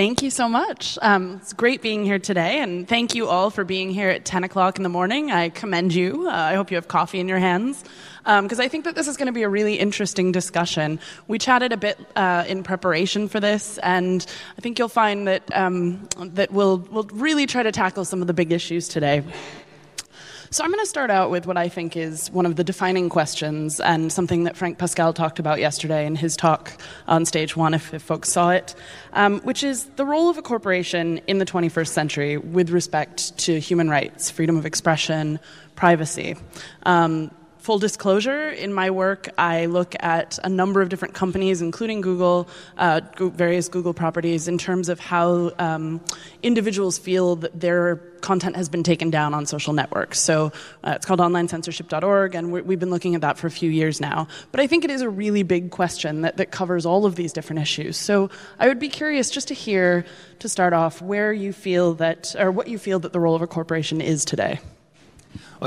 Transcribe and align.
Thank 0.00 0.22
you 0.22 0.30
so 0.30 0.48
much. 0.48 0.98
Um, 1.02 1.40
it's 1.42 1.52
great 1.52 1.82
being 1.82 2.06
here 2.06 2.18
today, 2.18 2.60
and 2.60 2.88
thank 2.88 3.14
you 3.14 3.28
all 3.28 3.50
for 3.50 3.64
being 3.64 3.90
here 3.90 4.08
at 4.08 4.24
10 4.24 4.44
o'clock 4.44 4.78
in 4.78 4.82
the 4.82 4.88
morning. 4.88 5.30
I 5.30 5.50
commend 5.50 5.92
you. 5.92 6.26
Uh, 6.26 6.32
I 6.32 6.54
hope 6.54 6.70
you 6.70 6.76
have 6.76 6.88
coffee 6.88 7.20
in 7.20 7.28
your 7.28 7.38
hands, 7.38 7.84
because 8.24 8.58
um, 8.58 8.64
I 8.64 8.66
think 8.66 8.86
that 8.86 8.94
this 8.94 9.06
is 9.06 9.18
going 9.18 9.26
to 9.26 9.32
be 9.32 9.42
a 9.42 9.48
really 9.50 9.74
interesting 9.78 10.32
discussion. 10.32 11.00
We 11.28 11.38
chatted 11.38 11.74
a 11.74 11.76
bit 11.76 11.98
uh, 12.16 12.46
in 12.48 12.62
preparation 12.62 13.28
for 13.28 13.40
this, 13.40 13.76
and 13.82 14.24
I 14.56 14.62
think 14.62 14.78
you'll 14.78 14.88
find 14.88 15.28
that, 15.28 15.42
um, 15.54 16.08
that 16.16 16.50
we'll, 16.50 16.78
we'll 16.78 17.04
really 17.12 17.44
try 17.44 17.62
to 17.62 17.70
tackle 17.70 18.06
some 18.06 18.22
of 18.22 18.26
the 18.26 18.32
big 18.32 18.52
issues 18.52 18.88
today. 18.88 19.22
So 20.52 20.64
I'm 20.64 20.72
going 20.72 20.82
to 20.82 20.88
start 20.88 21.10
out 21.10 21.30
with 21.30 21.46
what 21.46 21.56
I 21.56 21.68
think 21.68 21.96
is 21.96 22.28
one 22.32 22.44
of 22.44 22.56
the 22.56 22.64
defining 22.64 23.08
questions 23.08 23.78
and 23.78 24.12
something 24.12 24.42
that 24.44 24.56
Frank 24.56 24.78
Pasquale 24.78 25.12
talked 25.12 25.38
about 25.38 25.60
yesterday 25.60 26.04
in 26.04 26.16
his 26.16 26.36
talk 26.36 26.72
on 27.06 27.24
stage 27.24 27.56
one, 27.56 27.72
if, 27.72 27.94
if 27.94 28.02
folks 28.02 28.32
saw 28.32 28.50
it, 28.50 28.74
um, 29.12 29.38
which 29.42 29.62
is 29.62 29.84
the 29.94 30.04
role 30.04 30.28
of 30.28 30.38
a 30.38 30.42
corporation 30.42 31.18
in 31.28 31.38
the 31.38 31.46
21st 31.46 31.88
century 31.90 32.36
with 32.36 32.70
respect 32.70 33.38
to 33.38 33.60
human 33.60 33.88
rights, 33.88 34.28
freedom 34.28 34.56
of 34.56 34.66
expression, 34.66 35.38
privacy. 35.76 36.34
Um, 36.82 37.30
full 37.70 37.78
disclosure, 37.78 38.50
in 38.50 38.74
my 38.74 38.90
work, 38.90 39.28
I 39.38 39.66
look 39.66 39.94
at 40.00 40.40
a 40.42 40.48
number 40.48 40.82
of 40.82 40.88
different 40.88 41.14
companies, 41.14 41.62
including 41.62 42.00
Google, 42.00 42.48
uh, 42.76 43.00
various 43.16 43.68
Google 43.68 43.94
properties, 43.94 44.48
in 44.48 44.58
terms 44.58 44.88
of 44.88 44.98
how 44.98 45.52
um, 45.60 46.00
individuals 46.42 46.98
feel 46.98 47.36
that 47.36 47.60
their 47.60 47.94
content 48.22 48.56
has 48.56 48.68
been 48.68 48.82
taken 48.82 49.08
down 49.08 49.34
on 49.34 49.46
social 49.46 49.72
networks. 49.72 50.18
So 50.18 50.50
uh, 50.82 50.94
it's 50.96 51.06
called 51.06 51.20
onlinecensorship.org, 51.20 52.34
and 52.34 52.50
we 52.50 52.72
have 52.72 52.80
been 52.80 52.90
looking 52.90 53.14
at 53.14 53.20
that 53.20 53.38
for 53.38 53.46
a 53.46 53.52
few 53.52 53.70
years 53.70 54.00
now. 54.00 54.26
But 54.50 54.58
I 54.58 54.66
think 54.66 54.84
it 54.84 54.90
is 54.90 55.02
a 55.02 55.08
really 55.08 55.44
big 55.44 55.70
question 55.70 56.22
that, 56.22 56.38
that 56.38 56.50
covers 56.50 56.84
all 56.84 57.06
of 57.06 57.14
these 57.14 57.32
different 57.32 57.62
issues. 57.62 57.96
So 57.96 58.30
I 58.58 58.66
would 58.66 58.80
be 58.80 58.88
curious 58.88 59.30
just 59.30 59.46
to 59.46 59.54
hear, 59.54 60.04
to 60.40 60.48
start 60.48 60.72
off, 60.72 61.00
where 61.00 61.32
you 61.32 61.52
feel 61.52 61.94
that, 61.94 62.34
or 62.36 62.50
what 62.50 62.66
you 62.66 62.78
feel 62.78 62.98
that 62.98 63.12
the 63.12 63.20
role 63.20 63.36
of 63.36 63.42
a 63.42 63.46
corporation 63.46 64.00
is 64.00 64.24
today. 64.24 64.58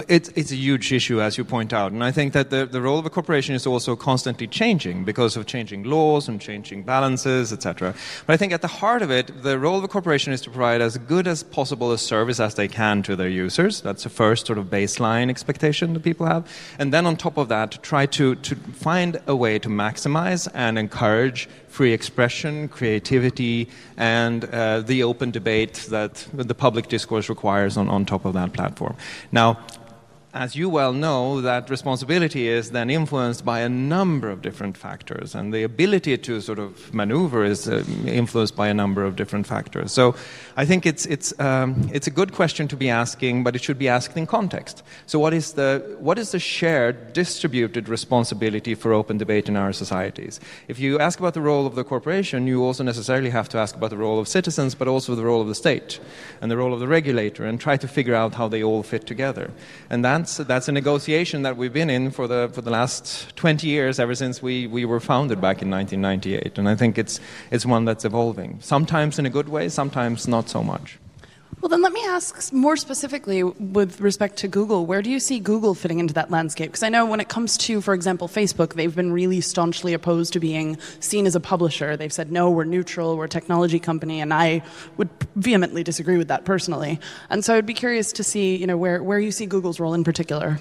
It's, 0.07 0.29
it's 0.29 0.51
a 0.51 0.55
huge 0.55 0.91
issue, 0.91 1.21
as 1.21 1.37
you 1.37 1.45
point 1.45 1.71
out. 1.71 1.91
And 1.91 2.03
I 2.03 2.11
think 2.11 2.33
that 2.33 2.49
the, 2.49 2.65
the 2.65 2.81
role 2.81 2.97
of 2.97 3.05
a 3.05 3.11
corporation 3.11 3.53
is 3.53 3.67
also 3.67 3.95
constantly 3.95 4.47
changing 4.47 5.03
because 5.03 5.37
of 5.37 5.45
changing 5.45 5.83
laws 5.83 6.27
and 6.27 6.41
changing 6.41 6.81
balances, 6.81 7.53
etc. 7.53 7.93
But 8.25 8.33
I 8.33 8.37
think 8.37 8.53
at 8.53 8.61
the 8.61 8.67
heart 8.67 9.03
of 9.03 9.11
it, 9.11 9.43
the 9.43 9.59
role 9.59 9.77
of 9.77 9.83
a 9.83 9.87
corporation 9.87 10.33
is 10.33 10.41
to 10.41 10.49
provide 10.49 10.81
as 10.81 10.97
good 10.97 11.27
as 11.27 11.43
possible 11.43 11.91
a 11.91 11.99
service 11.99 12.39
as 12.39 12.55
they 12.55 12.67
can 12.67 13.03
to 13.03 13.15
their 13.15 13.29
users. 13.29 13.81
That's 13.81 14.03
the 14.03 14.09
first 14.09 14.47
sort 14.47 14.57
of 14.57 14.65
baseline 14.65 15.29
expectation 15.29 15.93
that 15.93 16.01
people 16.01 16.25
have. 16.25 16.51
And 16.79 16.91
then 16.91 17.05
on 17.05 17.15
top 17.15 17.37
of 17.37 17.49
that, 17.49 17.71
to 17.71 17.79
try 17.79 18.07
to, 18.07 18.33
to 18.35 18.55
find 18.55 19.21
a 19.27 19.35
way 19.35 19.59
to 19.59 19.69
maximize 19.69 20.47
and 20.55 20.79
encourage 20.79 21.47
free 21.67 21.91
expression, 21.91 22.67
creativity, 22.67 23.67
and 23.97 24.45
uh, 24.45 24.79
the 24.81 25.03
open 25.03 25.31
debate 25.31 25.87
that 25.89 26.27
the 26.33 26.53
public 26.53 26.87
discourse 26.87 27.29
requires 27.29 27.77
on, 27.77 27.89
on 27.89 28.05
top 28.05 28.25
of 28.25 28.33
that 28.33 28.53
platform. 28.53 28.95
Now, 29.31 29.59
as 30.33 30.55
you 30.55 30.67
well 30.67 30.93
know, 30.93 31.41
that 31.41 31.69
responsibility 31.69 32.47
is 32.47 32.71
then 32.71 32.89
influenced 32.89 33.45
by 33.45 33.59
a 33.59 33.69
number 33.69 34.31
of 34.31 34.41
different 34.41 34.75
factors, 34.75 35.35
and 35.35 35.53
the 35.53 35.61
ability 35.61 36.17
to 36.17 36.41
sort 36.41 36.57
of 36.57 36.91
maneuver 36.91 37.43
is 37.43 37.67
uh, 37.67 37.83
influenced 38.05 38.55
by 38.55 38.67
a 38.67 38.73
number 38.73 39.05
of 39.05 39.15
different 39.15 39.45
factors. 39.45 39.91
So 39.91 40.15
I 40.57 40.65
think 40.65 40.87
it's, 40.87 41.05
it's, 41.05 41.39
um, 41.39 41.87
it's 41.93 42.07
a 42.07 42.11
good 42.11 42.33
question 42.33 42.67
to 42.69 42.75
be 42.75 42.89
asking, 42.89 43.43
but 43.43 43.55
it 43.55 43.63
should 43.63 43.77
be 43.77 43.87
asked 43.87 44.17
in 44.17 44.25
context. 44.25 44.81
So, 45.05 45.19
what 45.19 45.35
is, 45.35 45.53
the, 45.53 45.95
what 45.99 46.17
is 46.17 46.31
the 46.31 46.39
shared, 46.39 47.13
distributed 47.13 47.87
responsibility 47.87 48.73
for 48.73 48.91
open 48.91 49.19
debate 49.19 49.47
in 49.47 49.55
our 49.55 49.71
societies? 49.71 50.39
If 50.67 50.79
you 50.79 50.97
ask 50.97 51.19
about 51.19 51.35
the 51.35 51.41
role 51.41 51.67
of 51.67 51.75
the 51.75 51.83
corporation, 51.83 52.47
you 52.47 52.63
also 52.63 52.83
necessarily 52.83 53.29
have 53.29 53.49
to 53.49 53.59
ask 53.59 53.75
about 53.75 53.91
the 53.91 53.97
role 53.97 54.19
of 54.19 54.27
citizens, 54.27 54.73
but 54.73 54.87
also 54.87 55.13
the 55.13 55.23
role 55.23 55.41
of 55.41 55.47
the 55.47 55.55
state 55.55 55.99
and 56.41 56.49
the 56.49 56.57
role 56.57 56.73
of 56.73 56.79
the 56.79 56.87
regulator, 56.87 57.45
and 57.45 57.59
try 57.59 57.77
to 57.77 57.87
figure 57.87 58.15
out 58.15 58.33
how 58.33 58.47
they 58.47 58.63
all 58.63 58.81
fit 58.81 59.05
together. 59.05 59.51
And 59.91 60.03
that 60.03 60.22
that's, 60.23 60.37
that's 60.37 60.69
a 60.69 60.71
negotiation 60.71 61.41
that 61.41 61.57
we've 61.57 61.73
been 61.73 61.89
in 61.89 62.09
for 62.09 62.29
the, 62.29 62.49
for 62.53 62.61
the 62.61 62.71
last 62.71 63.35
20 63.35 63.67
years, 63.67 63.99
ever 63.99 64.15
since 64.15 64.41
we, 64.41 64.67
we 64.67 64.85
were 64.85 65.01
founded 65.01 65.41
back 65.41 65.61
in 65.61 65.69
1998. 65.69 66.57
And 66.57 66.69
I 66.69 66.75
think 66.75 66.97
it's, 66.97 67.19
it's 67.51 67.65
one 67.65 67.83
that's 67.83 68.05
evolving, 68.05 68.59
sometimes 68.61 69.19
in 69.19 69.25
a 69.25 69.29
good 69.29 69.49
way, 69.49 69.67
sometimes 69.67 70.25
not 70.25 70.47
so 70.47 70.63
much. 70.63 70.97
Well, 71.63 71.69
then 71.69 71.81
let 71.81 71.93
me 71.93 72.03
ask 72.05 72.51
more 72.51 72.75
specifically 72.75 73.41
with 73.41 74.01
respect 74.01 74.35
to 74.39 74.49
Google. 74.49 74.85
Where 74.85 75.01
do 75.01 75.09
you 75.09 75.17
see 75.17 75.39
Google 75.39 75.73
fitting 75.73 75.99
into 75.99 76.13
that 76.15 76.29
landscape? 76.29 76.71
Because 76.71 76.83
I 76.83 76.89
know 76.89 77.05
when 77.05 77.21
it 77.21 77.29
comes 77.29 77.57
to, 77.59 77.79
for 77.79 77.93
example, 77.93 78.27
Facebook, 78.27 78.73
they've 78.73 78.93
been 78.93 79.13
really 79.13 79.39
staunchly 79.39 79.93
opposed 79.93 80.33
to 80.33 80.41
being 80.41 80.77
seen 80.99 81.25
as 81.25 81.37
a 81.37 81.39
publisher. 81.39 81.95
They've 81.95 82.11
said, 82.11 82.33
no, 82.33 82.49
we're 82.49 82.65
neutral, 82.65 83.15
we're 83.15 83.23
a 83.23 83.29
technology 83.29 83.79
company, 83.79 84.19
and 84.19 84.33
I 84.33 84.61
would 84.97 85.07
vehemently 85.37 85.85
disagree 85.85 86.17
with 86.17 86.27
that 86.27 86.43
personally. 86.43 86.99
And 87.29 87.45
so 87.45 87.55
I'd 87.55 87.65
be 87.65 87.73
curious 87.73 88.11
to 88.11 88.25
see, 88.25 88.57
you 88.57 88.67
know, 88.67 88.75
where, 88.75 89.01
where 89.01 89.19
you 89.19 89.31
see 89.31 89.45
Google's 89.45 89.79
role 89.79 89.93
in 89.93 90.03
particular. 90.03 90.59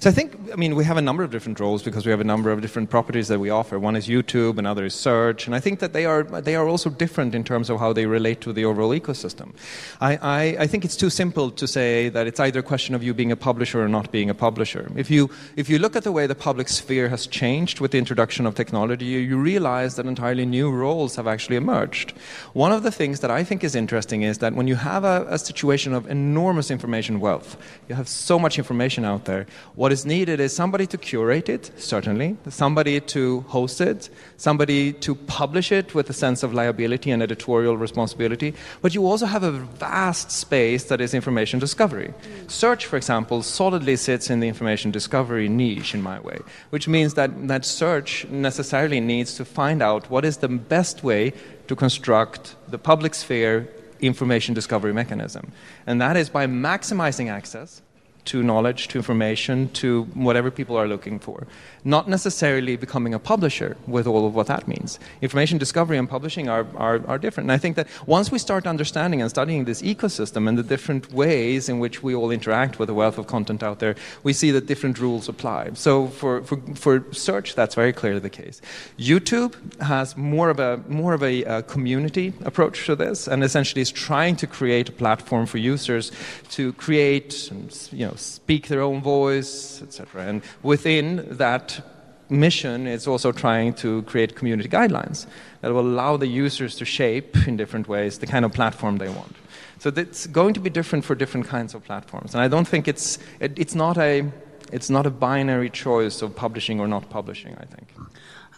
So 0.00 0.10
I 0.10 0.12
think, 0.12 0.34
I 0.52 0.56
mean, 0.56 0.74
we 0.74 0.84
have 0.84 0.96
a 0.96 1.02
number 1.02 1.22
of 1.22 1.30
different 1.30 1.60
roles 1.60 1.82
because 1.82 2.06
we 2.06 2.10
have 2.10 2.20
a 2.20 2.24
number 2.24 2.50
of 2.50 2.60
different 2.60 2.90
properties 2.90 3.28
that 3.28 3.38
we 3.38 3.50
offer. 3.50 3.78
One 3.78 3.96
is 3.96 4.06
YouTube, 4.06 4.58
another 4.58 4.84
is 4.84 4.94
search, 4.94 5.46
and 5.46 5.54
I 5.54 5.60
think 5.60 5.80
that 5.80 5.92
they 5.92 6.06
are 6.06 6.22
they 6.22 6.56
are 6.56 6.66
also 6.66 6.90
different 6.90 7.34
in 7.34 7.44
terms 7.44 7.70
of 7.70 7.78
how 7.78 7.92
they 7.92 8.06
relate 8.06 8.40
to 8.42 8.52
the 8.52 8.64
overall 8.64 8.90
ecosystem. 8.90 9.54
I, 10.00 10.16
I, 10.16 10.42
I 10.60 10.66
think 10.66 10.84
it's 10.84 10.96
too 10.96 11.10
simple 11.10 11.50
to 11.50 11.66
say 11.66 12.08
that 12.08 12.26
it's 12.26 12.40
either 12.40 12.60
a 12.60 12.62
question 12.62 12.94
of 12.94 13.02
you 13.02 13.14
being 13.14 13.32
a 13.32 13.36
publisher 13.36 13.82
or 13.82 13.88
not 13.88 14.10
being 14.12 14.30
a 14.30 14.34
publisher. 14.34 14.90
If 14.96 15.10
you 15.10 15.30
if 15.56 15.68
you 15.68 15.78
look 15.78 15.96
at 15.96 16.04
the 16.04 16.12
way 16.12 16.26
the 16.26 16.34
public 16.34 16.68
sphere 16.68 17.08
has 17.08 17.26
changed 17.26 17.80
with 17.80 17.90
the 17.90 17.98
introduction 17.98 18.46
of 18.46 18.54
technology, 18.54 19.04
you, 19.04 19.18
you 19.18 19.38
realize 19.38 19.96
that 19.96 20.06
entirely 20.06 20.46
new 20.46 20.70
roles 20.70 21.16
have 21.16 21.26
actually 21.26 21.56
emerged. 21.56 22.12
One 22.52 22.72
of 22.72 22.82
the 22.82 22.90
things 22.90 23.20
that 23.20 23.30
I 23.30 23.44
think 23.44 23.64
is 23.64 23.74
interesting 23.74 24.22
is 24.22 24.38
that 24.38 24.54
when 24.54 24.68
you 24.68 24.76
have 24.76 25.04
a, 25.04 25.26
a 25.28 25.38
situation 25.38 25.92
of 25.94 26.08
enormous 26.10 26.70
information 26.70 27.20
wealth, 27.20 27.56
you 27.88 27.94
have 27.94 28.08
so 28.08 28.38
much 28.38 28.58
information 28.58 29.04
out 29.04 29.24
there 29.24 29.46
what 29.76 29.92
is 29.92 30.06
needed 30.06 30.40
is 30.40 30.56
somebody 30.56 30.86
to 30.86 30.96
curate 30.96 31.50
it, 31.50 31.70
certainly, 31.76 32.36
somebody 32.48 32.98
to 32.98 33.42
host 33.42 33.80
it, 33.82 34.08
somebody 34.38 34.94
to 34.94 35.14
publish 35.14 35.70
it 35.70 35.94
with 35.94 36.08
a 36.08 36.14
sense 36.14 36.42
of 36.42 36.54
liability 36.54 37.10
and 37.10 37.22
editorial 37.22 37.76
responsibility, 37.76 38.54
but 38.80 38.94
you 38.94 39.06
also 39.06 39.26
have 39.26 39.42
a 39.42 39.52
vast 39.52 40.30
space 40.30 40.84
that 40.84 41.02
is 41.02 41.12
information 41.12 41.58
discovery. 41.58 42.14
Search, 42.48 42.86
for 42.86 42.96
example, 42.96 43.42
solidly 43.42 43.96
sits 43.96 44.30
in 44.30 44.40
the 44.40 44.48
information 44.48 44.90
discovery 44.90 45.46
niche, 45.46 45.94
in 45.94 46.02
my 46.02 46.20
way, 46.20 46.38
which 46.70 46.88
means 46.88 47.12
that, 47.14 47.46
that 47.46 47.66
search 47.66 48.26
necessarily 48.28 48.98
needs 48.98 49.36
to 49.36 49.44
find 49.44 49.82
out 49.82 50.10
what 50.10 50.24
is 50.24 50.38
the 50.38 50.48
best 50.48 51.04
way 51.04 51.34
to 51.68 51.76
construct 51.76 52.56
the 52.68 52.78
public 52.78 53.14
sphere 53.14 53.68
information 54.00 54.54
discovery 54.54 54.92
mechanism. 54.92 55.52
And 55.86 56.00
that 56.00 56.16
is 56.16 56.30
by 56.30 56.46
maximizing 56.46 57.30
access 57.30 57.82
to 58.26 58.42
knowledge, 58.42 58.88
to 58.88 58.98
information, 58.98 59.68
to 59.70 60.04
whatever 60.14 60.50
people 60.50 60.76
are 60.76 60.88
looking 60.88 61.18
for. 61.18 61.46
Not 61.84 62.08
necessarily 62.08 62.76
becoming 62.76 63.14
a 63.14 63.18
publisher 63.18 63.76
with 63.86 64.06
all 64.06 64.26
of 64.26 64.34
what 64.34 64.48
that 64.48 64.66
means. 64.66 64.98
Information 65.22 65.58
discovery 65.58 65.98
and 65.98 66.08
publishing 66.08 66.48
are, 66.48 66.66
are, 66.76 67.00
are, 67.06 67.18
different. 67.18 67.46
And 67.46 67.52
I 67.52 67.58
think 67.58 67.76
that 67.76 67.88
once 68.06 68.30
we 68.30 68.38
start 68.38 68.66
understanding 68.66 69.20
and 69.20 69.30
studying 69.30 69.64
this 69.64 69.82
ecosystem 69.82 70.48
and 70.48 70.58
the 70.58 70.62
different 70.62 71.12
ways 71.12 71.68
in 71.68 71.78
which 71.78 72.02
we 72.02 72.14
all 72.14 72.30
interact 72.30 72.78
with 72.78 72.88
the 72.88 72.94
wealth 72.94 73.18
of 73.18 73.26
content 73.26 73.62
out 73.62 73.78
there, 73.78 73.94
we 74.24 74.32
see 74.32 74.50
that 74.50 74.66
different 74.66 74.98
rules 74.98 75.28
apply. 75.28 75.70
So 75.74 76.08
for, 76.08 76.42
for, 76.42 76.56
for 76.74 77.04
search, 77.12 77.54
that's 77.54 77.74
very 77.74 77.92
clearly 77.92 78.20
the 78.20 78.30
case. 78.30 78.60
YouTube 78.98 79.54
has 79.80 80.16
more 80.16 80.50
of 80.50 80.58
a, 80.58 80.82
more 80.88 81.14
of 81.14 81.22
a 81.22 81.44
uh, 81.44 81.62
community 81.62 82.32
approach 82.44 82.86
to 82.86 82.96
this 82.96 83.28
and 83.28 83.44
essentially 83.44 83.82
is 83.82 83.92
trying 83.92 84.34
to 84.36 84.46
create 84.46 84.88
a 84.88 84.92
platform 84.92 85.46
for 85.46 85.58
users 85.58 86.10
to 86.50 86.72
create 86.74 87.50
you 87.92 88.06
know, 88.06 88.15
speak 88.16 88.68
their 88.68 88.80
own 88.80 89.00
voice, 89.02 89.82
etc. 89.82 90.26
And 90.26 90.42
within 90.62 91.26
that 91.30 91.80
mission, 92.28 92.86
it's 92.86 93.06
also 93.06 93.32
trying 93.32 93.74
to 93.74 94.02
create 94.02 94.34
community 94.34 94.68
guidelines 94.68 95.26
that 95.60 95.72
will 95.72 95.86
allow 95.86 96.16
the 96.16 96.26
users 96.26 96.76
to 96.76 96.84
shape 96.84 97.46
in 97.46 97.56
different 97.56 97.88
ways 97.88 98.18
the 98.18 98.26
kind 98.26 98.44
of 98.44 98.52
platform 98.52 98.98
they 98.98 99.08
want. 99.08 99.36
So 99.78 99.92
it's 99.94 100.26
going 100.26 100.54
to 100.54 100.60
be 100.60 100.70
different 100.70 101.04
for 101.04 101.14
different 101.14 101.46
kinds 101.46 101.74
of 101.74 101.84
platforms. 101.84 102.34
And 102.34 102.42
I 102.42 102.48
don't 102.48 102.66
think 102.66 102.88
it's, 102.88 103.18
it, 103.40 103.52
it's, 103.58 103.74
not, 103.74 103.98
a, 103.98 104.24
it's 104.72 104.90
not 104.90 105.06
a 105.06 105.10
binary 105.10 105.70
choice 105.70 106.22
of 106.22 106.34
publishing 106.34 106.80
or 106.80 106.88
not 106.88 107.10
publishing, 107.10 107.56
I 107.58 107.64
think. 107.66 107.88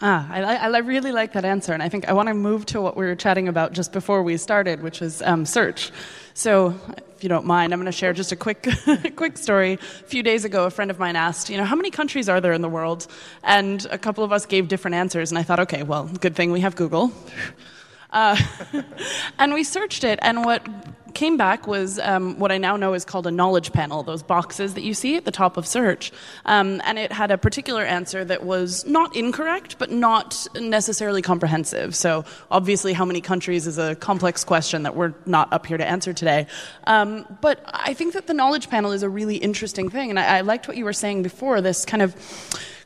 Ah, 0.01 0.29
I, 0.31 0.69
I, 0.69 0.79
really 0.79 1.11
like 1.11 1.33
that 1.33 1.45
answer, 1.45 1.73
and 1.73 1.83
I 1.83 1.89
think 1.89 2.09
I 2.09 2.13
want 2.13 2.29
to 2.29 2.35
move 2.35 2.65
to 2.67 2.81
what 2.81 2.97
we 2.97 3.05
were 3.05 3.17
chatting 3.17 3.49
about 3.49 3.73
just 3.73 3.93
before 3.93 4.23
we 4.23 4.37
started, 4.37 4.81
which 4.81 5.03
is 5.03 5.23
um, 5.23 5.45
search. 5.45 5.91
So, 6.35 6.79
if 7.17 7.25
you 7.25 7.29
don't 7.29 7.47
mind, 7.47 7.73
I'm 7.73 7.81
going 7.81 7.87
to 7.87 7.99
share 7.99 8.13
just 8.13 8.31
a 8.31 8.37
quick, 8.37 8.69
quick 9.17 9.37
story. 9.37 9.73
A 9.73 9.79
few 9.79 10.23
days 10.23 10.45
ago, 10.45 10.67
a 10.67 10.71
friend 10.71 10.93
of 10.93 11.01
mine 11.01 11.17
asked, 11.17 11.51
you 11.51 11.57
know, 11.57 11.65
how 11.65 11.75
many 11.75 11.91
countries 11.91 12.29
are 12.29 12.41
there 12.41 12.53
in 12.53 12.63
the 12.63 12.69
world? 12.69 13.09
And 13.43 13.85
a 13.91 13.99
couple 13.99 14.23
of 14.23 14.31
us 14.31 14.47
gave 14.47 14.69
different 14.69 14.95
answers, 14.95 15.33
and 15.33 15.39
I 15.39 15.43
thought, 15.43 15.59
okay, 15.61 15.83
well, 15.83 16.05
good 16.21 16.37
thing 16.37 16.53
we 16.53 16.61
have 16.61 16.77
Google. 16.77 17.11
Uh, 18.13 18.41
and 19.41 19.53
we 19.53 19.65
searched 19.65 20.05
it, 20.05 20.21
and 20.23 20.45
what 20.45 20.65
came 21.15 21.37
back 21.37 21.67
was 21.67 21.99
um, 21.99 22.39
what 22.39 22.53
I 22.53 22.59
now 22.59 22.77
know 22.77 22.95
is 22.95 23.05
called 23.05 23.27
a 23.27 23.31
knowledge 23.31 23.73
panel, 23.73 24.03
those 24.03 24.23
boxes 24.23 24.75
that 24.75 24.83
you 24.83 24.95
see 24.95 25.17
at 25.17 25.25
the 25.25 25.31
top 25.31 25.57
of 25.57 25.67
search. 25.67 26.13
Um, 26.45 26.81
and 26.85 26.99
it 26.99 27.13
had 27.13 27.31
a 27.31 27.39
particular 27.39 27.83
answer 27.83 28.25
that 28.25 28.45
was 28.45 28.87
not 28.87 29.15
incorrect, 29.17 29.79
but 29.79 29.91
not 29.91 30.47
necessarily 30.55 31.23
comprehensive. 31.23 31.95
So, 31.95 32.25
obviously, 32.51 32.93
how 32.93 33.05
many 33.05 33.21
countries 33.21 33.67
is 33.67 33.79
a 33.79 33.95
complex 33.97 34.45
question 34.45 34.85
that 34.85 34.97
we're 34.97 35.15
not 35.27 35.53
up 35.53 35.67
here 35.67 35.79
to 35.79 35.87
answer 35.87 36.13
today. 36.13 36.47
Um, 36.87 37.27
but 37.41 37.61
I 37.67 37.95
think 37.95 38.15
that 38.15 38.27
the 38.27 38.35
knowledge 38.35 38.71
panel 38.71 38.93
is 38.93 39.03
a 39.03 39.09
really 39.09 39.37
interesting 39.37 39.89
thing. 39.91 40.11
And 40.11 40.19
I, 40.19 40.39
I 40.39 40.41
liked 40.43 40.69
what 40.69 40.77
you 40.77 40.85
were 40.85 40.93
saying 40.93 41.23
before 41.23 41.61
this 41.61 41.85
kind 41.85 42.03
of 42.03 42.15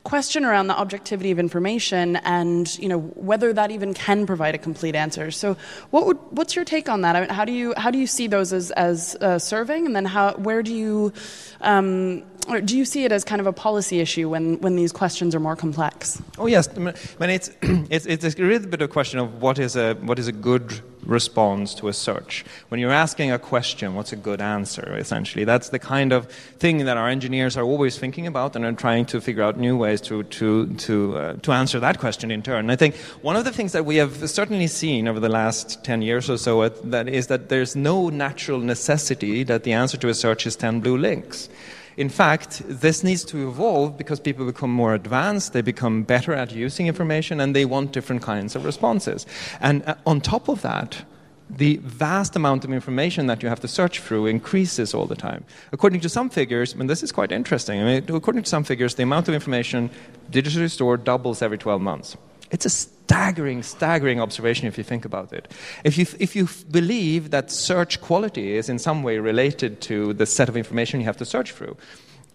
question 0.04 0.44
around 0.44 0.66
the 0.66 0.76
objectivity 0.76 1.30
of 1.30 1.38
information 1.38 2.16
and 2.16 2.78
you 2.78 2.88
know 2.88 2.98
whether 2.98 3.52
that 3.52 3.70
even 3.70 3.94
can 3.94 4.26
provide 4.26 4.54
a 4.54 4.58
complete 4.58 4.94
answer. 4.94 5.30
So, 5.30 5.56
what 5.90 6.06
would, 6.06 6.18
what's 6.30 6.56
your 6.56 6.64
take 6.64 6.88
on 6.88 7.02
that? 7.02 7.16
I 7.16 7.20
mean, 7.20 7.30
how 7.30 7.44
do 7.44 7.52
you 7.52 7.74
how 7.76 7.90
do 7.90 7.98
you 7.98 8.06
see 8.06 8.26
those 8.26 8.52
as 8.52 8.70
as 8.72 9.16
uh, 9.20 9.38
serving, 9.38 9.86
and 9.86 9.94
then 9.94 10.04
how 10.04 10.34
where 10.34 10.62
do 10.62 10.74
you 10.74 11.12
um, 11.60 12.24
or 12.48 12.60
do 12.60 12.76
you 12.76 12.84
see 12.84 13.04
it 13.04 13.12
as 13.12 13.24
kind 13.24 13.40
of 13.40 13.46
a 13.46 13.52
policy 13.52 14.00
issue 14.00 14.28
when, 14.28 14.58
when 14.60 14.74
these 14.74 14.92
questions 14.92 15.34
are 15.34 15.40
more 15.40 15.56
complex? 15.56 16.20
Oh 16.38 16.46
yes, 16.46 16.68
I 16.76 16.80
mean 16.80 16.94
it's 17.20 17.50
it's 17.62 18.06
it's 18.06 18.24
a 18.24 18.28
little 18.42 18.68
bit 18.68 18.82
of 18.82 18.90
a 18.90 18.92
question 18.92 19.18
of 19.18 19.40
what 19.40 19.58
is 19.58 19.76
a 19.76 19.94
what 19.94 20.18
is 20.18 20.28
a 20.28 20.32
good 20.32 20.82
response 21.04 21.74
to 21.74 21.88
a 21.88 21.92
search. 21.92 22.44
When 22.68 22.80
you're 22.80 22.92
asking 22.92 23.32
a 23.32 23.38
question, 23.38 23.94
what's 23.94 24.12
a 24.12 24.16
good 24.16 24.40
answer? 24.40 24.96
Essentially, 24.96 25.44
that's 25.44 25.70
the 25.70 25.78
kind 25.78 26.12
of 26.12 26.26
thing 26.58 26.84
that 26.84 26.96
our 26.96 27.08
engineers 27.08 27.56
are 27.56 27.64
always 27.64 27.98
thinking 27.98 28.26
about 28.26 28.56
and 28.56 28.64
are 28.64 28.72
trying 28.72 29.06
to 29.06 29.20
figure 29.20 29.42
out 29.42 29.58
new 29.58 29.76
ways 29.76 30.00
to 30.02 30.22
to 30.24 30.66
to 30.74 31.16
uh, 31.16 31.32
to 31.42 31.52
answer 31.52 31.80
that 31.80 31.98
question 31.98 32.30
in 32.30 32.42
turn. 32.42 32.70
I 32.70 32.76
think 32.76 32.94
one 33.22 33.36
of 33.36 33.44
the 33.44 33.52
things 33.52 33.72
that 33.72 33.84
we 33.84 33.96
have 33.96 34.28
certainly 34.30 34.66
seen 34.66 35.08
over 35.08 35.20
the 35.20 35.28
last 35.28 35.84
ten 35.84 36.02
years 36.02 36.30
or 36.30 36.38
so 36.38 36.68
that 36.68 37.08
is 37.08 37.26
that 37.26 37.48
there's 37.48 37.74
no 37.74 38.08
natural 38.08 38.60
necessity 38.60 39.42
that 39.44 39.64
the 39.64 39.72
answer 39.72 39.96
to 39.98 40.08
a 40.08 40.14
search 40.14 40.46
is 40.46 40.56
ten 40.56 40.80
blue 40.80 40.96
links. 40.96 41.48
In 41.96 42.08
fact, 42.08 42.62
this 42.66 43.04
needs 43.04 43.24
to 43.24 43.48
evolve 43.48 43.98
because 43.98 44.20
people 44.20 44.46
become 44.46 44.72
more 44.72 44.94
advanced, 44.94 45.52
they 45.52 45.62
become 45.62 46.02
better 46.02 46.32
at 46.32 46.52
using 46.52 46.86
information, 46.86 47.40
and 47.40 47.54
they 47.54 47.64
want 47.64 47.92
different 47.92 48.22
kinds 48.22 48.56
of 48.56 48.64
responses. 48.64 49.26
And 49.60 49.82
uh, 49.86 49.94
on 50.06 50.20
top 50.20 50.48
of 50.48 50.62
that, 50.62 51.04
the 51.50 51.76
vast 51.82 52.34
amount 52.34 52.64
of 52.64 52.72
information 52.72 53.26
that 53.26 53.42
you 53.42 53.48
have 53.48 53.60
to 53.60 53.68
search 53.68 54.00
through 54.00 54.26
increases 54.26 54.94
all 54.94 55.06
the 55.06 55.16
time. 55.16 55.44
According 55.70 56.00
to 56.00 56.08
some 56.08 56.30
figures, 56.30 56.72
and 56.72 56.88
this 56.88 57.02
is 57.02 57.12
quite 57.12 57.30
interesting, 57.30 57.80
I 57.80 57.84
mean, 57.84 58.16
according 58.16 58.42
to 58.44 58.48
some 58.48 58.64
figures, 58.64 58.94
the 58.94 59.02
amount 59.02 59.28
of 59.28 59.34
information 59.34 59.90
digitally 60.30 60.70
stored 60.70 61.04
doubles 61.04 61.42
every 61.42 61.58
12 61.58 61.82
months. 61.82 62.16
It's 62.50 62.66
a 62.66 62.70
staggering, 63.06 63.62
staggering 63.62 64.20
observation 64.20 64.66
if 64.66 64.78
you 64.78 64.84
think 64.84 65.04
about 65.04 65.32
it. 65.32 65.52
If 65.84 65.98
you, 65.98 66.06
if 66.18 66.34
you 66.36 66.48
believe 66.70 67.30
that 67.30 67.50
search 67.50 68.00
quality 68.00 68.56
is 68.56 68.68
in 68.68 68.78
some 68.78 69.02
way 69.02 69.18
related 69.18 69.80
to 69.82 70.12
the 70.14 70.26
set 70.26 70.48
of 70.48 70.56
information 70.56 71.00
you 71.00 71.06
have 71.06 71.16
to 71.18 71.24
search 71.24 71.52
through, 71.52 71.76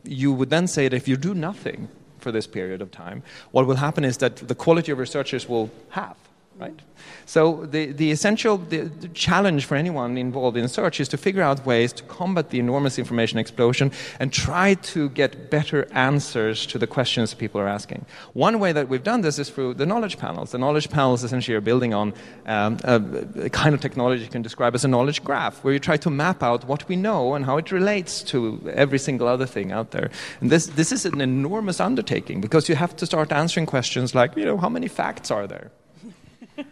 you 0.03 0.31
would 0.31 0.49
then 0.49 0.67
say 0.67 0.87
that 0.87 0.95
if 0.95 1.07
you 1.07 1.17
do 1.17 1.33
nothing 1.33 1.89
for 2.19 2.31
this 2.31 2.47
period 2.47 2.81
of 2.81 2.91
time, 2.91 3.23
what 3.51 3.67
will 3.67 3.75
happen 3.75 4.03
is 4.03 4.17
that 4.17 4.35
the 4.35 4.55
quality 4.55 4.91
of 4.91 4.97
researchers 4.97 5.47
will 5.47 5.69
halve 5.89 6.17
right? 6.59 6.81
So 7.25 7.65
the, 7.65 7.91
the 7.91 8.11
essential 8.11 8.57
the, 8.57 8.81
the 8.81 9.07
challenge 9.09 9.65
for 9.65 9.75
anyone 9.75 10.17
involved 10.17 10.57
in 10.57 10.67
search 10.67 10.99
is 10.99 11.07
to 11.09 11.17
figure 11.17 11.43
out 11.43 11.65
ways 11.65 11.93
to 11.93 12.03
combat 12.03 12.49
the 12.49 12.59
enormous 12.59 12.97
information 12.97 13.37
explosion 13.37 13.91
and 14.19 14.31
try 14.33 14.75
to 14.75 15.09
get 15.09 15.49
better 15.49 15.87
answers 15.91 16.65
to 16.67 16.79
the 16.79 16.87
questions 16.87 17.33
people 17.33 17.61
are 17.61 17.67
asking. 17.67 18.05
One 18.33 18.59
way 18.59 18.71
that 18.71 18.89
we've 18.89 19.03
done 19.03 19.21
this 19.21 19.39
is 19.39 19.49
through 19.49 19.75
the 19.75 19.85
knowledge 19.85 20.17
panels. 20.17 20.51
The 20.51 20.57
knowledge 20.57 20.89
panels 20.89 21.23
essentially 21.23 21.55
are 21.55 21.61
building 21.61 21.93
on 21.93 22.13
um, 22.45 22.77
a, 22.83 22.95
a, 23.43 23.49
kind 23.49 23.75
of 23.75 23.81
technology 23.81 24.23
you 24.23 24.29
can 24.29 24.41
describe 24.41 24.73
as 24.73 24.85
a 24.85 24.87
knowledge 24.87 25.23
graph, 25.23 25.63
where 25.63 25.73
you 25.73 25.79
try 25.79 25.97
to 25.97 26.09
map 26.09 26.41
out 26.41 26.65
what 26.65 26.87
we 26.87 26.95
know 26.95 27.35
and 27.35 27.45
how 27.45 27.57
it 27.57 27.71
relates 27.71 28.23
to 28.23 28.59
every 28.73 28.99
single 28.99 29.27
other 29.27 29.45
thing 29.45 29.71
out 29.71 29.91
there. 29.91 30.09
And 30.41 30.49
this, 30.49 30.67
this 30.67 30.91
is 30.91 31.05
an 31.05 31.21
enormous 31.21 31.79
undertaking 31.79 32.41
because 32.41 32.69
you 32.69 32.75
have 32.75 32.95
to 32.95 33.05
start 33.05 33.31
answering 33.31 33.65
questions 33.65 34.15
like, 34.15 34.35
you 34.35 34.45
know, 34.45 34.57
how 34.57 34.69
many 34.69 34.87
facts 34.87 35.29
are 35.31 35.47
there? 35.47 35.71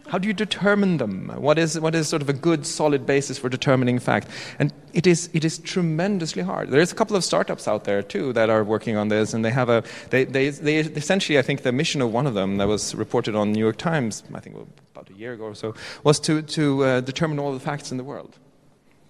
How 0.08 0.18
do 0.18 0.26
you 0.26 0.34
determine 0.34 0.96
them? 0.96 1.32
What 1.36 1.58
is, 1.58 1.78
what 1.78 1.94
is 1.94 2.08
sort 2.08 2.22
of 2.22 2.28
a 2.28 2.32
good, 2.32 2.66
solid 2.66 3.06
basis 3.06 3.38
for 3.38 3.48
determining 3.48 3.98
fact? 3.98 4.28
And 4.58 4.72
it 4.92 5.06
is, 5.06 5.30
it 5.32 5.44
is 5.44 5.58
tremendously 5.58 6.42
hard. 6.42 6.70
There's 6.70 6.92
a 6.92 6.94
couple 6.94 7.16
of 7.16 7.24
startups 7.24 7.68
out 7.68 7.84
there, 7.84 8.02
too, 8.02 8.32
that 8.32 8.50
are 8.50 8.64
working 8.64 8.96
on 8.96 9.08
this, 9.08 9.34
and 9.34 9.44
they 9.44 9.50
have 9.50 9.68
a, 9.68 9.84
they, 10.10 10.24
they, 10.24 10.50
they 10.50 10.78
essentially, 10.78 11.38
I 11.38 11.42
think 11.42 11.62
the 11.62 11.72
mission 11.72 12.02
of 12.02 12.12
one 12.12 12.26
of 12.26 12.34
them 12.34 12.56
that 12.58 12.68
was 12.68 12.94
reported 12.94 13.34
on 13.34 13.52
New 13.52 13.60
York 13.60 13.76
Times, 13.76 14.22
I 14.34 14.40
think 14.40 14.56
about 14.92 15.10
a 15.10 15.14
year 15.14 15.34
ago 15.34 15.44
or 15.44 15.54
so, 15.54 15.74
was 16.02 16.18
to, 16.20 16.42
to 16.42 16.84
uh, 16.84 17.00
determine 17.00 17.38
all 17.38 17.52
the 17.52 17.60
facts 17.60 17.90
in 17.90 17.96
the 17.96 18.04
world 18.04 18.38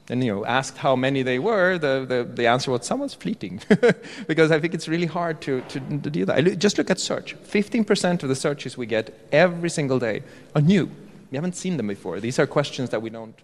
and 0.08 0.23
you 0.23 0.32
know, 0.32 0.44
asked 0.44 0.79
how 0.79 0.94
many 0.94 1.23
they 1.23 1.38
were, 1.38 1.79
the, 1.79 2.05
the, 2.06 2.25
the 2.25 2.47
answer 2.47 2.70
was 2.70 2.87
someone's 2.87 3.14
fleeting. 3.14 3.61
because 4.26 4.50
I 4.50 4.61
think 4.61 4.75
it's 4.75 4.88
really 4.88 5.06
hard 5.06 5.41
to, 5.43 5.61
to, 5.62 5.81
to 5.81 6.11
do 6.11 6.25
that. 6.25 6.58
Just 6.58 6.79
look 6.79 6.91
at 6.91 7.00
search. 7.00 7.37
15% 7.43 8.23
of 8.23 8.29
the 8.29 8.37
searches 8.37 8.76
we 8.76 8.87
get 8.87 9.19
every 9.32 9.70
single 9.70 9.99
day 9.99 10.23
are 10.55 10.62
new. 10.62 10.91
We 11.31 11.37
haven't 11.37 11.56
seen 11.56 11.76
them 11.76 11.88
before. 11.88 12.20
These 12.20 12.38
are 12.38 12.47
questions 12.47 12.91
that 12.91 13.03
we 13.03 13.11
don't 13.11 13.37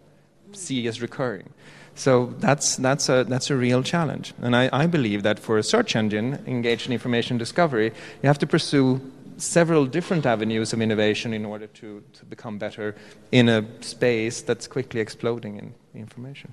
see 0.52 0.86
as 0.86 1.02
recurring. 1.02 1.50
So 1.94 2.34
that's, 2.38 2.76
that's, 2.76 3.08
a, 3.08 3.24
that's 3.24 3.50
a 3.50 3.56
real 3.56 3.82
challenge. 3.82 4.32
And 4.40 4.54
I, 4.54 4.70
I 4.72 4.86
believe 4.86 5.24
that 5.24 5.38
for 5.38 5.58
a 5.58 5.62
search 5.62 5.96
engine 5.96 6.42
engaged 6.46 6.86
in 6.86 6.92
information 6.92 7.38
discovery, 7.38 7.86
you 7.86 8.26
have 8.26 8.38
to 8.38 8.46
pursue 8.46 9.00
several 9.36 9.86
different 9.86 10.24
avenues 10.24 10.72
of 10.72 10.80
innovation 10.80 11.34
in 11.34 11.44
order 11.44 11.66
to, 11.66 12.02
to 12.12 12.24
become 12.24 12.58
better 12.58 12.94
in 13.32 13.48
a 13.48 13.64
space 13.82 14.42
that's 14.42 14.68
quickly 14.68 15.00
exploding 15.00 15.58
in 15.58 15.74
information. 15.94 16.52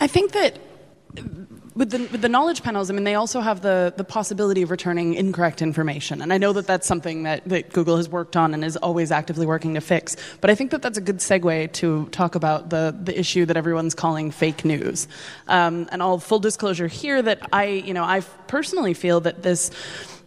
I 0.00 0.06
think 0.06 0.32
that 0.32 0.58
with 1.74 1.90
the, 1.90 1.98
with 2.10 2.22
the 2.22 2.28
knowledge 2.28 2.62
panels, 2.62 2.90
I 2.90 2.94
mean, 2.94 3.04
they 3.04 3.14
also 3.14 3.40
have 3.40 3.60
the, 3.60 3.92
the 3.96 4.04
possibility 4.04 4.62
of 4.62 4.70
returning 4.70 5.14
incorrect 5.14 5.62
information. 5.62 6.22
And 6.22 6.32
I 6.32 6.38
know 6.38 6.52
that 6.54 6.66
that's 6.66 6.86
something 6.86 7.24
that, 7.24 7.44
that 7.48 7.72
Google 7.72 7.96
has 7.96 8.08
worked 8.08 8.36
on 8.36 8.54
and 8.54 8.64
is 8.64 8.76
always 8.76 9.12
actively 9.12 9.46
working 9.46 9.74
to 9.74 9.80
fix. 9.80 10.16
But 10.40 10.50
I 10.50 10.54
think 10.54 10.70
that 10.70 10.82
that's 10.82 10.98
a 10.98 11.02
good 11.02 11.18
segue 11.18 11.72
to 11.72 12.06
talk 12.06 12.34
about 12.34 12.70
the, 12.70 12.96
the 13.02 13.18
issue 13.18 13.46
that 13.46 13.56
everyone's 13.56 13.94
calling 13.94 14.30
fake 14.30 14.64
news. 14.64 15.06
Um, 15.48 15.88
and 15.92 16.02
all 16.02 16.18
full 16.18 16.38
disclosure 16.38 16.86
here 16.86 17.20
that 17.22 17.46
I, 17.52 17.64
you 17.64 17.94
know, 17.94 18.04
I 18.04 18.20
personally 18.46 18.94
feel 18.94 19.20
that 19.20 19.42
this, 19.42 19.70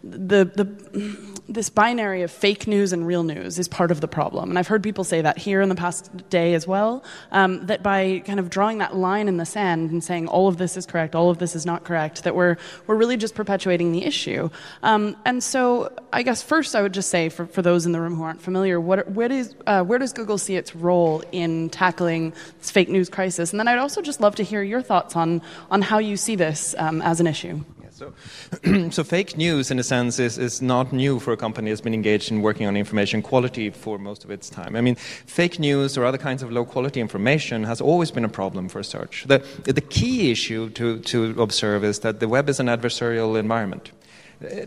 the, 0.02 0.44
the, 0.44 1.40
this 1.48 1.68
binary 1.68 2.22
of 2.22 2.30
fake 2.30 2.66
news 2.66 2.92
and 2.92 3.06
real 3.06 3.22
news 3.22 3.58
is 3.58 3.68
part 3.68 3.90
of 3.90 4.00
the 4.00 4.08
problem. 4.08 4.48
And 4.48 4.58
I've 4.58 4.68
heard 4.68 4.82
people 4.82 5.04
say 5.04 5.20
that 5.20 5.36
here 5.36 5.60
in 5.60 5.68
the 5.68 5.74
past 5.74 6.30
day 6.30 6.54
as 6.54 6.66
well, 6.66 7.04
um, 7.32 7.66
that 7.66 7.82
by 7.82 8.22
kind 8.24 8.40
of 8.40 8.48
drawing 8.48 8.78
that 8.78 8.96
line 8.96 9.28
in 9.28 9.36
the 9.36 9.44
sand 9.44 9.90
and 9.90 10.02
saying 10.02 10.28
all 10.28 10.48
of 10.48 10.56
this 10.56 10.76
is 10.76 10.86
correct, 10.86 11.14
all 11.14 11.28
of 11.28 11.38
this 11.38 11.54
is 11.54 11.66
not 11.66 11.84
correct, 11.84 12.24
that 12.24 12.34
we're, 12.34 12.56
we're 12.86 12.94
really 12.94 13.16
just 13.16 13.34
perpetuating 13.34 13.92
the 13.92 14.04
issue. 14.04 14.48
Um, 14.82 15.16
and 15.24 15.42
so 15.42 15.92
I 16.12 16.22
guess 16.22 16.42
first 16.42 16.74
I 16.74 16.82
would 16.82 16.94
just 16.94 17.10
say, 17.10 17.28
for, 17.28 17.46
for 17.46 17.60
those 17.60 17.84
in 17.84 17.92
the 17.92 18.00
room 18.00 18.14
who 18.14 18.22
aren't 18.22 18.40
familiar, 18.40 18.80
what, 18.80 19.10
where, 19.10 19.28
does, 19.28 19.54
uh, 19.66 19.82
where 19.82 19.98
does 19.98 20.12
Google 20.12 20.38
see 20.38 20.56
its 20.56 20.74
role 20.74 21.22
in 21.32 21.68
tackling 21.70 22.32
this 22.58 22.70
fake 22.70 22.88
news 22.88 23.10
crisis? 23.10 23.52
And 23.52 23.60
then 23.60 23.68
I'd 23.68 23.78
also 23.78 24.00
just 24.00 24.20
love 24.20 24.36
to 24.36 24.42
hear 24.42 24.62
your 24.62 24.82
thoughts 24.82 25.14
on, 25.16 25.42
on 25.70 25.82
how 25.82 25.98
you 25.98 26.16
see 26.16 26.36
this 26.36 26.74
um, 26.78 27.02
as 27.02 27.20
an 27.20 27.26
issue. 27.26 27.62
So, 28.00 28.14
so 28.90 29.04
fake 29.04 29.36
news, 29.36 29.70
in 29.70 29.78
a 29.78 29.82
sense, 29.82 30.18
is, 30.18 30.38
is 30.38 30.62
not 30.62 30.90
new 30.90 31.20
for 31.20 31.34
a 31.34 31.36
company 31.36 31.70
that's 31.70 31.82
been 31.82 31.92
engaged 31.92 32.30
in 32.30 32.40
working 32.40 32.66
on 32.66 32.74
information 32.74 33.20
quality 33.20 33.68
for 33.68 33.98
most 33.98 34.24
of 34.24 34.30
its 34.30 34.48
time. 34.48 34.74
I 34.74 34.80
mean, 34.80 34.94
fake 34.94 35.58
news 35.58 35.98
or 35.98 36.06
other 36.06 36.16
kinds 36.16 36.42
of 36.42 36.50
low 36.50 36.64
quality 36.64 37.02
information 37.02 37.64
has 37.64 37.78
always 37.78 38.10
been 38.10 38.24
a 38.24 38.28
problem 38.30 38.70
for 38.70 38.82
search. 38.82 39.24
The, 39.28 39.44
the 39.64 39.82
key 39.82 40.30
issue 40.30 40.70
to, 40.70 41.00
to 41.00 41.42
observe 41.42 41.84
is 41.84 41.98
that 41.98 42.20
the 42.20 42.28
web 42.28 42.48
is 42.48 42.58
an 42.58 42.68
adversarial 42.68 43.38
environment 43.38 43.90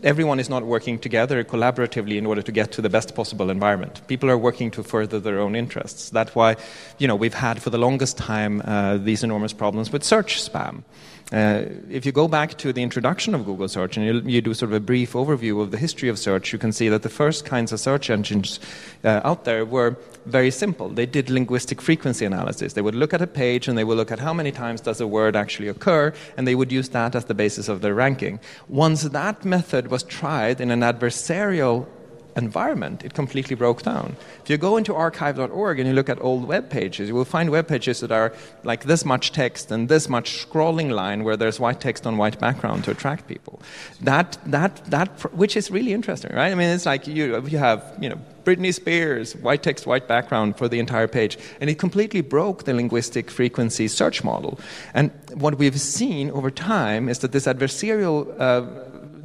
everyone 0.02 0.38
is 0.38 0.48
not 0.48 0.64
working 0.64 0.98
together 0.98 1.42
collaboratively 1.42 2.16
in 2.16 2.26
order 2.26 2.42
to 2.42 2.52
get 2.52 2.70
to 2.72 2.82
the 2.82 2.88
best 2.88 3.14
possible 3.14 3.50
environment. 3.50 4.06
People 4.06 4.30
are 4.30 4.38
working 4.38 4.70
to 4.70 4.82
further 4.82 5.18
their 5.18 5.40
own 5.40 5.56
interests. 5.56 6.10
That's 6.10 6.34
why, 6.34 6.56
you 6.98 7.08
know, 7.08 7.16
we've 7.16 7.34
had 7.34 7.60
for 7.60 7.70
the 7.70 7.78
longest 7.78 8.16
time 8.16 8.62
uh, 8.64 8.98
these 8.98 9.24
enormous 9.24 9.52
problems 9.52 9.90
with 9.90 10.04
search 10.04 10.40
spam. 10.48 10.84
Uh, 11.32 11.64
if 11.88 12.04
you 12.04 12.12
go 12.12 12.28
back 12.28 12.56
to 12.58 12.72
the 12.72 12.82
introduction 12.82 13.34
of 13.34 13.46
Google 13.46 13.66
Search 13.66 13.96
and 13.96 14.04
you, 14.04 14.20
you, 14.30 14.42
do 14.42 14.52
sort 14.52 14.70
of 14.70 14.76
a 14.76 14.80
brief 14.80 15.14
overview 15.14 15.62
of 15.62 15.70
the 15.70 15.78
history 15.78 16.10
of 16.10 16.18
search, 16.18 16.52
you 16.52 16.58
can 16.58 16.70
see 16.70 16.90
that 16.90 17.02
the 17.02 17.08
first 17.08 17.46
kinds 17.46 17.72
of 17.72 17.80
search 17.80 18.10
engines 18.10 18.60
uh, 19.04 19.20
out 19.24 19.44
there 19.44 19.64
were 19.64 19.96
very 20.26 20.50
simple. 20.50 20.90
They 20.90 21.06
did 21.06 21.30
linguistic 21.30 21.80
frequency 21.80 22.26
analysis. 22.26 22.74
They 22.74 22.82
would 22.82 22.94
look 22.94 23.14
at 23.14 23.22
a 23.22 23.26
page 23.26 23.68
and 23.68 23.78
they 23.78 23.84
would 23.84 23.96
look 23.96 24.12
at 24.12 24.18
how 24.18 24.34
many 24.34 24.52
times 24.52 24.82
does 24.82 25.00
a 25.00 25.06
word 25.06 25.34
actually 25.34 25.68
occur, 25.68 26.12
and 26.36 26.46
they 26.46 26.54
would 26.54 26.70
use 26.70 26.90
that 26.90 27.14
as 27.14 27.24
the 27.24 27.34
basis 27.34 27.68
of 27.68 27.80
their 27.80 27.94
ranking. 27.94 28.38
Once 28.68 29.02
that 29.02 29.44
method 29.46 29.90
was 29.90 30.02
tried 30.02 30.60
in 30.60 30.70
an 30.70 30.80
adversarial 30.80 31.86
environment, 32.36 33.04
it 33.04 33.14
completely 33.14 33.56
broke 33.56 33.82
down. 33.82 34.16
If 34.42 34.50
you 34.50 34.56
go 34.56 34.76
into 34.76 34.94
archive.org 34.94 35.78
and 35.78 35.88
you 35.88 35.94
look 35.94 36.08
at 36.08 36.20
old 36.20 36.46
web 36.46 36.70
pages, 36.70 37.08
you 37.08 37.14
will 37.14 37.24
find 37.24 37.50
web 37.50 37.68
pages 37.68 38.00
that 38.00 38.12
are 38.12 38.32
like 38.62 38.84
this 38.84 39.04
much 39.04 39.32
text 39.32 39.70
and 39.70 39.88
this 39.88 40.08
much 40.08 40.46
scrolling 40.46 40.90
line 40.90 41.24
where 41.24 41.36
there's 41.36 41.60
white 41.60 41.80
text 41.80 42.06
on 42.06 42.16
white 42.16 42.38
background 42.38 42.84
to 42.84 42.90
attract 42.90 43.26
people. 43.26 43.60
That, 44.00 44.38
that, 44.46 44.84
that, 44.86 45.08
which 45.34 45.56
is 45.56 45.70
really 45.70 45.92
interesting, 45.92 46.34
right? 46.34 46.50
I 46.50 46.54
mean, 46.54 46.68
it's 46.68 46.86
like 46.86 47.06
you, 47.06 47.40
you 47.46 47.58
have, 47.58 47.96
you 48.00 48.08
know, 48.08 48.20
Britney 48.44 48.74
Spears, 48.74 49.34
white 49.36 49.62
text, 49.62 49.86
white 49.86 50.06
background 50.06 50.58
for 50.58 50.68
the 50.68 50.78
entire 50.78 51.08
page. 51.08 51.38
And 51.60 51.70
it 51.70 51.78
completely 51.78 52.20
broke 52.20 52.64
the 52.64 52.74
linguistic 52.74 53.30
frequency 53.30 53.88
search 53.88 54.22
model. 54.22 54.60
And 54.92 55.10
what 55.32 55.56
we've 55.56 55.80
seen 55.80 56.30
over 56.30 56.50
time 56.50 57.08
is 57.08 57.20
that 57.20 57.32
this 57.32 57.46
adversarial 57.46 58.38
uh, 58.38 58.66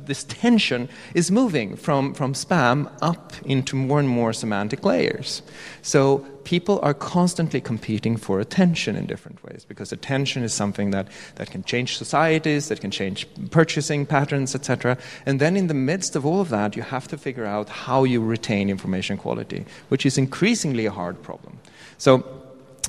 this 0.10 0.26
tension 0.26 0.90
is 1.14 1.32
moving 1.32 1.76
from, 1.76 2.14
from 2.14 2.34
spam 2.34 2.92
up 3.02 3.32
into 3.46 3.76
more 3.76 4.00
and 4.00 4.10
more 4.10 4.34
semantic 4.34 4.84
layers. 4.84 5.42
So 5.82 6.20
people 6.44 6.80
are 6.82 6.96
constantly 6.96 7.62
competing 7.62 8.18
for 8.18 8.40
attention 8.40 8.96
in 8.96 9.06
different 9.06 9.44
ways 9.44 9.66
because 9.66 9.92
attention 9.92 10.44
is 10.44 10.52
something 10.52 10.90
that, 10.92 11.08
that 11.36 11.52
can 11.52 11.64
change 11.64 11.98
societies, 11.98 12.70
that 12.70 12.82
can 12.82 12.92
change 12.92 13.28
purchasing 13.52 14.06
patterns, 14.06 14.56
etc. 14.56 14.98
And 15.28 15.40
then 15.40 15.56
in 15.56 15.68
the 15.68 15.76
midst 15.76 16.16
of 16.16 16.26
all 16.26 16.42
of 16.42 16.50
that, 16.50 16.76
you 16.76 16.82
have 16.82 17.08
to 17.10 17.18
figure 17.18 17.46
out 17.46 17.70
how 17.70 18.04
you 18.04 18.20
retain 18.20 18.70
information 18.70 19.16
quality, 19.16 19.64
which 19.90 20.06
is 20.06 20.18
increasingly 20.18 20.88
a 20.88 20.92
hard 20.92 21.22
problem. 21.22 21.60
So 22.00 22.39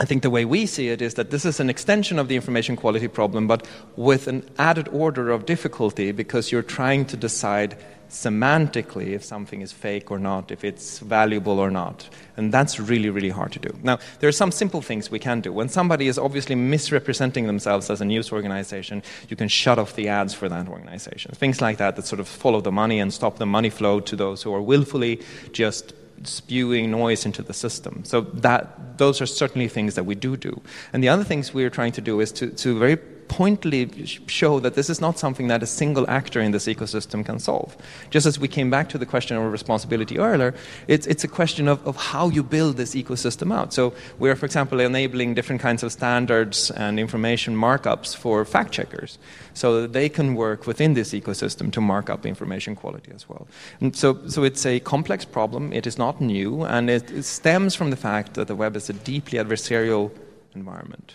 I 0.01 0.07
think 0.07 0.23
the 0.23 0.31
way 0.31 0.47
we 0.47 0.65
see 0.65 0.89
it 0.89 1.03
is 1.03 1.15
that 1.15 1.31
this 1.31 1.45
is 1.45 1.61
an 1.61 1.69
extension 1.69 2.19
of 2.19 2.29
the 2.29 2.35
information 2.35 2.75
quality 2.75 3.07
problem, 3.07 3.47
but 3.47 3.67
with 3.97 4.29
an 4.29 4.49
added 4.59 4.89
order 4.89 5.31
of 5.31 5.45
difficulty 5.45 6.11
because 6.11 6.51
you're 6.51 6.63
trying 6.63 7.05
to 7.07 7.19
decide 7.19 7.77
semantically 8.09 9.09
if 9.09 9.23
something 9.23 9.61
is 9.61 9.73
fake 9.73 10.11
or 10.11 10.19
not, 10.19 10.51
if 10.51 10.65
it's 10.65 11.01
valuable 11.01 11.59
or 11.59 11.71
not. 11.71 12.09
And 12.39 12.51
that's 12.51 12.81
really, 12.81 13.11
really 13.11 13.29
hard 13.29 13.53
to 13.53 13.59
do. 13.59 13.77
Now, 13.83 13.99
there 14.21 14.29
are 14.29 14.33
some 14.33 14.51
simple 14.51 14.81
things 14.81 15.11
we 15.11 15.19
can 15.19 15.43
do. 15.43 15.53
When 15.53 15.69
somebody 15.69 16.09
is 16.09 16.19
obviously 16.19 16.55
misrepresenting 16.55 17.47
themselves 17.47 17.91
as 17.91 18.01
a 18.01 18.07
news 18.07 18.33
organization, 18.33 19.03
you 19.29 19.37
can 19.37 19.49
shut 19.49 19.79
off 19.79 19.97
the 19.97 20.09
ads 20.09 20.33
for 20.33 20.49
that 20.49 20.67
organization. 20.67 21.33
Things 21.35 21.61
like 21.61 21.77
that 21.77 21.97
that 21.97 22.07
sort 22.07 22.21
of 22.21 22.27
follow 22.27 22.63
the 22.63 22.73
money 22.73 23.01
and 23.01 23.13
stop 23.13 23.37
the 23.37 23.47
money 23.47 23.69
flow 23.71 24.01
to 24.01 24.17
those 24.17 24.43
who 24.43 24.55
are 24.55 24.63
willfully 24.63 25.21
just 25.53 25.93
spewing 26.25 26.91
noise 26.91 27.27
into 27.27 27.43
the 27.43 27.53
system. 27.53 28.05
So 28.05 28.21
that 28.21 28.99
those 28.99 29.21
are 29.21 29.27
certainly 29.27 29.69
things 29.69 29.95
that 29.95 30.05
we 30.05 30.15
do 30.15 30.37
do. 30.37 30.61
And 30.93 31.03
the 31.03 31.09
other 31.09 31.25
things 31.25 31.55
we're 31.55 31.71
trying 31.71 31.93
to 31.93 32.01
do 32.01 32.21
is 32.21 32.33
to, 32.33 32.51
to 32.51 32.79
very 32.79 32.99
pointedly 33.31 33.89
show 34.27 34.59
that 34.59 34.75
this 34.75 34.91
is 34.91 35.01
not 35.01 35.17
something 35.17 35.47
that 35.47 35.63
a 35.63 35.67
single 35.67 36.05
actor 36.11 36.41
in 36.41 36.51
this 36.51 36.67
ecosystem 36.67 37.25
can 37.25 37.39
solve. 37.39 37.77
Just 38.11 38.27
as 38.27 38.41
we 38.41 38.49
came 38.49 38.71
back 38.71 38.89
to 38.89 38.99
the 38.99 39.07
question 39.07 39.37
of 39.37 39.53
responsibility 39.53 40.19
earlier, 40.19 40.53
it's, 40.89 41.07
it's 41.07 41.23
a 41.23 41.29
question 41.29 41.69
of, 41.69 41.79
of 41.87 41.95
how 41.97 42.29
you 42.29 42.43
build 42.43 42.77
this 42.77 42.97
ecosystem 42.97 43.55
out. 43.55 43.73
So 43.73 43.95
we're, 44.19 44.35
for 44.35 44.47
example, 44.47 44.81
enabling 44.81 45.35
different 45.35 45.63
kinds 45.63 45.85
of 45.85 45.93
standards 45.93 46.73
and 46.73 46.99
information 46.99 47.55
markups 47.55 48.17
for 48.17 48.45
fact 48.45 48.73
checkers 48.73 49.17
so 49.55 49.81
that 49.81 49.93
they 49.93 50.09
can 50.09 50.35
work 50.35 50.67
within 50.67 50.95
this 50.95 51.13
ecosystem 51.13 51.71
to 51.71 51.81
mark 51.81 52.11
up 52.11 52.27
information 52.27 52.75
quality 52.75 53.13
as 53.15 53.29
well. 53.29 53.47
And 53.81 53.95
so, 53.95 54.27
so 54.27 54.43
it's 54.43 54.67
a 54.67 54.81
complex 54.81 55.25
problem, 55.25 55.73
it 55.73 55.87
is 55.87 55.97
not 55.97 56.21
new, 56.21 56.65
and 56.65 56.91
it, 56.91 57.09
it 57.13 57.23
stems 57.23 57.77
from 57.77 57.91
the 57.91 57.97
fact 57.97 58.35
that 58.35 58.49
the 58.49 58.57
web 58.57 58.75
is 58.75 58.91
a 58.91 58.93
deeply 58.93 59.39
adversarial 59.39 60.11
environment. 60.57 61.15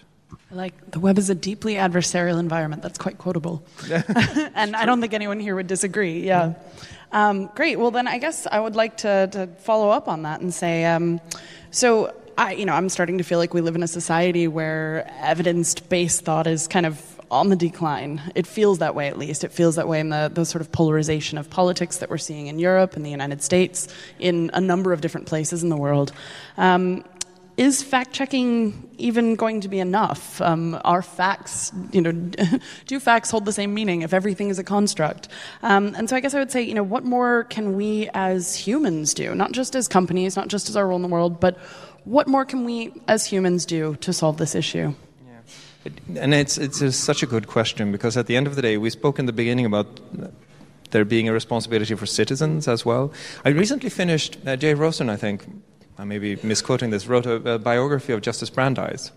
Like 0.51 0.91
the 0.91 0.99
web 0.99 1.17
is 1.17 1.29
a 1.29 1.35
deeply 1.35 1.75
adversarial 1.75 2.39
environment. 2.39 2.81
That's 2.81 2.97
quite 2.97 3.17
quotable. 3.17 3.63
and 3.91 4.75
I 4.75 4.85
don't 4.85 5.01
think 5.01 5.13
anyone 5.13 5.39
here 5.39 5.55
would 5.55 5.67
disagree. 5.67 6.25
Yeah. 6.25 6.53
Um, 7.11 7.47
great. 7.55 7.79
Well, 7.79 7.91
then 7.91 8.07
I 8.07 8.17
guess 8.17 8.45
I 8.51 8.59
would 8.59 8.75
like 8.75 8.97
to, 8.97 9.27
to 9.31 9.47
follow 9.59 9.89
up 9.89 10.07
on 10.07 10.23
that 10.23 10.41
and 10.41 10.53
say 10.53 10.85
um, 10.85 11.21
so, 11.75 12.15
I, 12.37 12.53
you 12.53 12.65
know, 12.65 12.73
I'm 12.73 12.87
starting 12.87 13.17
to 13.17 13.25
feel 13.25 13.37
like 13.37 13.53
we 13.53 13.59
live 13.59 13.75
in 13.75 13.83
a 13.83 13.87
society 13.87 14.47
where 14.47 15.11
evidence 15.19 15.75
based 15.75 16.23
thought 16.23 16.47
is 16.47 16.69
kind 16.69 16.85
of 16.85 17.21
on 17.29 17.49
the 17.49 17.55
decline. 17.57 18.21
It 18.33 18.47
feels 18.47 18.79
that 18.79 18.95
way, 18.95 19.09
at 19.09 19.17
least. 19.17 19.43
It 19.43 19.51
feels 19.51 19.75
that 19.75 19.85
way 19.85 19.99
in 19.99 20.07
the, 20.07 20.31
the 20.33 20.45
sort 20.45 20.61
of 20.61 20.71
polarization 20.71 21.37
of 21.37 21.49
politics 21.49 21.97
that 21.97 22.09
we're 22.09 22.17
seeing 22.17 22.47
in 22.47 22.59
Europe, 22.59 22.95
in 22.95 23.03
the 23.03 23.11
United 23.11 23.41
States, 23.41 23.89
in 24.19 24.51
a 24.53 24.61
number 24.61 24.93
of 24.93 25.01
different 25.01 25.27
places 25.27 25.63
in 25.63 25.69
the 25.69 25.75
world. 25.75 26.13
Um, 26.55 27.03
is 27.57 27.81
fact 27.81 28.11
checking 28.11 28.89
even 28.97 29.35
going 29.35 29.61
to 29.61 29.67
be 29.67 29.79
enough? 29.79 30.41
Um, 30.41 30.79
are 30.83 31.01
facts, 31.01 31.71
you 31.91 32.01
know, 32.01 32.11
do 32.87 32.99
facts 32.99 33.31
hold 33.31 33.45
the 33.45 33.53
same 33.53 33.73
meaning 33.73 34.01
if 34.01 34.13
everything 34.13 34.49
is 34.49 34.59
a 34.59 34.63
construct? 34.63 35.29
Um, 35.63 35.93
and 35.95 36.09
so 36.09 36.15
I 36.15 36.19
guess 36.19 36.33
I 36.33 36.39
would 36.39 36.51
say, 36.51 36.61
you 36.61 36.73
know, 36.73 36.83
what 36.83 37.03
more 37.03 37.45
can 37.45 37.75
we 37.75 38.09
as 38.13 38.55
humans 38.55 39.13
do? 39.13 39.33
Not 39.35 39.51
just 39.51 39.75
as 39.75 39.87
companies, 39.87 40.35
not 40.35 40.47
just 40.47 40.69
as 40.69 40.75
our 40.75 40.87
role 40.87 40.97
in 40.97 41.01
the 41.01 41.07
world, 41.07 41.39
but 41.39 41.57
what 42.03 42.27
more 42.27 42.45
can 42.45 42.65
we 42.65 42.93
as 43.07 43.25
humans 43.25 43.65
do 43.65 43.95
to 44.01 44.11
solve 44.11 44.37
this 44.37 44.53
issue? 44.53 44.93
Yeah. 45.25 46.21
And 46.21 46.33
it's, 46.33 46.57
it's 46.57 46.81
a, 46.81 46.91
such 46.91 47.23
a 47.23 47.25
good 47.25 47.47
question 47.47 47.91
because 47.91 48.17
at 48.17 48.27
the 48.27 48.35
end 48.35 48.47
of 48.47 48.55
the 48.55 48.61
day, 48.61 48.77
we 48.77 48.89
spoke 48.89 49.17
in 49.17 49.25
the 49.25 49.33
beginning 49.33 49.65
about 49.65 49.99
there 50.91 51.05
being 51.05 51.27
a 51.27 51.33
responsibility 51.33 51.95
for 51.95 52.05
citizens 52.05 52.67
as 52.67 52.85
well. 52.85 53.11
I 53.43 53.49
recently 53.49 53.89
finished, 53.89 54.37
uh, 54.45 54.55
Jay 54.55 54.73
Rosen, 54.73 55.09
I 55.09 55.15
think, 55.15 55.45
I 55.97 56.03
may 56.03 56.19
be 56.19 56.37
misquoting 56.43 56.89
this, 56.89 57.07
wrote 57.07 57.25
a, 57.25 57.53
a 57.53 57.59
biography 57.59 58.13
of 58.13 58.21
Justice 58.21 58.49
Brandeis. 58.49 59.11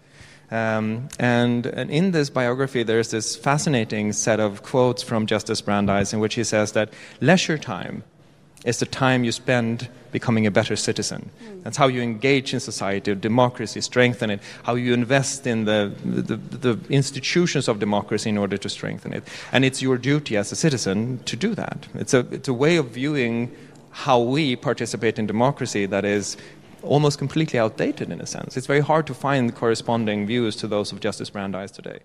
Um, 0.50 1.08
and, 1.18 1.66
and, 1.66 1.90
in 1.90 2.12
this 2.12 2.30
biography, 2.30 2.82
there's 2.82 3.10
this 3.10 3.36
fascinating 3.36 4.12
set 4.12 4.40
of 4.40 4.62
quotes 4.62 5.02
from 5.02 5.26
Justice 5.26 5.60
Brandeis 5.60 6.14
in 6.14 6.20
which 6.20 6.36
he 6.36 6.44
says 6.44 6.72
that 6.72 6.90
leisure 7.20 7.58
time 7.58 8.02
is 8.64 8.78
the 8.78 8.86
time 8.86 9.24
you 9.24 9.32
spend 9.32 9.88
becoming 10.10 10.46
a 10.46 10.50
better 10.50 10.74
citizen. 10.74 11.30
That's 11.62 11.76
how 11.76 11.86
you 11.86 12.00
engage 12.00 12.54
in 12.54 12.60
society, 12.60 13.14
democracy, 13.14 13.80
strengthen 13.82 14.30
it, 14.30 14.40
how 14.62 14.74
you 14.74 14.94
invest 14.94 15.46
in 15.46 15.64
the, 15.64 15.92
the, 16.02 16.36
the, 16.36 16.78
institutions 16.88 17.68
of 17.68 17.78
democracy 17.78 18.30
in 18.30 18.38
order 18.38 18.56
to 18.56 18.68
strengthen 18.68 19.12
it. 19.12 19.22
And 19.52 19.64
it's 19.64 19.82
your 19.82 19.98
duty 19.98 20.36
as 20.36 20.50
a 20.50 20.56
citizen 20.56 21.20
to 21.24 21.36
do 21.36 21.54
that. 21.54 21.86
It's 21.94 22.14
a, 22.14 22.20
it's 22.30 22.48
a 22.48 22.54
way 22.54 22.76
of 22.78 22.88
viewing 22.88 23.54
how 23.90 24.20
we 24.20 24.56
participate 24.56 25.18
in 25.18 25.26
democracy 25.26 25.86
that 25.86 26.04
is 26.04 26.36
almost 26.82 27.18
completely 27.18 27.58
outdated 27.58 28.10
in 28.10 28.20
a 28.20 28.26
sense. 28.26 28.56
It's 28.56 28.66
very 28.66 28.80
hard 28.80 29.06
to 29.08 29.14
find 29.14 29.54
corresponding 29.54 30.26
views 30.26 30.56
to 30.56 30.68
those 30.68 30.92
of 30.92 31.00
Justice 31.00 31.30
Brandeis 31.30 31.70
today. 31.70 31.98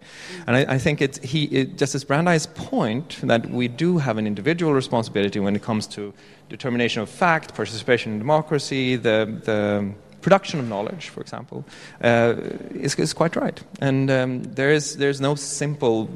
And 0.48 0.56
I, 0.56 0.76
I 0.76 0.78
think 0.78 1.02
it's 1.02 1.20
he, 1.20 1.46
it, 1.46 1.78
Justice 1.78 2.04
Brandeis' 2.04 2.48
point 2.48 3.20
that 3.24 3.50
we 3.50 3.68
do 3.68 3.98
have 3.98 4.18
an 4.18 4.28
individual 4.28 4.74
responsibility 4.74 5.40
when 5.40 5.56
it 5.56 5.62
comes 5.62 5.88
to 5.88 6.14
determination 6.50 7.02
of 7.02 7.10
fact, 7.10 7.56
participation 7.56 8.14
in 8.14 8.20
democracy, 8.20 8.96
the, 8.96 9.42
the 9.44 9.94
production 10.22 10.60
of 10.60 10.68
knowledge, 10.68 11.10
for 11.10 11.22
example, 11.22 11.66
uh, 12.04 12.36
is, 12.72 12.96
is, 12.96 13.14
quite 13.14 13.36
right. 13.36 13.62
And 13.82 14.10
um, 14.10 14.44
there 14.44 14.72
is, 14.72 14.98
there's 14.98 15.22
no 15.22 15.36
simple 15.36 16.10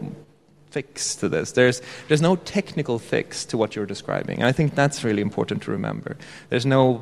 fix 0.70 1.16
to 1.16 1.30
this. 1.30 1.54
There's, 1.54 1.82
there's 2.08 2.22
no 2.22 2.36
technical 2.36 3.00
fix 3.00 3.46
to 3.46 3.58
what 3.58 3.76
you're 3.76 3.86
describing. 3.86 4.40
And 4.40 4.48
I 4.48 4.52
think 4.52 4.76
that's 4.76 5.04
really 5.04 5.22
important 5.22 5.64
to 5.64 5.72
remember. 5.72 6.18
There's 6.50 6.66
no 6.66 7.02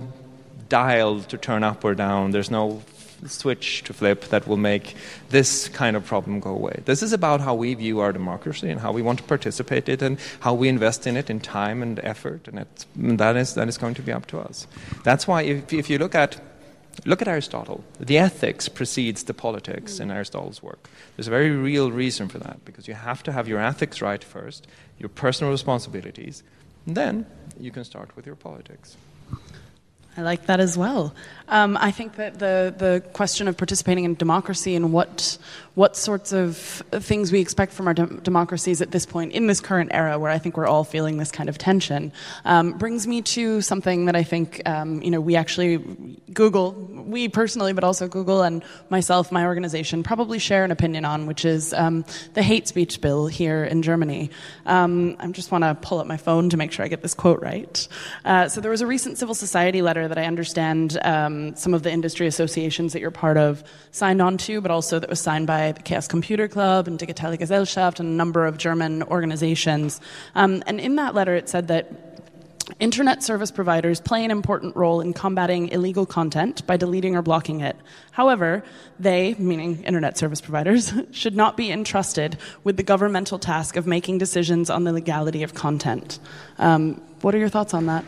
dial 0.70 1.22
to 1.22 1.38
turn 1.38 1.64
up 1.64 1.84
or 1.84 1.96
down. 1.96 2.32
There's 2.32 2.52
no 2.52 2.82
switch 3.28 3.84
to 3.84 3.94
flip 3.94 4.26
that 4.26 4.48
will 4.48 4.58
make 4.58 4.96
this 5.30 5.70
kind 5.70 5.96
of 5.96 6.06
problem 6.06 6.40
go 6.40 6.52
away. 6.52 6.82
This 6.86 7.02
is 7.02 7.14
about 7.14 7.42
how 7.42 7.56
we 7.56 7.74
view 7.74 8.00
our 8.00 8.12
democracy 8.12 8.70
and 8.70 8.80
how 8.80 8.92
we 8.92 9.02
want 9.02 9.20
to 9.20 9.24
participate 9.24 9.88
in 9.88 9.94
it 9.94 10.02
and 10.02 10.18
how 10.42 10.54
we 10.54 10.68
invest 10.68 11.08
in 11.08 11.18
it 11.18 11.30
in 11.30 11.40
time 11.40 11.82
and 11.82 12.00
effort, 12.04 12.48
and, 12.48 12.66
and 12.96 13.20
that, 13.20 13.36
is, 13.36 13.56
that 13.56 13.68
is 13.68 13.78
going 13.78 13.96
to 13.96 14.02
be 14.02 14.12
up 14.12 14.26
to 14.28 14.40
us. 14.40 14.68
That's 15.04 15.28
why 15.28 15.44
if, 15.44 15.74
if 15.74 15.90
you 15.90 15.98
look 15.98 16.16
at 16.16 16.42
Look 17.04 17.22
at 17.22 17.28
Aristotle. 17.28 17.84
The 18.00 18.18
ethics 18.18 18.70
precedes 18.70 19.24
the 19.24 19.34
politics 19.34 20.00
in 20.00 20.10
Aristotle's 20.10 20.64
work. 20.64 20.90
There's 21.16 21.28
a 21.28 21.30
very 21.30 21.52
real 21.52 21.92
reason 21.92 22.30
for 22.30 22.40
that, 22.40 22.64
because 22.64 22.88
you 22.88 22.94
have 22.94 23.22
to 23.24 23.34
have 23.34 23.50
your 23.50 23.60
ethics 23.60 24.02
right 24.02 24.24
first, 24.24 24.66
your 24.98 25.10
personal 25.10 25.52
responsibilities, 25.52 26.42
and 26.86 26.96
then 26.96 27.26
you 27.60 27.70
can 27.70 27.84
start 27.84 28.16
with 28.16 28.26
your 28.26 28.38
politics. 28.38 28.96
I 30.18 30.22
like 30.22 30.46
that 30.46 30.60
as 30.60 30.78
well. 30.78 31.14
Um, 31.48 31.78
I 31.80 31.92
think 31.92 32.16
that 32.16 32.40
the, 32.40 32.74
the 32.76 33.04
question 33.14 33.48
of 33.48 33.58
participating 33.58 34.06
in 34.06 34.16
democracy 34.16 34.76
and 34.76 34.92
what 34.92 35.38
what 35.76 35.98
sorts 35.98 36.32
of 36.32 36.56
things 36.56 37.34
we 37.34 37.42
expect 37.42 37.74
from 37.74 37.88
our 37.88 37.94
de- 37.94 38.06
democracies 38.06 38.82
at 38.82 38.92
this 38.92 39.06
point 39.06 39.34
in 39.34 39.48
this 39.48 39.60
current 39.60 39.92
era, 39.94 40.18
where 40.18 40.32
I 40.32 40.38
think 40.38 40.56
we're 40.56 40.68
all 40.68 40.86
feeling 40.86 41.18
this 41.18 41.32
kind 41.32 41.50
of 41.50 41.58
tension, 41.58 42.14
um, 42.46 42.78
brings 42.78 43.06
me 43.06 43.22
to 43.24 43.60
something 43.62 44.06
that 44.06 44.16
I 44.16 44.24
think 44.24 44.62
um, 44.66 45.02
you 45.02 45.12
know 45.12 45.20
we 45.20 45.36
actually 45.36 45.78
Google, 46.34 46.72
we 46.72 47.28
personally, 47.30 47.74
but 47.74 47.84
also 47.84 48.08
Google 48.08 48.42
and 48.42 48.64
myself, 48.90 49.32
my 49.32 49.46
organization, 49.46 50.04
probably 50.04 50.40
share 50.40 50.64
an 50.64 50.72
opinion 50.72 51.06
on, 51.06 51.28
which 51.28 51.46
is 51.46 51.74
um, 51.74 52.06
the 52.34 52.44
hate 52.44 52.68
speech 52.68 53.02
bill 53.02 53.28
here 53.28 53.64
in 53.64 53.82
Germany. 53.82 54.32
Um, 54.66 55.16
I 55.20 55.28
just 55.32 55.52
want 55.52 55.64
to 55.64 55.76
pull 55.76 56.00
up 56.00 56.08
my 56.08 56.18
phone 56.18 56.50
to 56.50 56.58
make 56.58 56.72
sure 56.72 56.86
I 56.86 56.88
get 56.88 57.02
this 57.02 57.14
quote 57.14 57.42
right. 57.42 57.88
Uh, 58.24 58.48
so 58.48 58.62
there 58.62 58.72
was 58.72 58.82
a 58.82 58.88
recent 58.88 59.18
civil 59.18 59.36
society 59.36 59.82
letter 59.82 60.08
that 60.08 60.18
I 60.18 60.26
understand 60.26 60.98
um, 61.36 61.56
some 61.56 61.74
of 61.74 61.84
the 61.84 61.92
industry 61.92 62.28
associations 62.28 62.94
that 62.94 63.00
you're 63.00 63.12
part 63.12 63.38
of 63.38 63.64
signed 63.92 64.22
on 64.22 64.38
to, 64.38 64.62
but 64.62 64.72
also 64.72 65.00
that 65.00 65.10
was 65.10 65.20
signed 65.20 65.48
by 65.48 65.74
the 65.74 65.82
Chaos 65.82 66.08
Computer 66.08 66.48
Club 66.48 66.88
and 66.88 66.98
Digitale 66.98 67.38
Gesellschaft 67.38 68.00
and 68.00 68.10
a 68.10 68.12
number 68.12 68.46
of 68.46 68.58
German 68.58 69.04
organizations. 69.04 70.00
Um, 70.34 70.64
and 70.68 70.80
in 70.80 70.96
that 70.96 71.14
letter, 71.14 71.36
it 71.36 71.50
said 71.50 71.68
that 71.68 72.12
Internet 72.80 73.22
service 73.22 73.52
providers 73.52 74.02
play 74.02 74.26
an 74.26 74.32
important 74.32 74.76
role 74.76 75.00
in 75.00 75.14
combating 75.14 75.70
illegal 75.70 76.08
content 76.08 76.66
by 76.66 76.78
deleting 76.78 77.16
or 77.16 77.22
blocking 77.22 77.62
it. 77.62 77.76
However, 78.10 78.64
they, 79.00 79.36
meaning 79.38 79.84
internet 79.84 80.18
service 80.18 80.42
providers, 80.42 80.92
should 81.12 81.36
not 81.36 81.58
be 81.58 81.72
entrusted 81.72 82.40
with 82.64 82.76
the 82.76 82.82
governmental 82.82 83.38
task 83.38 83.76
of 83.76 83.86
making 83.86 84.18
decisions 84.18 84.72
on 84.72 84.84
the 84.84 84.92
legality 84.92 85.44
of 85.44 85.54
content. 85.54 86.18
Um, 86.58 87.00
what 87.22 87.36
are 87.36 87.38
your 87.38 87.50
thoughts 87.50 87.76
on 87.76 87.86
that? 87.86 88.04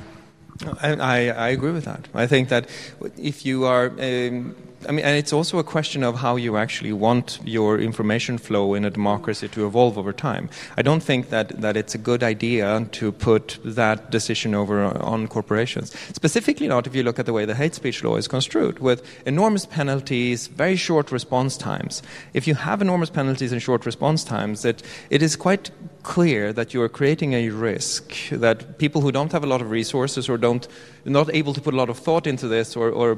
I, 0.81 1.29
I, 1.29 1.49
agree 1.49 1.71
with 1.71 1.85
that. 1.85 2.07
I 2.13 2.27
think 2.27 2.49
that 2.49 2.69
if 3.17 3.45
you 3.45 3.65
are 3.65 3.91
um, 3.99 4.55
I 4.87 4.91
mean, 4.91 5.03
and 5.03 5.17
it's 5.17 5.33
also 5.33 5.57
a 5.57 5.63
question 5.63 6.03
of 6.03 6.15
how 6.15 6.35
you 6.35 6.55
actually 6.55 6.93
want 6.93 7.39
your 7.43 7.79
information 7.79 8.37
flow 8.37 8.75
in 8.75 8.85
a 8.85 8.89
democracy 8.91 9.47
to 9.49 9.65
evolve 9.65 9.97
over 9.97 10.13
time. 10.13 10.49
I 10.77 10.83
don't 10.83 11.01
think 11.01 11.29
that, 11.29 11.49
that 11.61 11.75
it's 11.75 11.95
a 11.95 11.97
good 11.97 12.23
idea 12.23 12.87
to 12.91 13.11
put 13.11 13.57
that 13.65 14.11
decision 14.11 14.53
over 14.53 14.83
on 14.83 15.27
corporations. 15.27 15.97
Specifically, 16.13 16.67
not 16.67 16.85
if 16.85 16.95
you 16.95 17.01
look 17.01 17.17
at 17.17 17.25
the 17.25 17.33
way 17.33 17.45
the 17.45 17.55
hate 17.55 17.73
speech 17.73 18.03
law 18.03 18.17
is 18.17 18.27
construed, 18.27 18.79
with 18.79 19.03
enormous 19.25 19.65
penalties, 19.65 20.47
very 20.47 20.75
short 20.75 21.11
response 21.11 21.57
times. 21.57 22.03
If 22.33 22.47
you 22.47 22.53
have 22.53 22.81
enormous 22.81 23.09
penalties 23.09 23.51
and 23.51 23.61
short 23.61 23.85
response 23.85 24.23
times, 24.23 24.63
it, 24.63 24.83
it 25.09 25.23
is 25.23 25.35
quite 25.35 25.71
clear 26.03 26.53
that 26.53 26.73
you 26.73 26.81
are 26.81 26.89
creating 26.89 27.33
a 27.33 27.49
risk 27.49 28.29
that 28.29 28.77
people 28.77 29.01
who 29.01 29.11
don't 29.11 29.31
have 29.31 29.43
a 29.43 29.47
lot 29.47 29.61
of 29.61 29.69
resources 29.69 30.29
or 30.29 30.37
don't 30.37 30.67
not 31.05 31.33
able 31.33 31.53
to 31.53 31.61
put 31.61 31.73
a 31.73 31.77
lot 31.77 31.89
of 31.89 31.97
thought 31.97 32.27
into 32.27 32.47
this 32.47 32.75
or, 32.75 32.89
or 32.89 33.15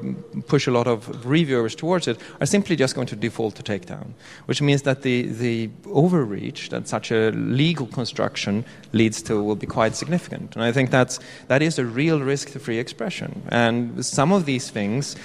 push 0.48 0.68
a 0.68 0.72
lot 0.72 0.88
of 0.88 1.26
reviewers 1.26 1.76
towards 1.76 2.08
it 2.08 2.20
are 2.40 2.46
simply 2.46 2.76
just 2.76 2.96
going 2.96 3.08
to 3.08 3.16
default 3.16 3.56
to 3.56 3.64
takedown, 3.64 4.14
which 4.46 4.62
means 4.62 4.84
that 4.84 5.02
the, 5.02 5.24
the 5.24 5.70
overreach 5.88 6.70
that 6.70 6.88
such 6.88 7.12
a 7.12 7.32
legal 7.32 7.88
construction 7.88 8.64
leads 8.94 9.22
to 9.24 9.42
will 9.42 9.56
be 9.56 9.68
quite 9.68 9.96
significant. 9.96 10.56
And 10.56 10.64
I 10.64 10.72
think 10.72 10.92
that's, 10.92 11.20
that 11.48 11.62
is 11.62 11.80
a 11.80 11.86
real 11.86 12.22
risk 12.22 12.52
to 12.52 12.60
free 12.60 12.78
expression. 12.78 13.42
And 13.50 14.06
some 14.06 14.32
of 14.32 14.46
these 14.46 14.70
things 14.70 15.16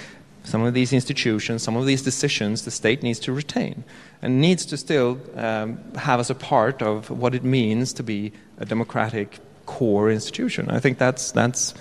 some 0.44 0.62
of 0.62 0.74
these 0.74 0.92
institutions, 0.92 1.62
some 1.62 1.76
of 1.76 1.86
these 1.86 2.02
decisions, 2.02 2.64
the 2.64 2.70
state 2.70 3.02
needs 3.02 3.18
to 3.20 3.32
retain 3.32 3.84
and 4.22 4.40
needs 4.40 4.64
to 4.66 4.76
still 4.76 5.18
um, 5.36 5.78
have 5.96 6.20
as 6.20 6.30
a 6.30 6.34
part 6.34 6.82
of 6.82 7.10
what 7.10 7.34
it 7.34 7.42
means 7.42 7.92
to 7.94 8.02
be 8.02 8.32
a 8.58 8.64
democratic 8.64 9.40
core 9.66 10.10
institution. 10.10 10.70
I 10.70 10.80
think 10.80 10.98
that's, 10.98 11.32
that's 11.32 11.74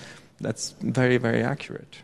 that's 0.43 0.75
very, 0.81 1.17
very 1.17 1.41
accurate. 1.41 1.97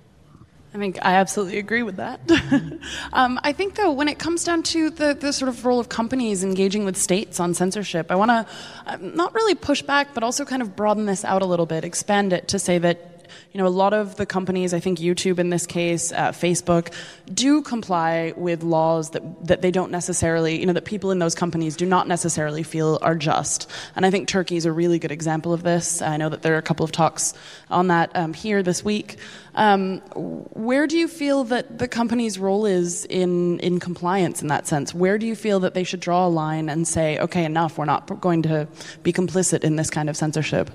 I 0.73 0.77
think 0.77 0.99
I 1.01 1.15
absolutely 1.15 1.57
agree 1.57 1.81
with 1.81 1.95
that. 1.95 2.19
um, 3.13 3.39
I 3.43 3.53
think, 3.53 3.75
though, 3.75 3.91
when 3.91 4.07
it 4.07 4.19
comes 4.19 4.43
down 4.43 4.61
to 4.63 4.91
the, 4.91 5.15
the 5.15 5.33
sort 5.33 5.49
of 5.49 5.65
role 5.65 5.79
of 5.79 5.89
companies 5.89 6.43
engaging 6.43 6.85
with 6.85 6.95
states 6.95 7.39
on 7.39 7.55
censorship, 7.55 8.11
I 8.11 8.15
want 8.15 8.29
to 8.29 8.45
uh, 8.85 8.97
not 9.01 9.33
really 9.33 9.55
push 9.55 9.81
back, 9.81 10.13
but 10.13 10.23
also 10.23 10.45
kind 10.45 10.61
of 10.61 10.75
broaden 10.75 11.07
this 11.07 11.25
out 11.25 11.41
a 11.41 11.45
little 11.45 11.65
bit, 11.65 11.83
expand 11.83 12.33
it 12.33 12.47
to 12.49 12.59
say 12.59 12.77
that 12.77 13.18
you 13.51 13.57
know, 13.59 13.67
a 13.67 13.69
lot 13.69 13.93
of 13.93 14.15
the 14.15 14.25
companies, 14.25 14.73
I 14.73 14.79
think 14.79 14.99
YouTube 14.99 15.39
in 15.39 15.49
this 15.49 15.65
case, 15.65 16.11
uh, 16.11 16.31
Facebook, 16.31 16.93
do 17.33 17.61
comply 17.61 18.33
with 18.35 18.63
laws 18.63 19.11
that, 19.11 19.47
that 19.47 19.61
they 19.61 19.71
don't 19.71 19.91
necessarily, 19.91 20.59
you 20.59 20.65
know, 20.65 20.73
that 20.73 20.85
people 20.85 21.11
in 21.11 21.19
those 21.19 21.35
companies 21.35 21.75
do 21.75 21.85
not 21.85 22.07
necessarily 22.07 22.63
feel 22.63 22.99
are 23.01 23.15
just. 23.15 23.69
And 23.95 24.05
I 24.05 24.11
think 24.11 24.27
Turkey 24.27 24.57
is 24.57 24.65
a 24.65 24.71
really 24.71 24.99
good 24.99 25.11
example 25.11 25.53
of 25.53 25.63
this. 25.63 26.01
I 26.01 26.17
know 26.17 26.29
that 26.29 26.41
there 26.41 26.55
are 26.55 26.57
a 26.57 26.63
couple 26.63 26.83
of 26.83 26.91
talks 26.91 27.33
on 27.69 27.87
that 27.87 28.11
um, 28.15 28.33
here 28.33 28.63
this 28.63 28.83
week. 28.83 29.17
Um, 29.55 29.99
where 30.15 30.87
do 30.87 30.97
you 30.97 31.07
feel 31.07 31.43
that 31.45 31.79
the 31.79 31.87
company's 31.87 32.39
role 32.39 32.65
is 32.65 33.05
in, 33.05 33.59
in 33.59 33.79
compliance 33.79 34.41
in 34.41 34.47
that 34.47 34.67
sense? 34.67 34.93
Where 34.93 35.17
do 35.17 35.25
you 35.25 35.35
feel 35.35 35.59
that 35.61 35.73
they 35.73 35.83
should 35.83 35.99
draw 35.99 36.27
a 36.27 36.29
line 36.29 36.69
and 36.69 36.87
say, 36.87 37.17
okay, 37.19 37.43
enough, 37.45 37.77
we're 37.77 37.85
not 37.85 38.21
going 38.21 38.43
to 38.43 38.67
be 39.03 39.11
complicit 39.11 39.63
in 39.63 39.75
this 39.75 39.89
kind 39.89 40.09
of 40.09 40.15
censorship? 40.15 40.69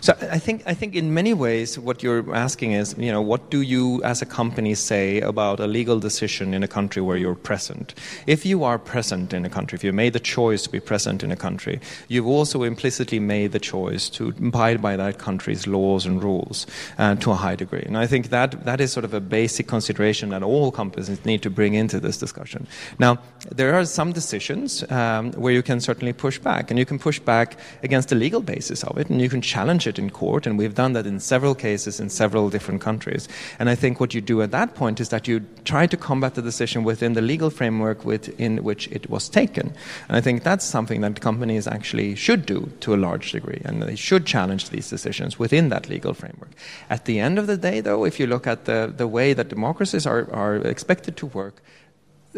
So 0.00 0.14
I 0.30 0.38
think 0.38 0.62
I 0.66 0.74
think 0.74 0.94
in 0.94 1.14
many 1.14 1.34
ways 1.34 1.78
what 1.78 2.02
you're 2.02 2.34
asking 2.34 2.72
is 2.72 2.94
you 2.98 3.12
know 3.12 3.22
what 3.22 3.50
do 3.50 3.60
you 3.60 4.02
as 4.04 4.22
a 4.22 4.26
company 4.26 4.74
say 4.74 5.20
about 5.20 5.60
a 5.60 5.66
legal 5.66 5.98
decision 5.98 6.54
in 6.54 6.62
a 6.62 6.68
country 6.68 7.02
where 7.02 7.16
you're 7.16 7.34
present? 7.34 7.94
If 8.26 8.46
you 8.46 8.64
are 8.64 8.78
present 8.78 9.32
in 9.32 9.44
a 9.44 9.50
country, 9.50 9.76
if 9.76 9.84
you 9.84 9.92
made 9.92 10.12
the 10.12 10.20
choice 10.20 10.62
to 10.62 10.70
be 10.70 10.80
present 10.80 11.22
in 11.22 11.32
a 11.32 11.36
country, 11.36 11.80
you've 12.08 12.26
also 12.26 12.62
implicitly 12.62 13.18
made 13.18 13.52
the 13.52 13.58
choice 13.58 14.08
to 14.10 14.28
abide 14.28 14.82
by 14.82 14.96
that 14.96 15.18
country's 15.18 15.66
laws 15.66 16.06
and 16.06 16.22
rules 16.22 16.66
uh, 16.98 17.14
to 17.16 17.30
a 17.30 17.34
high 17.34 17.56
degree. 17.56 17.82
And 17.86 17.96
I 17.96 18.06
think 18.06 18.30
that 18.30 18.64
that 18.64 18.80
is 18.80 18.92
sort 18.92 19.04
of 19.04 19.14
a 19.14 19.20
basic 19.20 19.66
consideration 19.66 20.30
that 20.30 20.42
all 20.42 20.70
companies 20.70 21.24
need 21.24 21.42
to 21.42 21.50
bring 21.50 21.74
into 21.74 22.00
this 22.00 22.18
discussion. 22.18 22.66
Now 22.98 23.18
there 23.50 23.74
are 23.74 23.84
some 23.84 24.12
decisions 24.12 24.84
um, 24.90 25.32
where 25.32 25.52
you 25.52 25.62
can 25.62 25.80
certainly 25.80 26.12
push 26.12 26.38
back, 26.38 26.70
and 26.70 26.78
you 26.78 26.86
can 26.86 26.98
push 26.98 27.18
back 27.18 27.58
against 27.82 28.08
the 28.08 28.14
legal 28.14 28.40
basis 28.40 28.84
of 28.84 28.98
it, 28.98 29.10
and 29.10 29.20
you 29.20 29.28
can 29.28 29.40
challenge 29.56 29.86
it 29.86 29.98
in 29.98 30.10
court, 30.10 30.46
and 30.46 30.58
we've 30.58 30.74
done 30.74 30.92
that 30.92 31.06
in 31.06 31.18
several 31.18 31.54
cases 31.54 31.98
in 31.98 32.10
several 32.10 32.50
different 32.50 32.82
countries. 32.82 33.28
And 33.58 33.70
I 33.70 33.74
think 33.74 34.00
what 34.00 34.12
you 34.12 34.20
do 34.20 34.42
at 34.42 34.50
that 34.50 34.74
point 34.74 35.00
is 35.00 35.08
that 35.08 35.26
you 35.28 35.40
try 35.64 35.86
to 35.86 35.96
combat 35.96 36.34
the 36.34 36.42
decision 36.42 36.84
within 36.84 37.14
the 37.14 37.22
legal 37.22 37.50
framework 37.50 38.04
within 38.04 38.62
which 38.68 38.88
it 38.96 39.08
was 39.08 39.30
taken. 39.30 39.66
And 40.08 40.16
I 40.18 40.20
think 40.20 40.42
that's 40.42 40.66
something 40.76 41.00
that 41.00 41.20
companies 41.20 41.66
actually 41.66 42.16
should 42.16 42.44
do 42.44 42.60
to 42.80 42.94
a 42.94 43.00
large 43.08 43.32
degree, 43.32 43.62
and 43.64 43.82
they 43.82 43.96
should 43.96 44.26
challenge 44.26 44.68
these 44.68 44.90
decisions 44.90 45.38
within 45.38 45.70
that 45.70 45.88
legal 45.88 46.12
framework. 46.12 46.52
At 46.90 47.06
the 47.06 47.18
end 47.18 47.38
of 47.38 47.46
the 47.46 47.56
day, 47.56 47.80
though, 47.80 48.04
if 48.04 48.20
you 48.20 48.26
look 48.26 48.46
at 48.46 48.66
the, 48.66 48.92
the 48.94 49.08
way 49.08 49.34
that 49.34 49.48
democracies 49.48 50.06
are, 50.06 50.28
are 50.34 50.56
expected 50.56 51.16
to 51.16 51.26
work, 51.26 51.62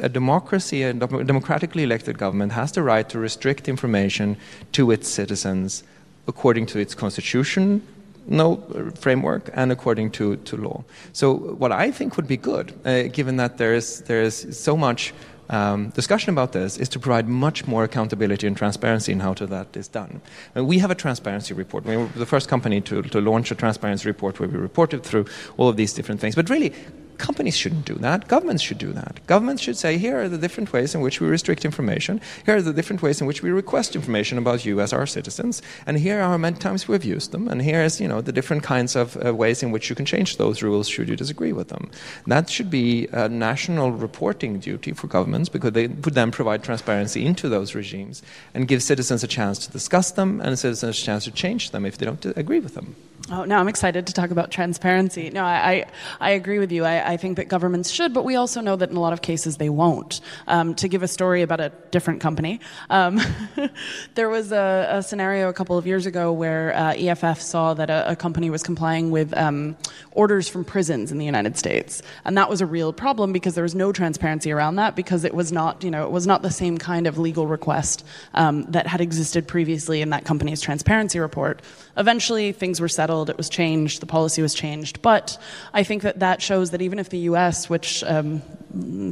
a 0.01 0.09
democracy, 0.09 0.85
a 0.85 0.93
democratically 0.93 1.83
elected 1.83 2.17
government, 2.17 2.53
has 2.53 2.71
the 2.73 2.83
right 2.83 3.09
to 3.09 3.19
restrict 3.19 3.69
information 3.69 4.37
to 4.71 4.93
its 4.93 5.09
citizens 5.09 5.83
according 6.29 6.67
to 6.67 6.79
its 6.79 6.95
constitution 6.95 7.83
no 8.29 8.57
framework 8.95 9.51
and 9.55 9.73
according 9.73 10.11
to, 10.11 10.37
to 10.37 10.57
law. 10.57 10.85
So 11.13 11.35
what 11.35 11.73
I 11.73 11.91
think 11.91 12.17
would 12.17 12.29
be 12.29 12.37
good, 12.37 12.79
uh, 12.85 13.05
given 13.05 13.37
that 13.37 13.59
there 13.59 13.75
is, 13.75 14.03
there 14.03 14.23
is 14.23 14.47
so 14.51 14.77
much 14.77 15.15
um, 15.51 15.89
discussion 15.91 16.31
about 16.31 16.53
this, 16.53 16.77
is 16.77 16.89
to 16.91 16.99
provide 16.99 17.27
much 17.27 17.67
more 17.67 17.85
accountability 17.85 18.47
and 18.47 18.57
transparency 18.57 19.13
in 19.13 19.21
how 19.21 19.33
to 19.35 19.47
that 19.47 19.77
is 19.77 19.89
done. 19.89 20.21
And 20.55 20.69
we 20.69 20.79
have 20.79 20.91
a 20.91 20.95
transparency 20.95 21.55
report. 21.55 21.85
We 21.85 21.97
were 21.97 22.07
the 22.07 22.27
first 22.27 22.49
company 22.49 22.81
to, 22.83 23.03
to 23.03 23.21
launch 23.21 23.51
a 23.51 23.55
transparency 23.55 24.07
report 24.07 24.39
where 24.39 24.49
we 24.49 24.59
reported 24.59 25.03
through 25.03 25.25
all 25.57 25.69
of 25.69 25.77
these 25.77 25.95
different 25.95 26.21
things. 26.21 26.35
But 26.35 26.51
really, 26.51 26.75
Companies 27.19 27.57
shouldn't 27.57 27.85
do 27.85 27.95
that. 27.97 28.29
Governments 28.29 28.63
should 28.63 28.79
do 28.79 28.93
that. 28.93 29.21
Governments 29.27 29.61
should 29.61 29.77
say, 29.77 29.99
here 29.99 30.21
are 30.21 30.29
the 30.29 30.39
different 30.39 30.73
ways 30.73 30.95
in 30.95 31.01
which 31.01 31.21
we 31.21 31.27
restrict 31.27 31.65
information. 31.65 32.21
Here 32.47 32.57
are 32.57 32.63
the 32.63 32.73
different 32.73 33.03
ways 33.03 33.21
in 33.21 33.27
which 33.27 33.43
we 33.43 33.51
request 33.51 33.97
information 33.97 34.39
about 34.39 34.65
you 34.65 34.81
as 34.81 34.93
our 34.93 35.05
citizens. 35.05 35.61
And 35.85 35.99
here 35.99 36.21
are 36.21 36.39
many 36.39 36.59
times 36.59 36.87
we've 36.87 37.05
used 37.05 37.33
them. 37.33 37.49
And 37.49 37.61
here 37.61 37.83
is, 37.83 38.01
you 38.01 38.07
know, 38.07 38.21
the 38.21 38.33
different 38.33 38.63
kinds 38.63 38.95
of 38.95 39.17
uh, 39.17 39.35
ways 39.35 39.65
in 39.65 39.73
which 39.73 39.91
you 39.91 39.97
can 39.97 40.07
change 40.07 40.37
those 40.37 40.63
rules 40.63 40.89
should 40.89 41.09
you 41.09 41.17
disagree 41.17 41.53
with 41.53 41.69
them. 41.69 41.91
That 42.29 42.49
should 42.49 42.71
be 42.71 43.09
a 43.09 43.29
national 43.29 43.91
reporting 43.91 44.61
duty 44.61 44.93
for 44.93 45.09
governments 45.09 45.49
because 45.49 45.73
they 45.73 45.89
would 45.89 46.15
then 46.15 46.31
provide 46.31 46.63
transparency 46.63 47.27
into 47.27 47.49
those 47.49 47.75
regimes 47.75 48.23
and 48.55 48.69
give 48.69 48.83
citizens 48.83 49.25
a 49.25 49.29
chance 49.29 49.59
to 49.67 49.73
discuss 49.73 50.13
them 50.13 50.41
and 50.41 50.57
citizens 50.57 51.01
a 51.01 51.03
chance 51.03 51.25
to 51.25 51.33
change 51.33 51.73
them 51.73 51.85
if 51.85 51.99
they 51.99 52.07
don't 52.07 52.25
agree 52.25 52.61
with 52.61 52.75
them. 52.75 52.95
Oh, 53.31 53.45
now 53.45 53.61
I'm 53.61 53.69
excited 53.69 54.07
to 54.07 54.15
talk 54.15 54.31
about 54.31 54.51
transparency. 54.51 55.29
No, 55.29 55.45
I, 55.45 55.71
I, 55.71 55.87
I 56.19 56.31
agree 56.31 56.59
with 56.59 56.73
you. 56.73 56.85
I, 56.85 57.13
I, 57.13 57.17
think 57.19 57.37
that 57.37 57.49
governments 57.49 57.91
should, 57.91 58.15
but 58.15 58.25
we 58.25 58.37
also 58.37 58.63
know 58.63 58.75
that 58.77 58.89
in 58.89 58.97
a 58.97 59.01
lot 59.01 59.13
of 59.13 59.21
cases 59.21 59.59
they 59.59 59.69
won't. 59.69 60.23
Um, 60.47 60.75
to 60.77 60.89
give 60.89 61.03
a 61.03 61.09
story 61.09 61.43
about 61.43 61.61
a 61.61 61.71
different 61.91 62.23
company, 62.23 62.59
um, 62.89 63.21
there 64.15 64.31
was 64.31 64.51
a, 64.51 64.89
a, 64.91 65.03
scenario 65.03 65.51
a 65.51 65.53
couple 65.53 65.77
of 65.77 65.87
years 65.87 66.07
ago 66.07 66.33
where 66.33 66.75
uh, 66.75 66.95
EFF 66.95 67.43
saw 67.43 67.75
that 67.75 67.91
a, 67.91 68.13
a 68.13 68.17
company 68.17 68.49
was 68.49 68.63
complying 68.63 69.11
with 69.11 69.37
um, 69.37 69.77
orders 70.13 70.49
from 70.49 70.65
prisons 70.65 71.13
in 71.13 71.19
the 71.19 71.27
United 71.27 71.59
States, 71.59 72.01
and 72.25 72.39
that 72.39 72.49
was 72.49 72.63
a 72.63 72.67
real 72.67 72.95
problem 72.95 73.31
because 73.31 73.55
there 73.55 73.63
was 73.63 73.75
no 73.75 73.93
transparency 73.93 74.51
around 74.51 74.77
that 74.77 74.97
because 74.97 75.25
it 75.25 75.35
was 75.35 75.53
not, 75.53 75.85
you 75.85 75.91
know, 75.91 76.05
it 76.05 76.11
was 76.11 76.27
not 76.27 76.41
the 76.41 76.51
same 76.51 76.79
kind 76.79 77.07
of 77.07 77.19
legal 77.19 77.47
request 77.47 78.07
um, 78.33 78.65
that 78.71 78.87
had 78.87 79.03
existed 79.03 79.47
previously 79.47 80.01
in 80.01 80.09
that 80.11 80.25
company's 80.25 80.63
transparency 80.63 81.19
report. 81.19 81.61
Eventually, 81.99 82.53
things 82.53 82.81
were 82.81 82.89
settled 82.89 83.18
it 83.27 83.37
was 83.37 83.49
changed, 83.49 84.01
the 84.01 84.07
policy 84.07 84.43
was 84.43 84.55
changed. 84.55 85.03
But 85.03 85.39
I 85.75 85.83
think 85.83 86.03
that 86.03 86.21
that 86.21 86.43
shows 86.43 86.71
that 86.71 86.83
even 86.83 86.99
if 86.99 87.09
the 87.09 87.19
US, 87.31 87.69
which 87.69 88.05
um, 88.05 88.43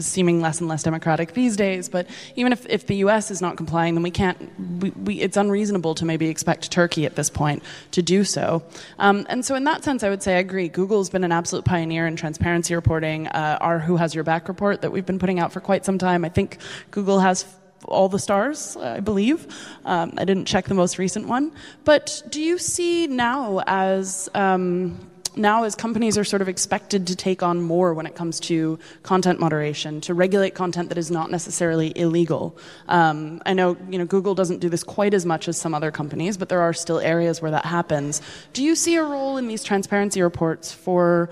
seeming 0.01 0.40
less 0.40 0.61
and 0.61 0.69
less 0.69 0.83
democratic 0.83 1.33
these 1.33 1.57
days, 1.57 1.88
but 1.88 2.07
even 2.37 2.53
if, 2.53 2.66
if 2.66 2.87
the 2.87 2.97
US 2.97 3.31
is 3.31 3.40
not 3.40 3.57
complying, 3.57 3.95
then 3.95 4.03
we 4.03 4.11
can't, 4.11 4.38
we, 4.81 4.90
we, 4.90 5.21
it's 5.21 5.37
unreasonable 5.37 5.95
to 5.95 6.05
maybe 6.05 6.29
expect 6.29 6.71
Turkey 6.71 7.07
at 7.07 7.16
this 7.16 7.31
point 7.31 7.62
to 7.92 8.03
do 8.03 8.25
so. 8.25 8.62
Um, 8.99 9.27
and 9.29 9.45
so, 9.45 9.55
in 9.55 9.64
that 9.64 9.85
sense, 9.85 10.03
I 10.03 10.11
would 10.11 10.23
say 10.23 10.37
I 10.37 10.38
agree. 10.38 10.69
Google's 10.69 11.11
been 11.11 11.25
an 11.25 11.33
absolute 11.33 11.64
pioneer 11.64 12.07
in 12.07 12.16
transparency 12.16 12.75
reporting. 12.75 13.29
Uh, 13.29 13.59
our 13.61 13.79
Who 13.79 13.97
Has 13.97 14.14
Your 14.14 14.25
Back 14.25 14.49
report 14.49 14.83
that 14.83 14.92
we've 14.92 15.07
been 15.07 15.19
putting 15.19 15.40
out 15.40 15.53
for 15.53 15.61
quite 15.61 15.85
some 15.85 15.99
time, 15.99 16.25
I 16.25 16.29
think 16.29 16.59
Google 16.90 17.21
has 17.21 17.45
all 17.88 18.09
the 18.09 18.18
stars, 18.18 18.77
I 18.77 19.01
believe. 19.01 19.46
Um, 19.85 20.14
I 20.16 20.25
didn't 20.25 20.46
check 20.46 20.66
the 20.66 20.75
most 20.75 20.99
recent 20.99 21.29
one. 21.29 21.53
But 21.85 22.22
do 22.29 22.40
you 22.40 22.59
see 22.59 23.07
now 23.07 23.62
as 23.66 24.29
um, 24.35 24.99
now 25.37 25.64
as 25.64 25.75
companies 25.75 26.16
are 26.16 26.25
sort 26.25 26.42
of 26.42 26.49
expected 26.49 27.07
to 27.09 27.16
take 27.16 27.42
on 27.42 27.61
more 27.61 27.92
when 27.92 28.07
it 28.07 28.14
comes 28.14 28.40
to 28.40 28.79
content 29.03 29.38
moderation, 29.38 30.01
to 30.03 30.14
regulate 30.14 30.55
content 30.55 30.88
that 30.88 30.99
is 30.99 31.11
not 31.11 31.31
necessarily 31.31 31.92
illegal. 31.96 32.57
Um, 32.88 33.42
I 33.44 33.53
know 33.53 33.77
you 33.88 33.99
know 33.99 34.07
Google 34.07 34.35
doesn't 34.35 34.61
do 34.61 34.68
this 34.68 34.83
quite 34.83 35.14
as 35.14 35.27
much 35.27 35.49
as 35.49 35.57
some 35.57 35.75
other 35.75 35.90
companies, 35.90 36.37
but 36.37 36.49
there 36.49 36.62
are 36.62 36.72
still 36.72 36.99
areas 37.01 37.42
where 37.42 37.51
that 37.51 37.66
happens. 37.66 38.22
Do 38.53 38.64
you 38.64 38.75
see 38.75 38.96
a 38.96 39.03
role 39.03 39.37
in 39.37 39.46
these 39.46 39.62
transparency 39.62 40.22
reports 40.22 40.72
for 40.72 41.29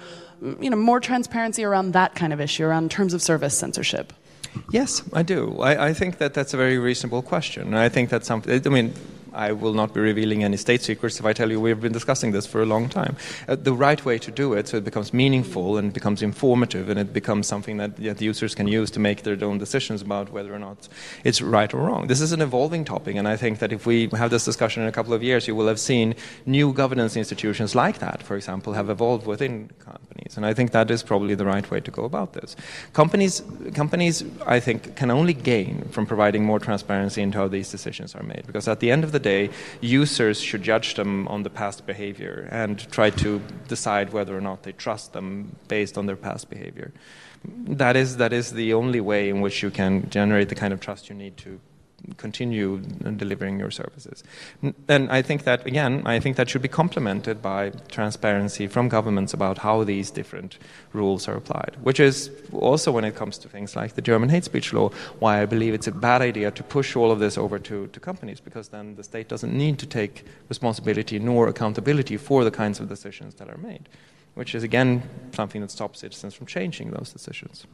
you 0.61 0.71
know 0.71 0.77
more 0.77 1.01
transparency 1.01 1.65
around 1.65 1.93
that 1.93 2.15
kind 2.15 2.33
of 2.33 2.41
issue, 2.41 2.65
around 2.65 2.91
terms 2.91 3.15
of 3.15 3.23
service 3.23 3.57
censorship? 3.57 4.13
Yes, 4.71 5.03
I 5.13 5.23
do. 5.23 5.59
I, 5.61 5.89
I, 5.89 5.95
think 5.95 6.19
that 6.19 6.35
that's 6.35 6.55
a 6.55 6.57
very 6.57 6.79
reasonable 6.79 7.23
question. 7.23 7.75
I 7.75 7.89
think 7.89 8.11
that's 8.11 8.27
something. 8.27 8.63
I 8.65 8.69
mean, 8.69 8.95
I 9.35 9.53
will 9.53 9.75
not 9.75 9.93
be 9.93 10.01
revealing 10.01 10.45
any 10.45 10.57
state 10.57 10.83
secrets 10.83 11.19
if 11.19 11.27
I 11.27 11.33
tell 11.33 11.51
you 11.51 11.61
we've 11.61 11.81
been 11.81 11.93
discussing 11.93 12.33
this 12.33 12.47
for 12.47 12.63
a 12.63 12.67
long 12.67 12.89
time. 12.89 13.17
Uh, 13.49 13.57
the 13.57 13.73
right 13.73 14.03
way 14.05 14.19
to 14.19 14.31
do 14.31 14.53
it 14.55 14.69
so 14.69 14.77
it 14.77 14.85
becomes 14.85 15.13
meaningful 15.13 15.77
and 15.77 15.89
it 15.89 15.95
becomes 15.95 16.23
informative 16.23 16.89
and 16.89 16.99
it 16.99 17.13
becomes 17.13 17.47
something 17.47 17.77
that, 17.79 17.97
that 17.97 18.21
users 18.21 18.55
can 18.55 18.69
use 18.69 18.91
to 18.93 19.01
make 19.01 19.23
their 19.23 19.43
own 19.45 19.59
decisions 19.59 20.01
about 20.01 20.31
whether 20.31 20.55
or 20.55 20.59
not 20.59 20.89
it's 21.25 21.43
right 21.43 21.75
or 21.75 21.79
wrong. 21.79 22.07
This 22.07 22.21
is 22.21 22.33
an 22.33 22.41
evolving 22.41 22.85
topic, 22.85 23.17
and 23.17 23.27
I 23.27 23.37
think 23.37 23.59
that 23.59 23.73
if 23.73 23.87
we 23.87 24.09
have 24.13 24.31
this 24.31 24.45
discussion 24.45 24.83
in 24.83 24.89
a 24.89 24.93
couple 24.93 25.13
of 25.13 25.23
years, 25.23 25.49
you 25.49 25.57
will 25.57 25.67
have 25.67 25.81
seen 25.81 26.15
new 26.47 26.73
governance 26.73 27.17
institutions 27.17 27.75
like 27.75 27.99
that, 27.99 28.23
for 28.23 28.37
example, 28.37 28.73
have 28.75 28.89
evolved 28.89 29.27
within 29.27 29.71
And 30.37 30.47
I 30.47 30.55
think 30.55 30.73
that 30.73 30.91
is 30.91 31.03
probably 31.03 31.35
the 31.35 31.45
right 31.45 31.69
way 31.71 31.81
to 31.81 31.91
go 31.91 32.05
about 32.05 32.33
this. 32.33 32.57
Companies, 32.93 33.43
companies 33.75 34.25
I 34.47 34.61
think, 34.61 34.97
can 34.97 35.11
only 35.11 35.35
gain 35.35 35.89
from 35.91 36.07
providing 36.07 36.45
more 36.45 36.59
transparency 36.59 37.23
into 37.23 37.39
how 37.39 37.49
these 37.49 37.71
decisions 37.71 38.15
are 38.15 38.23
made. 38.23 38.45
Because 38.47 38.69
at 38.69 38.81
the 38.81 38.91
end 38.91 39.05
of 39.05 39.13
the 39.13 39.19
day, 39.19 39.51
users 39.81 40.41
should 40.41 40.63
judge 40.63 40.95
them 40.95 41.29
on 41.29 41.43
the 41.43 41.51
past 41.51 41.87
behavior 41.87 42.49
and 42.51 42.91
try 42.91 43.11
to 43.11 43.41
decide 43.69 44.13
whether 44.13 44.37
or 44.37 44.41
not 44.41 44.63
they 44.63 44.73
trust 44.73 45.13
them 45.13 45.57
based 45.69 45.99
on 45.99 46.07
their 46.07 46.17
past 46.17 46.51
behavior. 46.51 46.93
That 47.45 47.97
is, 47.97 48.17
that 48.17 48.33
is 48.33 48.53
the 48.53 48.73
only 48.73 49.01
way 49.01 49.29
in 49.29 49.41
which 49.41 49.63
you 49.63 49.71
can 49.71 50.09
generate 50.09 50.49
the 50.49 50.55
kind 50.55 50.73
of 50.73 50.81
trust 50.81 51.09
you 51.09 51.15
need 51.15 51.37
to 51.39 51.61
continue 52.17 52.79
delivering 53.17 53.59
your 53.59 53.71
services. 53.71 54.23
And 54.89 55.11
I 55.11 55.23
think 55.23 55.45
that, 55.45 55.67
again, 55.67 56.03
I 56.07 56.21
think 56.21 56.37
that 56.37 56.49
should 56.49 56.63
be 56.63 56.69
complemented 56.69 57.41
by 57.41 57.71
transparency 57.89 58.67
from 58.67 58.89
governments 58.89 59.35
about 59.35 59.59
how 59.59 59.85
these 59.85 60.11
different 60.11 60.59
rules 60.93 61.29
are 61.29 61.37
applied, 61.37 61.77
which 61.83 62.01
is 62.01 62.31
also 62.53 62.93
when 62.93 63.05
it 63.05 63.15
comes 63.15 63.39
to 63.39 63.49
things 63.49 63.77
like 63.77 63.95
the 63.95 64.03
German 64.03 64.29
hate 64.29 64.45
speech 64.45 64.73
law, 64.73 64.91
why 65.19 65.43
I 65.43 65.47
believe 65.47 65.75
it's 65.75 65.87
a 65.87 65.93
bad 65.93 66.23
idea 66.23 66.51
to 66.51 66.63
push 66.63 66.97
all 66.97 67.11
of 67.11 67.19
this 67.19 67.39
over 67.39 67.59
to, 67.59 67.87
to 67.89 68.01
companies, 68.01 68.41
because 68.41 68.69
then 68.69 68.97
the 68.97 69.03
state 69.03 69.29
doesn't 69.29 69.53
need 69.53 69.79
to 69.79 69.87
take 69.87 70.25
responsibility 70.49 71.19
nor 71.19 71.49
accountability 71.49 72.17
for 72.17 72.45
the 72.45 72.51
kinds 72.51 72.81
of 72.81 72.89
decisions 72.89 73.35
that 73.35 73.49
are 73.49 73.59
made, 73.59 73.89
which 74.35 74.55
is, 74.55 74.63
again, 74.63 75.03
something 75.33 75.61
that 75.61 75.71
stops 75.71 76.01
citizens 76.01 76.35
from 76.35 76.47
changing 76.47 76.91
those 76.91 77.13
decisions. 77.13 77.67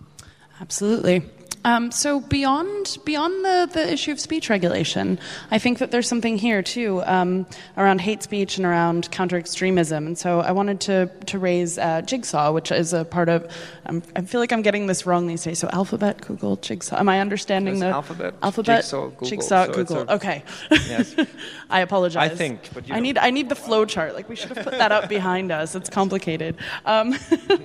Absolutely. 0.61 1.23
Um, 1.65 1.91
so 1.91 2.21
beyond 2.21 2.97
beyond 3.05 3.45
the, 3.45 3.69
the 3.71 3.93
issue 3.93 4.13
of 4.13 4.21
speech 4.21 4.49
regulation, 4.49 5.19
I 5.51 5.59
think 5.59 5.79
that 5.79 5.91
there's 5.91 6.09
something 6.09 6.39
here 6.39 6.63
too 6.63 7.03
um, 7.05 7.47
around 7.77 8.01
hate 8.01 8.23
speech 8.23 8.57
and 8.57 8.65
around 8.65 9.11
counter 9.11 9.37
extremism. 9.37 10.07
And 10.07 10.17
so 10.17 10.41
I 10.41 10.53
wanted 10.53 10.81
to 10.83 11.11
to 11.27 11.39
raise 11.39 11.77
uh, 11.77 12.01
Jigsaw, 12.03 12.53
which 12.53 12.73
is 12.73 12.95
a 12.95 13.05
part 13.05 13.29
of. 13.29 13.51
Um, 13.87 14.03
I 14.17 14.23
feel 14.23 14.41
like 14.41 14.53
I'm 14.53 14.63
getting 14.63 14.87
this 14.87 15.05
wrong 15.05 15.27
these 15.27 15.45
days. 15.45 15.59
So 15.59 15.69
Alphabet, 15.71 16.27
Google, 16.27 16.57
Jigsaw. 16.57 16.99
Am 16.99 17.09
I 17.09 17.21
understanding 17.21 17.75
it's 17.75 17.83
the 17.83 17.89
Alphabet, 17.89 18.35
Alphabet, 18.43 18.83
Jigsaw, 18.83 19.09
Google. 19.09 19.29
Jigsaw, 19.29 19.67
so 19.67 19.73
Google. 19.73 20.09
A, 20.09 20.15
okay. 20.15 20.45
Yes. 20.71 21.15
I 21.71 21.81
apologize. 21.81 22.33
I 22.33 22.35
think, 22.35 22.73
but 22.73 22.89
you 22.89 22.95
I 22.95 23.01
need 23.01 23.19
I 23.19 23.31
need 23.31 23.51
the 23.51 23.55
flow 23.55 23.85
chart. 23.85 24.15
Like 24.15 24.31
we 24.31 24.37
should 24.37 24.57
have 24.57 24.65
put 24.65 24.79
that 24.79 24.93
up 24.93 25.11
behind 25.11 25.53
us. 25.53 25.75
It's 25.75 25.91
complicated. 25.91 26.57
Um, 26.87 27.15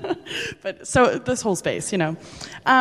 but 0.61 0.85
so 0.85 1.17
this 1.17 1.41
whole 1.41 1.55
space, 1.55 1.93
you 1.93 1.97
know. 1.97 2.17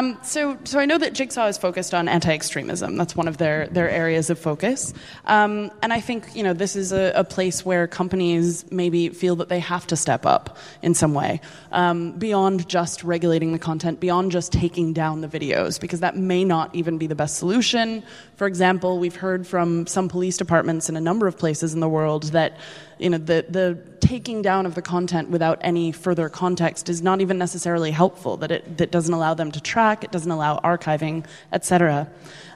Um, 0.04 0.18
so 0.22 0.58
so 0.64 0.78
I 0.78 0.86
know 0.86 0.98
that 0.98 1.14
Jigsaw 1.14 1.46
is 1.46 1.56
focused 1.56 1.94
on 1.94 2.08
anti-extremism. 2.08 2.96
That's 2.96 3.16
one 3.16 3.28
of 3.28 3.38
their, 3.38 3.68
their 3.68 3.88
areas 3.88 4.28
of 4.30 4.38
focus. 4.38 4.92
Um, 5.24 5.70
and 5.82 5.92
I 5.92 6.00
think 6.00 6.34
you 6.34 6.42
know 6.42 6.52
this 6.52 6.76
is 6.76 6.92
a, 6.92 7.12
a, 7.14 7.24
place 7.24 7.64
where 7.64 7.86
companies 7.86 8.70
maybe 8.70 9.08
feel 9.08 9.36
that 9.36 9.48
they 9.48 9.60
have 9.60 9.86
to 9.88 9.96
step 9.96 10.26
up 10.26 10.58
in 10.82 10.94
some 10.94 11.14
way 11.14 11.40
um, 11.72 12.12
beyond 12.12 12.68
just 12.68 13.02
regulating 13.02 13.52
the 13.52 13.58
content, 13.58 13.98
beyond 13.98 14.30
just 14.30 14.52
taking 14.52 14.92
down 14.92 15.22
the 15.22 15.28
videos, 15.28 15.80
because 15.80 16.00
that 16.00 16.16
may 16.16 16.44
not 16.44 16.74
even 16.74 16.98
be 16.98 17.06
the 17.06 17.14
best 17.14 17.36
solution. 17.36 18.02
For 18.36 18.46
example, 18.46 18.98
we've 18.98 19.16
heard 19.16 19.46
from 19.46 19.86
some 19.86 20.08
police 20.08 20.36
departments 20.36 20.88
in 20.88 20.96
a 20.96 21.00
number 21.00 21.26
of 21.26 21.38
places 21.38 21.72
in 21.72 21.80
the 21.80 21.88
world 21.88 22.24
that 22.24 22.58
you 22.98 23.10
know, 23.10 23.18
the, 23.18 23.44
the 23.48 23.78
taking 24.00 24.42
down 24.42 24.66
of 24.66 24.74
the 24.74 24.82
content 24.82 25.30
without 25.30 25.58
any 25.62 25.92
further 25.92 26.28
context 26.28 26.88
is 26.88 27.02
not 27.02 27.20
even 27.20 27.38
necessarily 27.38 27.90
helpful, 27.90 28.36
that 28.38 28.50
it 28.50 28.78
that 28.78 28.90
doesn't 28.90 29.14
allow 29.14 29.34
them 29.34 29.50
to 29.52 29.60
track, 29.60 30.04
it 30.04 30.12
doesn't 30.12 30.30
allow 30.30 30.58
archiving, 30.58 31.24
etc. 31.52 32.08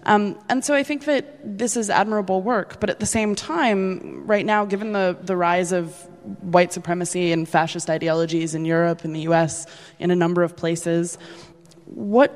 Um, 0.05 0.39
and 0.49 0.65
so 0.65 0.75
I 0.75 0.83
think 0.83 1.05
that 1.05 1.59
this 1.59 1.77
is 1.77 1.91
admirable 1.91 2.41
work, 2.41 2.81
but 2.81 2.89
at 2.89 3.01
the 3.01 3.07
same 3.07 3.35
time, 3.35 4.27
right 4.27 4.47
now, 4.47 4.65
given 4.65 4.93
the, 4.93 5.17
the 5.21 5.37
rise 5.37 5.73
of 5.73 5.95
white 6.41 6.73
supremacy 6.73 7.33
and 7.33 7.49
fascist 7.49 7.91
ideologies 7.91 8.55
in 8.55 8.65
Europe, 8.65 9.05
in 9.05 9.13
the 9.13 9.21
US, 9.23 9.67
in 9.99 10.11
a 10.11 10.17
number 10.17 10.43
of 10.43 10.57
places, 10.57 11.19
what 11.85 12.33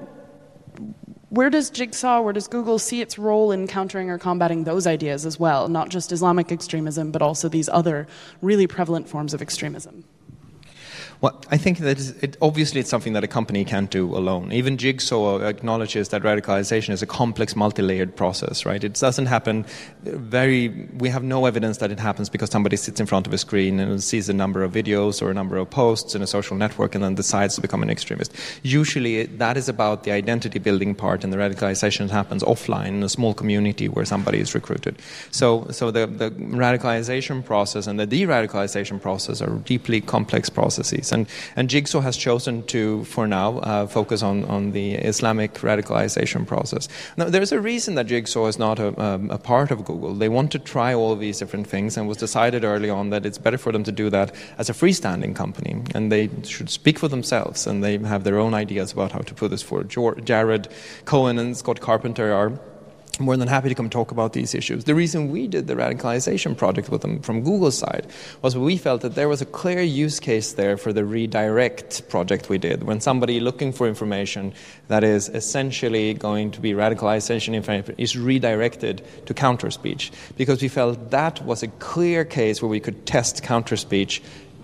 where 1.32 1.48
does 1.48 1.70
Jigsaw, 1.70 2.20
where 2.20 2.34
does 2.34 2.46
Google 2.46 2.78
see 2.78 3.00
its 3.00 3.18
role 3.18 3.52
in 3.52 3.66
countering 3.66 4.10
or 4.10 4.18
combating 4.18 4.64
those 4.64 4.86
ideas 4.86 5.24
as 5.24 5.40
well? 5.40 5.66
Not 5.66 5.88
just 5.88 6.12
Islamic 6.12 6.52
extremism, 6.52 7.10
but 7.10 7.22
also 7.22 7.48
these 7.48 7.70
other 7.70 8.06
really 8.42 8.66
prevalent 8.66 9.08
forms 9.08 9.32
of 9.32 9.40
extremism. 9.40 10.04
Well, 11.22 11.40
I 11.52 11.56
think 11.56 11.78
that 11.78 12.00
it, 12.20 12.36
obviously 12.42 12.80
it's 12.80 12.90
something 12.90 13.12
that 13.12 13.22
a 13.22 13.28
company 13.28 13.64
can't 13.64 13.88
do 13.88 14.12
alone. 14.16 14.50
Even 14.50 14.76
Jigsaw 14.76 15.38
acknowledges 15.38 16.08
that 16.08 16.22
radicalization 16.22 16.90
is 16.90 17.00
a 17.00 17.06
complex, 17.06 17.54
multi-layered 17.54 18.16
process, 18.16 18.66
right? 18.66 18.82
It 18.82 18.94
doesn't 18.94 19.26
happen 19.26 19.64
uh, 20.04 20.16
very, 20.16 20.88
we 20.98 21.08
have 21.10 21.22
no 21.22 21.46
evidence 21.46 21.78
that 21.78 21.92
it 21.92 22.00
happens 22.00 22.28
because 22.28 22.50
somebody 22.50 22.76
sits 22.76 22.98
in 22.98 23.06
front 23.06 23.28
of 23.28 23.32
a 23.32 23.38
screen 23.38 23.78
and 23.78 24.02
sees 24.02 24.28
a 24.28 24.32
number 24.32 24.64
of 24.64 24.72
videos 24.72 25.22
or 25.22 25.30
a 25.30 25.34
number 25.34 25.56
of 25.58 25.70
posts 25.70 26.16
in 26.16 26.22
a 26.22 26.26
social 26.26 26.56
network 26.56 26.96
and 26.96 27.04
then 27.04 27.14
decides 27.14 27.54
to 27.54 27.60
become 27.60 27.84
an 27.84 27.90
extremist. 27.90 28.34
Usually 28.64 29.26
that 29.26 29.56
is 29.56 29.68
about 29.68 30.02
the 30.02 30.10
identity 30.10 30.58
building 30.58 30.92
part 30.92 31.22
and 31.22 31.32
the 31.32 31.36
radicalization 31.36 32.10
happens 32.10 32.42
offline 32.42 32.88
in 32.88 33.02
a 33.04 33.08
small 33.08 33.32
community 33.32 33.88
where 33.88 34.04
somebody 34.04 34.40
is 34.40 34.56
recruited. 34.56 34.98
So, 35.30 35.68
so 35.70 35.92
the, 35.92 36.08
the 36.08 36.32
radicalization 36.32 37.44
process 37.44 37.86
and 37.86 38.00
the 38.00 38.06
de-radicalization 38.06 39.00
process 39.00 39.40
are 39.40 39.54
deeply 39.58 40.00
complex 40.00 40.50
processes. 40.50 41.11
And, 41.12 41.26
and 41.56 41.68
Jigsaw 41.68 42.00
has 42.00 42.16
chosen 42.16 42.62
to, 42.64 43.04
for 43.04 43.26
now, 43.26 43.58
uh, 43.58 43.86
focus 43.86 44.22
on, 44.22 44.44
on 44.46 44.72
the 44.72 44.94
Islamic 44.94 45.54
radicalization 45.54 46.46
process. 46.46 46.88
Now, 47.16 47.26
there's 47.26 47.52
a 47.52 47.60
reason 47.60 47.94
that 47.96 48.06
Jigsaw 48.06 48.46
is 48.46 48.58
not 48.58 48.78
a, 48.78 49.00
um, 49.00 49.30
a 49.30 49.38
part 49.38 49.70
of 49.70 49.84
Google. 49.84 50.14
They 50.14 50.28
want 50.28 50.50
to 50.52 50.58
try 50.58 50.94
all 50.94 51.14
these 51.16 51.38
different 51.38 51.66
things, 51.66 51.96
and 51.96 52.08
was 52.08 52.16
decided 52.16 52.64
early 52.64 52.90
on 52.90 53.10
that 53.10 53.26
it's 53.26 53.38
better 53.38 53.58
for 53.58 53.72
them 53.72 53.84
to 53.84 53.92
do 53.92 54.10
that 54.10 54.34
as 54.58 54.70
a 54.70 54.72
freestanding 54.72 55.36
company, 55.36 55.82
and 55.94 56.10
they 56.10 56.30
should 56.44 56.70
speak 56.70 56.98
for 56.98 57.08
themselves, 57.08 57.66
and 57.66 57.84
they 57.84 57.98
have 57.98 58.24
their 58.24 58.38
own 58.38 58.54
ideas 58.54 58.92
about 58.92 59.12
how 59.12 59.20
to 59.20 59.34
put 59.34 59.50
this 59.50 59.62
forward. 59.62 60.24
Jared 60.24 60.68
Cohen 61.04 61.38
and 61.38 61.56
Scott 61.56 61.80
Carpenter 61.80 62.32
are 62.32 62.58
more 63.20 63.36
than 63.36 63.48
happy 63.48 63.68
to 63.68 63.74
come 63.74 63.90
talk 63.90 64.10
about 64.10 64.32
these 64.32 64.54
issues. 64.54 64.84
The 64.84 64.94
reason 64.94 65.30
we 65.30 65.46
did 65.46 65.66
the 65.66 65.74
radicalization 65.74 66.56
project 66.56 66.88
with 66.88 67.02
them 67.02 67.20
from 67.20 67.42
Google's 67.42 67.76
side 67.76 68.06
was 68.40 68.56
we 68.56 68.76
felt 68.76 69.02
that 69.02 69.14
there 69.14 69.28
was 69.28 69.42
a 69.42 69.46
clear 69.46 69.82
use 69.82 70.18
case 70.18 70.54
there 70.54 70.76
for 70.76 70.92
the 70.92 71.04
redirect 71.04 72.08
project 72.08 72.48
we 72.48 72.58
did. 72.58 72.84
When 72.84 73.00
somebody 73.00 73.38
looking 73.38 73.72
for 73.72 73.86
information 73.86 74.54
that 74.88 75.04
is 75.04 75.28
essentially 75.28 76.14
going 76.14 76.50
to 76.52 76.60
be 76.60 76.72
radicalization 76.72 77.54
information 77.54 77.94
is 77.98 78.16
redirected 78.16 79.02
to 79.26 79.34
counter 79.34 79.70
speech, 79.70 80.10
because 80.36 80.62
we 80.62 80.68
felt 80.68 81.10
that 81.10 81.44
was 81.44 81.62
a 81.62 81.68
clear 81.68 82.24
case 82.24 82.62
where 82.62 82.68
we 82.68 82.80
could 82.80 83.04
test 83.06 83.42
counter 83.42 83.76
speech 83.76 84.22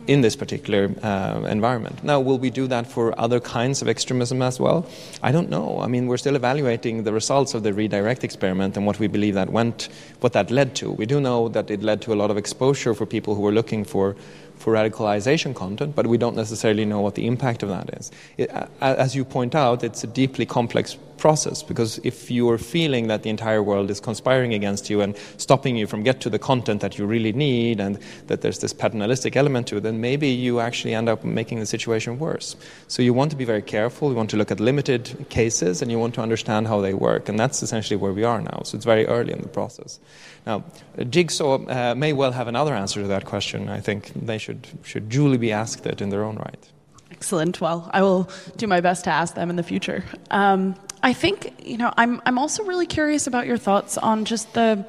in 0.09 0.23
this 0.23 0.35
particular 0.35 0.90
uh, 1.03 1.42
environment. 1.49 2.03
Now, 2.03 2.18
will 2.18 2.38
we 2.38 2.49
do 2.49 2.66
that 2.66 2.87
for 2.87 3.18
other 3.21 3.40
kinds 3.40 3.83
of 3.83 3.88
extremism 3.88 4.40
as 4.40 4.59
well? 4.59 4.87
I 5.23 5.31
don't 5.31 5.51
know. 5.51 5.81
I 5.81 5.87
mean, 5.87 6.07
we're 6.07 6.16
still 6.16 6.35
evaluating 6.35 7.05
the 7.05 7.12
results 7.12 7.53
of 7.53 7.62
the 7.62 7.75
redirect 7.75 8.25
experiment 8.25 8.77
and 8.79 8.87
what 8.87 8.99
we 8.99 9.07
believe 9.07 9.35
that 9.35 9.51
went, 9.53 9.90
what 10.21 10.33
that 10.33 10.51
led 10.51 10.75
to. 10.77 10.90
We 10.90 11.05
do 11.05 11.21
know 11.21 11.49
that 11.51 11.71
it 11.71 11.83
led 11.83 12.01
to 12.03 12.14
a 12.14 12.16
lot 12.16 12.31
of 12.31 12.38
exposure 12.38 12.94
for 12.94 13.05
people 13.05 13.35
who 13.35 13.42
were 13.42 13.53
looking 13.53 13.85
for 13.85 14.16
for 14.59 14.75
radicalization 14.75 15.55
content, 15.55 15.94
but 15.94 16.07
we 16.07 16.18
don't 16.18 16.37
necessarily 16.37 16.85
know 16.85 17.01
what 17.01 17.14
the 17.14 17.27
impact 17.27 17.62
of 17.62 17.68
that 17.68 17.90
is. 17.99 18.11
It, 18.37 18.51
as 18.81 19.14
you 19.14 19.25
point 19.25 19.55
out, 19.55 19.85
it's 19.85 20.05
a 20.05 20.07
deeply 20.07 20.47
complex 20.47 20.97
process 21.18 21.62
because 21.62 21.99
if 22.05 22.31
you 22.31 22.49
are 22.49 22.59
feeling 22.59 23.09
that 23.09 23.23
the 23.23 23.31
entire 23.31 23.62
world 23.62 23.90
is 23.90 24.01
conspiring 24.01 24.55
against 24.55 24.88
you 24.88 25.01
and 25.01 25.16
stopping 25.37 25.77
you 25.77 25.87
from 25.87 26.03
get 26.03 26.21
to 26.21 26.31
the 26.31 26.38
content 26.38 26.81
that 26.81 26.97
you 26.97 27.05
really 27.05 27.33
need 27.33 27.81
and 27.81 27.99
that 28.29 28.40
there's 28.40 28.61
this 28.61 28.73
paternalistic 28.73 29.37
element 29.37 29.66
to 29.66 29.77
it, 29.77 29.83
then 29.83 30.01
maybe 30.01 30.29
you 30.29 30.61
actually 30.61 30.94
end 30.94 31.09
up 31.09 31.25
making 31.25 31.59
the 31.59 31.66
situation 31.66 32.18
worse. 32.18 32.57
So 32.87 33.03
you 33.03 33.12
want 33.12 33.31
to 33.33 33.37
be 33.37 33.44
very 33.44 33.62
careful, 33.62 34.11
you 34.11 34.16
want 34.16 34.31
to 34.31 34.37
look 34.37 34.51
at 34.51 34.61
limited 34.61 35.27
cases 35.29 35.83
and 35.83 35.90
you 35.90 35.99
want 35.99 36.14
to 36.14 36.23
understand 36.23 36.68
how 36.68 36.81
they 36.81 36.94
work 36.94 37.29
and 37.29 37.38
that's 37.38 37.62
essentially 37.62 37.97
where 37.97 38.12
we 38.12 38.25
are 38.25 38.40
now. 38.40 38.62
So 38.64 38.77
it's 38.77 38.87
very 38.87 39.07
early 39.07 39.33
in 39.33 39.42
the 39.42 39.49
process. 39.49 39.99
Now, 40.47 40.64
Jigsaw 41.11 41.66
uh, 41.66 41.94
may 41.94 42.14
well 42.14 42.33
have 42.33 42.49
another 42.49 42.75
answer 42.75 43.03
to 43.03 43.09
that 43.09 43.27
question. 43.27 43.68
I 43.68 43.81
think 43.81 44.12
they 44.14 44.38
should, 44.38 44.48
should 44.83 45.09
duly 45.09 45.39
be 45.39 45.53
asked 45.53 45.87
it 45.87 46.01
in 46.01 46.11
their 46.11 46.25
own 46.25 46.37
right. 46.37 46.71
Excellent. 47.11 47.61
Well, 47.61 47.91
I 47.93 48.03
will 48.03 48.31
do 48.57 48.67
my 48.67 48.81
best 48.81 49.05
to 49.05 49.11
ask 49.11 49.35
them 49.35 49.51
in 49.51 49.57
the 49.57 49.63
future. 49.63 50.05
Um, 50.31 50.75
I 51.03 51.13
think, 51.13 51.55
you 51.65 51.79
know, 51.79 51.93
I'm, 51.97 52.21
I'm 52.27 52.39
also 52.39 52.65
really 52.65 52.87
curious 52.87 53.27
about 53.27 53.47
your 53.47 53.57
thoughts 53.57 53.97
on 53.99 54.25
just 54.25 54.53
the 54.55 54.85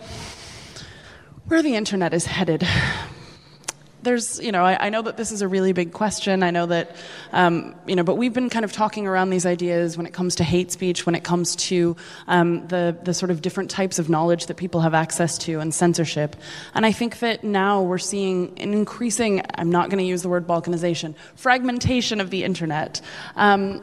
where 1.48 1.63
the 1.63 1.76
internet 1.76 2.13
is 2.13 2.26
headed 2.26 2.67
there's, 4.01 4.39
you 4.39 4.51
know, 4.51 4.63
I, 4.63 4.88
I, 4.88 4.89
know 4.89 5.01
that 5.01 5.17
this 5.17 5.31
is 5.31 5.41
a 5.41 5.47
really 5.47 5.73
big 5.73 5.91
question. 5.91 6.41
I 6.41 6.51
know 6.51 6.65
that, 6.67 6.95
um, 7.33 7.75
you 7.85 7.95
know, 7.95 8.03
but 8.03 8.15
we've 8.15 8.33
been 8.33 8.49
kind 8.49 8.63
of 8.63 8.71
talking 8.71 9.07
around 9.07 9.29
these 9.29 9.45
ideas 9.45 9.97
when 9.97 10.05
it 10.05 10.13
comes 10.13 10.35
to 10.35 10.43
hate 10.43 10.71
speech, 10.71 11.05
when 11.05 11.15
it 11.15 11.23
comes 11.23 11.55
to 11.57 11.97
um, 12.27 12.67
the 12.67 12.97
the 13.03 13.13
sort 13.13 13.29
of 13.31 13.41
different 13.41 13.69
types 13.69 13.99
of 13.99 14.09
knowledge 14.09 14.45
that 14.45 14.55
people 14.55 14.81
have 14.81 14.93
access 14.93 15.38
to 15.39 15.59
and 15.59 15.73
censorship. 15.73 16.35
And 16.73 16.85
I 16.85 16.91
think 16.91 17.19
that 17.19 17.43
now 17.43 17.81
we're 17.81 17.97
seeing 17.97 18.57
an 18.59 18.73
increasing. 18.73 19.41
I'm 19.55 19.69
not 19.69 19.89
going 19.89 19.99
to 19.99 20.05
use 20.05 20.21
the 20.21 20.29
word 20.29 20.47
balkanization, 20.47 21.15
fragmentation 21.35 22.21
of 22.21 22.29
the 22.29 22.43
internet. 22.43 23.01
Um, 23.35 23.79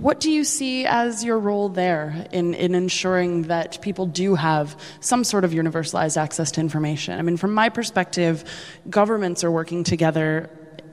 what 0.00 0.20
do 0.20 0.30
you 0.30 0.44
see 0.44 0.86
as 0.86 1.24
your 1.24 1.38
role 1.38 1.68
there 1.68 2.26
in 2.32 2.54
in 2.54 2.74
ensuring 2.74 3.42
that 3.42 3.82
people 3.82 4.06
do 4.06 4.34
have 4.34 4.76
some 5.00 5.24
sort 5.24 5.44
of 5.44 5.50
universalized 5.50 6.16
access 6.16 6.50
to 6.52 6.60
information? 6.60 7.18
I 7.18 7.22
mean, 7.22 7.36
from 7.36 7.52
my 7.52 7.68
perspective, 7.68 8.44
governments 8.88 9.44
are 9.44 9.50
working 9.50 9.67
together 9.84 10.50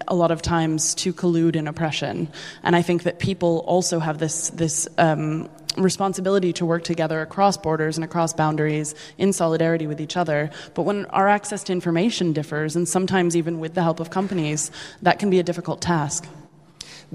a 0.07 0.15
lot 0.15 0.31
of 0.31 0.41
times 0.41 0.95
to 0.95 1.13
collude 1.13 1.55
in 1.55 1.67
oppression. 1.67 2.27
And 2.63 2.75
I 2.75 2.81
think 2.81 3.03
that 3.03 3.19
people 3.19 3.63
also 3.65 3.99
have 3.99 4.17
this, 4.17 4.49
this 4.51 4.87
um, 4.97 5.49
responsibility 5.77 6.53
to 6.53 6.65
work 6.65 6.83
together 6.83 7.21
across 7.21 7.57
borders 7.57 7.97
and 7.97 8.03
across 8.03 8.33
boundaries 8.33 8.95
in 9.17 9.33
solidarity 9.33 9.87
with 9.87 9.99
each 9.99 10.17
other. 10.17 10.51
But 10.73 10.83
when 10.83 11.05
our 11.07 11.27
access 11.27 11.63
to 11.63 11.73
information 11.73 12.33
differs, 12.33 12.75
and 12.75 12.87
sometimes 12.87 13.35
even 13.35 13.59
with 13.59 13.73
the 13.73 13.83
help 13.83 13.99
of 13.99 14.09
companies, 14.09 14.71
that 15.01 15.19
can 15.19 15.29
be 15.29 15.39
a 15.39 15.43
difficult 15.43 15.81
task 15.81 16.27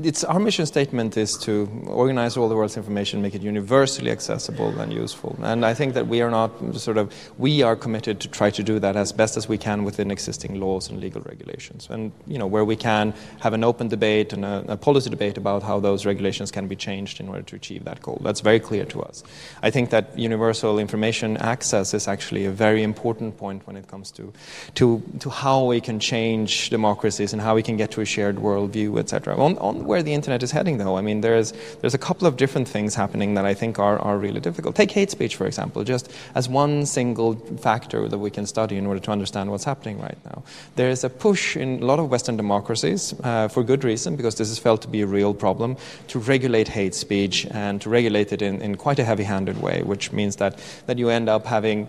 it's 0.02 0.24
our 0.24 0.38
mission 0.38 0.66
statement 0.66 1.16
is 1.16 1.36
to 1.38 1.68
organize 1.86 2.36
all 2.36 2.48
the 2.48 2.54
world's 2.54 2.76
information, 2.76 3.22
make 3.22 3.34
it 3.34 3.42
universally 3.42 4.10
accessible 4.10 4.78
and 4.80 4.92
useful. 4.92 5.38
And 5.42 5.64
I 5.66 5.74
think 5.74 5.94
that 5.94 6.06
we 6.06 6.20
are 6.20 6.30
not 6.30 6.50
sort 6.76 6.96
of 6.96 7.12
we 7.38 7.62
are 7.62 7.76
committed 7.76 8.20
to 8.20 8.28
try 8.28 8.50
to 8.50 8.62
do 8.62 8.78
that 8.78 8.96
as 8.96 9.12
best 9.12 9.36
as 9.36 9.48
we 9.48 9.58
can 9.58 9.84
within 9.84 10.10
existing 10.10 10.60
laws 10.60 10.88
and 10.88 11.00
legal 11.00 11.22
regulations. 11.22 11.88
And 11.90 12.12
you 12.26 12.38
know 12.38 12.46
where 12.46 12.64
we 12.64 12.76
can 12.76 13.14
have 13.40 13.52
an 13.52 13.64
open 13.64 13.88
debate 13.88 14.32
and 14.32 14.44
a, 14.44 14.64
a 14.68 14.76
policy 14.76 15.10
debate 15.10 15.36
about 15.36 15.62
how 15.62 15.80
those 15.80 16.06
regulations 16.06 16.50
can 16.50 16.68
be 16.68 16.76
changed 16.76 17.20
in 17.20 17.28
order 17.28 17.42
to 17.42 17.56
achieve 17.56 17.84
that 17.84 18.00
goal. 18.00 18.20
That's 18.22 18.40
very 18.40 18.60
clear 18.60 18.84
to 18.86 19.02
us. 19.02 19.22
I 19.62 19.70
think 19.70 19.90
that 19.90 20.16
universal 20.18 20.78
information 20.78 21.36
access 21.38 21.94
is 21.94 22.06
actually 22.08 22.44
a 22.44 22.50
very 22.50 22.82
important 22.82 23.36
point 23.36 23.66
when 23.66 23.76
it 23.76 23.88
comes 23.88 24.10
to 24.12 24.32
to 24.74 25.02
to 25.18 25.30
how 25.30 25.64
we 25.64 25.80
can 25.80 25.98
change 25.98 26.70
democracies 26.70 27.32
and 27.32 27.42
how 27.42 27.54
we 27.54 27.62
can 27.62 27.76
get 27.76 27.90
to 27.92 28.00
a 28.00 28.04
shared 28.04 28.36
worldview, 28.36 28.98
etc. 28.98 29.36
On, 29.36 29.58
on 29.58 29.79
where 29.80 30.02
the 30.02 30.12
internet 30.12 30.42
is 30.42 30.50
heading, 30.50 30.78
though. 30.78 30.96
I 30.96 31.00
mean, 31.00 31.20
there's, 31.20 31.52
there's 31.80 31.94
a 31.94 31.98
couple 31.98 32.26
of 32.26 32.36
different 32.36 32.68
things 32.68 32.94
happening 32.94 33.34
that 33.34 33.44
I 33.44 33.54
think 33.54 33.78
are, 33.78 33.98
are 33.98 34.18
really 34.18 34.40
difficult. 34.40 34.76
Take 34.76 34.90
hate 34.90 35.10
speech, 35.10 35.36
for 35.36 35.46
example, 35.46 35.84
just 35.84 36.10
as 36.34 36.48
one 36.48 36.86
single 36.86 37.34
factor 37.34 38.08
that 38.08 38.18
we 38.18 38.30
can 38.30 38.46
study 38.46 38.76
in 38.76 38.86
order 38.86 39.00
to 39.00 39.10
understand 39.10 39.50
what's 39.50 39.64
happening 39.64 40.00
right 40.00 40.18
now. 40.24 40.42
There 40.76 40.90
is 40.90 41.04
a 41.04 41.10
push 41.10 41.56
in 41.56 41.82
a 41.82 41.86
lot 41.86 41.98
of 41.98 42.10
Western 42.10 42.36
democracies, 42.36 43.14
uh, 43.22 43.48
for 43.48 43.62
good 43.62 43.84
reason, 43.84 44.16
because 44.16 44.34
this 44.36 44.50
is 44.50 44.58
felt 44.58 44.82
to 44.82 44.88
be 44.88 45.02
a 45.02 45.06
real 45.06 45.34
problem, 45.34 45.76
to 46.08 46.18
regulate 46.18 46.68
hate 46.68 46.94
speech 46.94 47.46
and 47.50 47.80
to 47.82 47.90
regulate 47.90 48.32
it 48.32 48.42
in, 48.42 48.60
in 48.62 48.76
quite 48.76 48.98
a 48.98 49.04
heavy 49.04 49.24
handed 49.24 49.60
way, 49.60 49.82
which 49.82 50.12
means 50.12 50.36
that, 50.36 50.58
that 50.86 50.98
you 50.98 51.08
end 51.08 51.28
up 51.28 51.46
having 51.46 51.88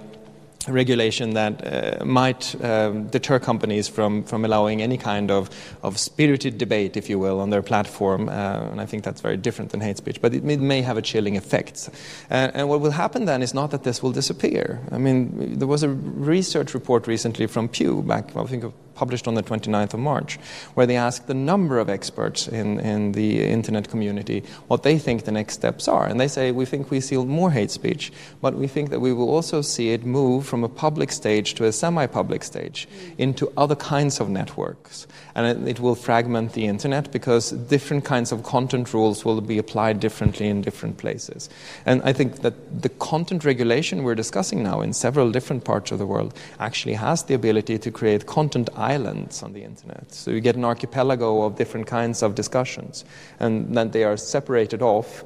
regulation 0.67 1.33
that 1.33 1.65
uh, 1.65 2.05
might 2.05 2.55
um, 2.63 3.07
deter 3.07 3.39
companies 3.39 3.87
from, 3.87 4.23
from 4.23 4.45
allowing 4.45 4.81
any 4.81 4.97
kind 4.97 5.31
of, 5.31 5.49
of 5.81 5.97
spirited 5.97 6.57
debate, 6.57 6.95
if 6.95 7.09
you 7.09 7.17
will, 7.17 7.39
on 7.39 7.49
their 7.49 7.61
platform. 7.61 8.29
Uh, 8.29 8.69
and 8.71 8.79
I 8.79 8.85
think 8.85 9.03
that's 9.03 9.21
very 9.21 9.37
different 9.37 9.71
than 9.71 9.81
hate 9.81 9.97
speech, 9.97 10.21
but 10.21 10.33
it, 10.33 10.45
it 10.45 10.59
may 10.59 10.81
have 10.81 10.97
a 10.97 11.01
chilling 11.01 11.37
effect. 11.37 11.89
Uh, 12.29 12.51
and 12.53 12.69
what 12.69 12.81
will 12.81 12.91
happen 12.91 13.25
then 13.25 13.41
is 13.41 13.53
not 13.53 13.71
that 13.71 13.83
this 13.83 14.03
will 14.03 14.11
disappear. 14.11 14.79
I 14.91 14.97
mean, 14.97 15.57
there 15.57 15.67
was 15.67 15.83
a 15.83 15.89
research 15.89 16.73
report 16.73 17.07
recently 17.07 17.47
from 17.47 17.67
Pew, 17.67 18.03
back, 18.03 18.35
I 18.35 18.43
think, 18.45 18.65
published 18.95 19.27
on 19.27 19.35
the 19.35 19.43
29th 19.43 19.93
of 19.93 19.99
March, 19.99 20.37
where 20.73 20.85
they 20.85 20.95
asked 20.95 21.29
a 21.29 21.33
number 21.33 21.79
of 21.79 21.89
experts 21.89 22.47
in, 22.47 22.79
in 22.79 23.11
the 23.13 23.43
internet 23.43 23.89
community 23.89 24.43
what 24.67 24.83
they 24.83 24.97
think 24.97 25.25
the 25.25 25.31
next 25.31 25.53
steps 25.53 25.87
are. 25.87 26.05
And 26.05 26.19
they 26.19 26.27
say, 26.27 26.51
we 26.51 26.65
think 26.65 26.91
we 26.91 26.99
see 26.99 27.17
more 27.17 27.51
hate 27.51 27.71
speech, 27.71 28.11
but 28.41 28.55
we 28.55 28.67
think 28.67 28.89
that 28.89 28.99
we 28.99 29.13
will 29.13 29.29
also 29.29 29.61
see 29.61 29.91
it 29.91 30.05
move 30.05 30.45
from 30.45 30.63
a 30.63 30.69
public 30.69 31.11
stage 31.11 31.53
to 31.55 31.65
a 31.65 31.71
semi 31.71 32.05
public 32.07 32.43
stage 32.43 32.87
into 33.17 33.51
other 33.57 33.75
kinds 33.75 34.19
of 34.19 34.29
networks. 34.29 35.07
And 35.35 35.45
it, 35.45 35.77
it 35.77 35.79
will 35.79 35.95
fragment 35.95 36.53
the 36.53 36.65
internet 36.65 37.11
because 37.11 37.51
different 37.51 38.05
kinds 38.05 38.31
of 38.31 38.43
content 38.43 38.93
rules 38.93 39.23
will 39.23 39.41
be 39.41 39.57
applied 39.57 39.99
differently 39.99 40.47
in 40.47 40.61
different 40.61 40.97
places. 40.97 41.49
And 41.85 42.01
I 42.03 42.13
think 42.13 42.41
that 42.41 42.81
the 42.81 42.89
content 42.89 43.45
regulation 43.45 44.03
we're 44.03 44.15
discussing 44.15 44.63
now 44.63 44.81
in 44.81 44.93
several 44.93 45.31
different 45.31 45.63
parts 45.63 45.91
of 45.91 45.99
the 45.99 46.05
world 46.05 46.33
actually 46.59 46.95
has 46.95 47.23
the 47.23 47.33
ability 47.33 47.77
to 47.79 47.91
create 47.91 48.25
content 48.25 48.69
islands 48.93 49.43
on 49.43 49.53
the 49.53 49.63
internet. 49.63 50.11
So 50.13 50.31
you 50.31 50.41
get 50.41 50.55
an 50.55 50.65
archipelago 50.65 51.43
of 51.43 51.55
different 51.55 51.87
kinds 51.87 52.23
of 52.23 52.35
discussions, 52.35 53.05
and 53.39 53.75
then 53.75 53.91
they 53.91 54.03
are 54.03 54.17
separated 54.17 54.81
off 54.81 55.23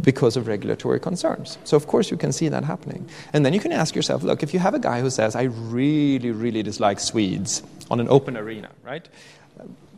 because 0.00 0.36
of 0.36 0.46
regulatory 0.46 1.00
concerns. 1.00 1.58
So, 1.64 1.76
of 1.76 1.86
course, 1.86 2.10
you 2.10 2.16
can 2.16 2.32
see 2.32 2.48
that 2.48 2.64
happening. 2.64 3.08
And 3.32 3.44
then 3.44 3.52
you 3.52 3.60
can 3.60 3.72
ask 3.72 3.94
yourself 3.94 4.22
look, 4.22 4.42
if 4.42 4.54
you 4.54 4.60
have 4.60 4.74
a 4.74 4.78
guy 4.78 5.00
who 5.00 5.10
says, 5.10 5.36
I 5.36 5.42
really, 5.42 6.30
really 6.30 6.62
dislike 6.62 7.00
Swedes 7.00 7.62
on 7.90 8.00
an 8.00 8.08
open 8.08 8.36
arena, 8.36 8.70
right? 8.82 9.06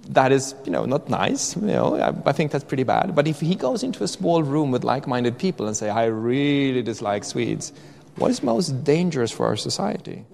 That 0.09 0.33
is, 0.33 0.55
you 0.65 0.71
know, 0.71 0.85
not 0.87 1.09
nice. 1.09 1.57
You 1.57 1.63
know, 1.63 1.97
I, 1.97 2.31
I 2.31 2.33
think 2.33 2.53
that's 2.53 2.65
pretty 2.65 2.85
bad. 2.85 3.15
But 3.15 3.27
if 3.27 3.41
he 3.41 3.55
goes 3.55 3.83
into 3.83 4.05
a 4.05 4.09
small 4.09 4.43
room 4.43 4.71
with 4.71 4.85
like-minded 4.85 5.37
people 5.39 5.67
and 5.67 5.77
say, 5.77 5.89
"I 5.91 6.07
really 6.07 6.83
dislike 6.83 7.25
Swedes," 7.25 7.73
what 8.17 8.31
is 8.31 8.43
most 8.43 8.85
dangerous 8.85 9.33
for 9.33 9.47
our 9.47 9.57
society? 9.57 10.25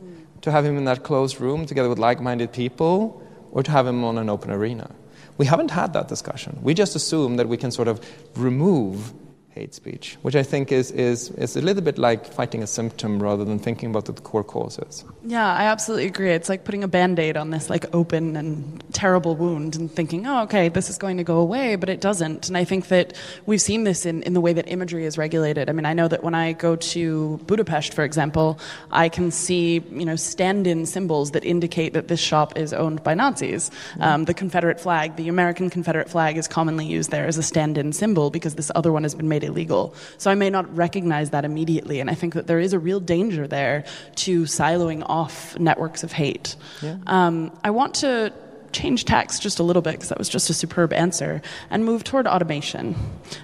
To 0.42 0.50
have 0.50 0.64
him 0.64 0.76
in 0.76 0.85
that 0.85 1.02
closed 1.02 1.40
room 1.40 1.66
together 1.66 1.88
with 1.88 1.98
like 1.98 2.20
minded 2.20 2.52
people 2.52 3.22
or 3.50 3.62
to 3.62 3.70
have 3.70 3.87
him 3.87 4.05
on 4.05 4.18
an 4.18 4.28
open 4.28 4.50
arena. 4.50 4.90
We 5.38 5.46
haven't 5.46 5.70
had 5.70 5.92
that 5.94 6.09
discussion. 6.09 6.59
We 6.62 6.74
just 6.74 6.94
assume 6.94 7.37
that 7.37 7.48
we 7.48 7.57
can 7.57 7.70
sort 7.70 7.88
of 7.88 8.00
remove 8.37 9.12
hate 9.54 9.74
speech, 9.74 10.16
which 10.22 10.34
I 10.34 10.42
think 10.42 10.72
is, 10.72 10.90
is, 10.90 11.30
is 11.32 11.56
a 11.56 11.60
little 11.60 11.82
bit 11.82 11.98
like 11.98 12.26
fighting 12.26 12.62
a 12.62 12.66
symptom 12.66 13.22
rather 13.22 13.44
than 13.44 13.58
thinking 13.58 13.90
about 13.90 14.06
the 14.06 14.14
core 14.14 14.42
causes. 14.42 15.04
Yeah, 15.24 15.46
I 15.46 15.64
absolutely 15.64 16.06
agree. 16.06 16.30
It's 16.30 16.48
like 16.48 16.64
putting 16.64 16.82
a 16.82 16.88
band 16.88 17.18
aid 17.18 17.36
on 17.36 17.50
this 17.50 17.68
like 17.68 17.84
open 17.94 18.36
and 18.36 18.82
terrible 18.94 19.36
wound 19.36 19.76
and 19.76 19.92
thinking, 19.92 20.26
oh, 20.26 20.44
okay, 20.44 20.70
this 20.70 20.88
is 20.88 20.96
going 20.96 21.18
to 21.18 21.24
go 21.24 21.38
away, 21.38 21.76
but 21.76 21.90
it 21.90 22.00
doesn't. 22.00 22.48
And 22.48 22.56
I 22.56 22.64
think 22.64 22.88
that 22.88 23.12
we've 23.44 23.60
seen 23.60 23.84
this 23.84 24.06
in, 24.06 24.22
in 24.22 24.32
the 24.32 24.40
way 24.40 24.54
that 24.54 24.68
imagery 24.68 25.04
is 25.04 25.18
regulated. 25.18 25.68
I 25.68 25.72
mean, 25.72 25.84
I 25.84 25.92
know 25.92 26.08
that 26.08 26.24
when 26.24 26.34
I 26.34 26.54
go 26.54 26.76
to 26.76 27.38
Budapest, 27.46 27.92
for 27.92 28.04
example, 28.04 28.58
I 28.90 29.10
can 29.10 29.30
see, 29.30 29.82
you 29.90 30.06
know, 30.06 30.16
stand 30.16 30.66
in 30.66 30.86
symbols 30.86 31.32
that 31.32 31.44
indicate 31.44 31.92
that 31.92 32.08
this 32.08 32.20
shop 32.20 32.56
is 32.56 32.72
owned 32.72 33.02
by 33.04 33.12
Nazis. 33.12 33.68
Mm-hmm. 33.70 34.02
Um, 34.02 34.24
the 34.24 34.34
Confederate 34.34 34.80
flag, 34.80 35.16
the 35.16 35.28
American 35.28 35.68
Confederate 35.68 36.08
flag, 36.08 36.38
is 36.38 36.48
commonly 36.48 36.86
used 36.86 37.10
there 37.10 37.26
as 37.26 37.36
a 37.36 37.42
stand 37.42 37.76
in 37.76 37.92
symbol 37.92 38.30
because 38.30 38.54
this 38.54 38.70
other 38.74 38.92
one 38.92 39.02
has 39.02 39.14
been 39.14 39.28
made 39.28 39.41
made 39.42 39.48
illegal. 39.48 39.94
So 40.18 40.31
I 40.31 40.35
may 40.35 40.50
not 40.50 40.74
recognize 40.76 41.31
that 41.31 41.44
immediately. 41.44 42.00
And 42.00 42.11
I 42.11 42.14
think 42.14 42.35
that 42.35 42.46
there 42.46 42.61
is 42.61 42.72
a 42.72 42.78
real 42.78 43.00
danger 43.00 43.46
there 43.46 43.85
to 44.16 44.42
siloing 44.42 45.05
off 45.07 45.59
networks 45.59 46.05
of 46.05 46.12
hate. 46.12 46.57
Yeah. 46.81 46.96
Um, 47.07 47.57
I 47.64 47.70
want 47.70 47.94
to 47.96 48.33
change 48.72 49.04
tax 49.04 49.38
just 49.38 49.58
a 49.58 49.62
little 49.62 49.82
bit 49.82 49.92
because 49.92 50.08
that 50.08 50.18
was 50.18 50.28
just 50.28 50.50
a 50.50 50.54
superb 50.54 50.92
answer 50.92 51.42
and 51.70 51.85
move 51.85 52.04
toward 52.04 52.26
automation. 52.26 52.94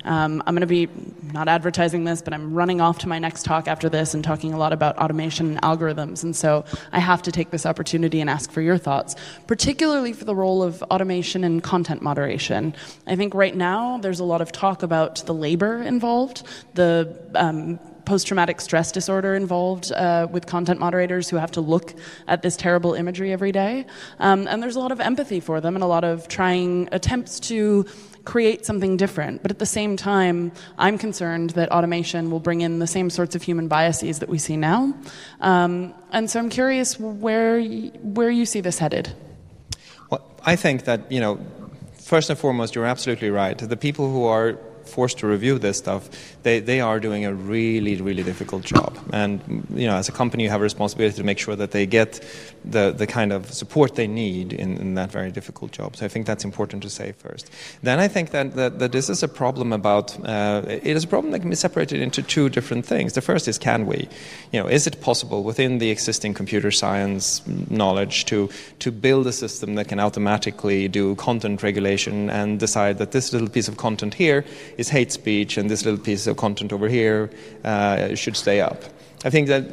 Um, 0.04 0.42
I'm 0.46 0.54
going 0.54 0.60
to 0.60 0.66
be 0.66 0.88
not 1.32 1.48
advertising 1.48 2.04
this, 2.04 2.22
but 2.22 2.32
I'm 2.32 2.54
running 2.54 2.80
off 2.80 2.98
to 2.98 3.08
my 3.08 3.18
next 3.18 3.44
talk 3.44 3.68
after 3.68 3.88
this 3.88 4.14
and 4.14 4.24
talking 4.24 4.52
a 4.52 4.58
lot 4.58 4.72
about 4.72 4.96
automation 4.98 5.50
and 5.50 5.62
algorithms. 5.62 6.22
And 6.22 6.34
so 6.34 6.64
I 6.92 7.00
have 7.00 7.22
to 7.22 7.32
take 7.32 7.50
this 7.50 7.66
opportunity 7.66 8.20
and 8.20 8.30
ask 8.30 8.50
for 8.50 8.60
your 8.60 8.78
thoughts, 8.78 9.14
particularly 9.46 10.12
for 10.12 10.24
the 10.24 10.34
role 10.34 10.62
of 10.62 10.82
automation 10.84 11.44
and 11.44 11.62
content 11.62 12.02
moderation. 12.02 12.74
I 13.06 13.16
think 13.16 13.34
right 13.34 13.54
now 13.54 13.98
there's 13.98 14.20
a 14.20 14.24
lot 14.24 14.40
of 14.40 14.52
talk 14.52 14.82
about 14.82 15.16
the 15.26 15.34
labor 15.34 15.82
involved, 15.82 16.44
the 16.74 17.16
um, 17.34 17.78
post 18.08 18.26
traumatic 18.26 18.58
stress 18.58 18.90
disorder 18.90 19.34
involved 19.34 19.92
uh, 19.92 20.26
with 20.30 20.46
content 20.46 20.80
moderators 20.80 21.28
who 21.28 21.36
have 21.36 21.50
to 21.50 21.60
look 21.60 21.94
at 22.26 22.40
this 22.40 22.56
terrible 22.56 22.94
imagery 22.94 23.32
every 23.32 23.52
day. 23.52 23.84
Um, 24.18 24.48
and 24.48 24.62
there's 24.62 24.76
a 24.76 24.80
lot 24.80 24.92
of 24.92 25.00
empathy 25.00 25.40
for 25.40 25.60
them 25.60 25.76
and 25.76 25.84
a 25.84 25.86
lot 25.86 26.04
of 26.04 26.26
trying 26.26 26.88
attempts 26.90 27.38
to 27.40 27.84
create 28.24 28.64
something 28.64 28.96
different. 28.96 29.42
But 29.42 29.50
at 29.50 29.58
the 29.58 29.66
same 29.66 29.96
time, 29.96 30.52
I'm 30.78 30.96
concerned 30.96 31.50
that 31.50 31.70
automation 31.70 32.30
will 32.30 32.40
bring 32.40 32.62
in 32.62 32.78
the 32.78 32.86
same 32.86 33.10
sorts 33.10 33.34
of 33.34 33.42
human 33.42 33.68
biases 33.68 34.20
that 34.20 34.30
we 34.30 34.38
see 34.38 34.56
now. 34.56 34.94
Um, 35.40 35.94
and 36.10 36.30
so 36.30 36.38
I'm 36.38 36.48
curious 36.48 36.98
where, 36.98 37.60
where 37.60 38.30
you 38.30 38.46
see 38.46 38.62
this 38.62 38.78
headed. 38.78 39.12
Well, 40.10 40.22
I 40.46 40.56
think 40.56 40.84
that, 40.84 41.12
you 41.12 41.20
know, 41.20 41.38
first 42.00 42.30
and 42.30 42.38
foremost, 42.38 42.74
you're 42.74 42.86
absolutely 42.86 43.30
right. 43.30 43.58
The 43.58 43.76
people 43.76 44.10
who 44.10 44.24
are 44.24 44.58
forced 44.88 45.18
to 45.18 45.26
review 45.26 45.58
this 45.58 45.78
stuff, 45.78 46.08
they, 46.42 46.60
they 46.60 46.80
are 46.80 47.00
doing 47.00 47.24
a 47.24 47.32
really, 47.32 48.00
really 48.00 48.22
difficult 48.22 48.64
job. 48.64 48.98
And, 49.12 49.66
you 49.74 49.86
know, 49.86 49.96
as 49.96 50.08
a 50.08 50.12
company, 50.12 50.44
you 50.44 50.50
have 50.50 50.60
a 50.60 50.64
responsibility 50.64 51.16
to 51.16 51.24
make 51.24 51.38
sure 51.38 51.56
that 51.56 51.70
they 51.70 51.86
get 51.86 52.24
the, 52.64 52.92
the 52.92 53.06
kind 53.06 53.32
of 53.32 53.52
support 53.52 53.94
they 53.94 54.06
need 54.06 54.52
in, 54.52 54.76
in 54.78 54.94
that 54.94 55.10
very 55.10 55.30
difficult 55.30 55.72
job. 55.72 55.96
So 55.96 56.04
I 56.04 56.08
think 56.08 56.26
that's 56.26 56.44
important 56.44 56.82
to 56.82 56.90
say 56.90 57.12
first. 57.12 57.50
Then 57.82 57.98
I 57.98 58.08
think 58.08 58.30
that, 58.30 58.54
that, 58.54 58.78
that 58.78 58.92
this 58.92 59.08
is 59.08 59.22
a 59.22 59.28
problem 59.28 59.72
about, 59.72 60.18
uh, 60.24 60.62
it 60.66 60.96
is 60.96 61.04
a 61.04 61.08
problem 61.08 61.32
that 61.32 61.40
can 61.40 61.50
be 61.50 61.56
separated 61.56 62.00
into 62.00 62.22
two 62.22 62.48
different 62.48 62.86
things. 62.86 63.12
The 63.12 63.20
first 63.20 63.48
is 63.48 63.58
can 63.58 63.86
we? 63.86 64.08
You 64.52 64.60
know, 64.60 64.68
is 64.68 64.86
it 64.86 65.00
possible 65.00 65.42
within 65.42 65.78
the 65.78 65.90
existing 65.90 66.34
computer 66.34 66.70
science 66.70 67.42
knowledge 67.70 68.24
to, 68.26 68.48
to 68.80 68.90
build 68.90 69.26
a 69.26 69.32
system 69.32 69.74
that 69.76 69.88
can 69.88 70.00
automatically 70.00 70.88
do 70.88 71.14
content 71.16 71.62
regulation 71.62 72.30
and 72.30 72.58
decide 72.58 72.98
that 72.98 73.12
this 73.12 73.32
little 73.32 73.48
piece 73.48 73.68
of 73.68 73.76
content 73.76 74.14
here 74.14 74.44
is 74.78 74.88
hate 74.88 75.12
speech 75.12 75.58
and 75.58 75.68
this 75.68 75.84
little 75.84 76.00
piece 76.00 76.26
of 76.26 76.36
content 76.36 76.72
over 76.72 76.88
here 76.88 77.30
uh, 77.64 78.14
should 78.14 78.36
stay 78.36 78.60
up? 78.60 78.82
I 79.24 79.30
think 79.30 79.48
that 79.48 79.64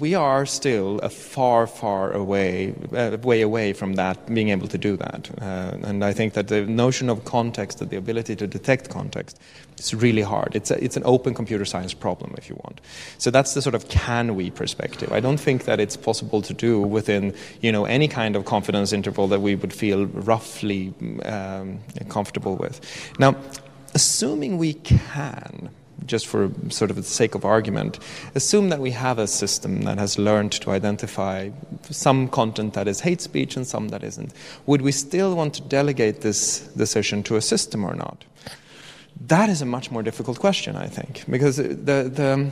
we 0.00 0.14
are 0.14 0.46
still 0.46 0.98
a 1.00 1.10
far, 1.10 1.66
far 1.66 2.12
away, 2.12 2.74
uh, 2.94 3.18
way 3.22 3.42
away 3.42 3.74
from 3.74 3.94
that, 3.96 4.26
being 4.26 4.48
able 4.48 4.68
to 4.68 4.78
do 4.78 4.96
that. 4.96 5.30
Uh, 5.38 5.76
and 5.86 6.02
I 6.02 6.14
think 6.14 6.32
that 6.32 6.48
the 6.48 6.64
notion 6.64 7.10
of 7.10 7.26
context, 7.26 7.86
the 7.86 7.96
ability 7.96 8.36
to 8.36 8.46
detect 8.46 8.88
context, 8.88 9.38
is 9.78 9.92
really 9.92 10.22
hard. 10.22 10.56
It's, 10.56 10.70
a, 10.70 10.82
it's 10.82 10.96
an 10.96 11.02
open 11.04 11.34
computer 11.34 11.66
science 11.66 11.92
problem, 11.92 12.34
if 12.38 12.48
you 12.48 12.54
want. 12.64 12.80
So 13.18 13.30
that's 13.30 13.52
the 13.52 13.60
sort 13.60 13.74
of 13.74 13.86
can 13.90 14.34
we 14.34 14.50
perspective. 14.50 15.12
I 15.12 15.20
don't 15.20 15.38
think 15.38 15.64
that 15.64 15.78
it's 15.78 15.98
possible 15.98 16.40
to 16.40 16.54
do 16.54 16.80
within, 16.80 17.34
you 17.60 17.72
know, 17.72 17.84
any 17.84 18.08
kind 18.08 18.34
of 18.34 18.46
confidence 18.46 18.94
interval 18.94 19.28
that 19.28 19.42
we 19.42 19.56
would 19.56 19.74
feel 19.74 20.06
roughly 20.06 20.94
um, 21.26 21.80
comfortable 22.08 22.56
with. 22.56 22.80
Now, 23.18 23.36
assuming 23.96 24.58
we 24.58 24.74
can, 24.74 25.70
just 26.04 26.26
for 26.26 26.50
sort 26.68 26.90
of 26.90 26.96
the 26.96 27.02
sake 27.02 27.34
of 27.34 27.46
argument, 27.46 27.98
assume 28.34 28.68
that 28.68 28.78
we 28.78 28.90
have 28.90 29.18
a 29.18 29.26
system 29.26 29.82
that 29.84 29.96
has 29.96 30.18
learned 30.18 30.52
to 30.52 30.70
identify 30.70 31.48
some 31.90 32.28
content 32.28 32.74
that 32.74 32.86
is 32.86 33.00
hate 33.00 33.22
speech 33.22 33.56
and 33.56 33.66
some 33.66 33.88
that 33.88 34.04
isn't. 34.04 34.34
Would 34.66 34.82
we 34.82 34.92
still 34.92 35.34
want 35.34 35.54
to 35.54 35.62
delegate 35.62 36.20
this 36.20 36.60
decision 36.76 37.22
to 37.22 37.36
a 37.36 37.40
system 37.40 37.84
or 37.84 37.94
not? 37.94 38.26
That 39.28 39.48
is 39.48 39.62
a 39.62 39.66
much 39.66 39.90
more 39.90 40.02
difficult 40.02 40.38
question, 40.38 40.76
I 40.76 40.88
think, 40.88 41.24
because 41.30 41.56
the, 41.56 41.64
the 42.20 42.50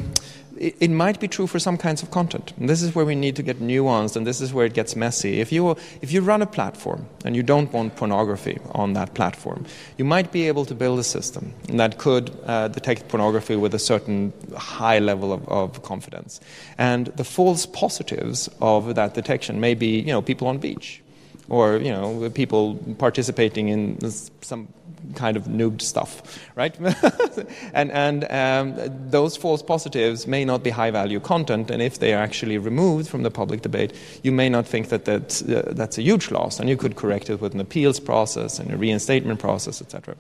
it, 0.59 0.91
might 0.91 1.21
be 1.21 1.29
true 1.29 1.47
for 1.47 1.59
some 1.59 1.77
kinds 1.77 2.03
of 2.03 2.11
content. 2.11 2.53
And 2.59 2.69
this 2.69 2.83
is 2.83 2.95
where 2.95 3.05
we 3.05 3.15
need 3.15 3.37
to 3.37 3.43
get 3.43 3.61
nuanced, 3.61 4.17
and 4.17 4.27
this 4.27 4.41
is 4.41 4.53
where 4.53 4.67
it 4.67 4.75
gets 4.75 4.97
messy. 4.97 5.41
If 5.41 5.53
you, 5.53 5.77
if 6.01 6.13
you 6.13 6.21
run 6.21 6.43
a 6.43 6.47
platform 6.47 7.07
and 7.25 7.35
you 7.35 7.43
don't 7.43 7.73
want 7.73 7.97
pornography 7.97 8.59
on 8.73 8.93
that 8.95 9.15
platform, 9.15 9.67
you 9.99 10.05
might 10.05 10.33
be 10.33 10.49
able 10.49 10.65
to 10.67 10.75
build 10.75 10.99
a 10.99 11.05
system 11.05 11.53
that 11.69 11.99
could 11.99 12.31
uh, 12.45 12.69
detect 12.69 13.09
pornography 13.09 13.57
with 13.57 13.75
a 13.75 13.79
certain 13.79 14.33
high 14.57 14.99
level 14.99 15.33
of, 15.33 15.49
of 15.49 15.83
confidence. 15.83 16.41
And 16.79 17.07
the 17.09 17.25
false 17.25 17.67
positives 17.67 18.49
of 18.61 18.95
that 18.95 19.15
detection 19.15 19.61
may 19.61 19.75
be, 19.75 20.01
you 20.01 20.13
know, 20.13 20.23
people 20.23 20.49
on 20.49 20.59
beach 20.59 21.01
or 21.49 21.77
you 21.77 21.91
know 21.91 22.31
people 22.31 22.77
participating 22.99 23.69
in 23.69 23.99
some 24.41 24.69
kind 25.15 25.37
of 25.37 25.47
nude 25.47 25.83
stuff, 25.83 26.23
right? 26.55 26.75
and 27.75 27.91
and 27.93 28.25
um, 28.31 29.11
those 29.11 29.37
false 29.37 29.63
positives 29.63 30.27
may 30.27 30.45
not 30.45 30.63
be 30.63 30.71
high 30.71 30.91
value 30.91 31.21
content, 31.21 31.71
and 31.71 31.83
if 31.83 31.99
they 31.99 32.15
are 32.15 32.23
actually 32.23 32.59
removed 32.59 33.09
from 33.09 33.23
the 33.23 33.31
public 33.31 33.63
debate, 33.63 33.93
you 34.23 34.33
may 34.33 34.49
not 34.49 34.67
think 34.67 34.89
that 34.89 35.05
that's, 35.05 35.43
uh, 35.43 35.73
that's 35.75 35.99
a 35.99 36.03
huge 36.03 36.31
loss, 36.31 36.61
and 36.61 36.69
you 36.69 36.77
could 36.77 36.97
correct 36.97 37.31
it 37.31 37.41
with 37.41 37.55
an 37.55 37.61
appeals 37.61 38.01
process 38.01 38.59
and 38.59 38.71
a 38.73 38.77
reinstatement 38.77 39.41
process, 39.41 39.81
etc. 39.81 40.17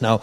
Now, 0.00 0.20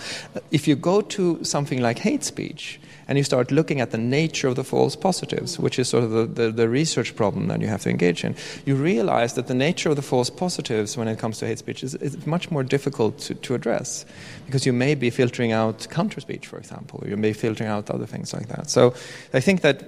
if 0.52 0.67
you 0.67 0.76
go 0.76 1.02
to 1.02 1.43
something 1.43 1.82
like 1.82 1.99
hate 1.99 2.23
speech, 2.23 2.80
and 3.08 3.17
you 3.17 3.23
start 3.23 3.52
looking 3.52 3.82
at 3.82 3.91
the 3.91 3.97
nature 3.97 4.47
of 4.47 4.56
the 4.56 4.63
false 4.63 4.95
positives, 4.95 5.60
which 5.60 5.78
is 5.78 5.89
sort 5.89 6.04
of 6.04 6.12
the, 6.12 6.26
the, 6.26 6.52
the, 6.52 6.69
research 6.69 7.15
problem 7.15 7.47
that 7.47 7.62
you 7.62 7.67
have 7.67 7.82
to 7.82 7.89
engage 7.89 8.23
in, 8.23 8.36
you 8.65 8.76
realize 8.76 9.34
that 9.34 9.47
the 9.47 9.54
nature 9.54 9.89
of 9.89 9.95
the 9.95 10.02
false 10.02 10.30
positives 10.30 10.97
when 10.97 11.08
it 11.08 11.19
comes 11.19 11.38
to 11.39 11.45
hate 11.45 11.60
speech 11.60 11.84
is, 11.84 11.95
is 11.95 12.26
much 12.26 12.49
more 12.49 12.63
difficult 12.63 13.17
to, 13.19 13.36
to, 13.36 13.54
address 13.54 14.06
because 14.45 14.65
you 14.65 14.73
may 14.73 14.95
be 14.95 15.10
filtering 15.10 15.52
out 15.52 15.88
counter 15.89 16.19
speech, 16.19 16.47
for 16.47 16.58
example, 16.58 16.99
or 17.04 17.08
you 17.08 17.17
may 17.17 17.30
be 17.30 17.34
filtering 17.34 17.69
out 17.69 17.89
other 17.89 18.06
things 18.06 18.34
like 18.34 18.47
that. 18.47 18.69
So 18.69 18.93
I 19.34 19.39
think 19.39 19.62
that 19.62 19.88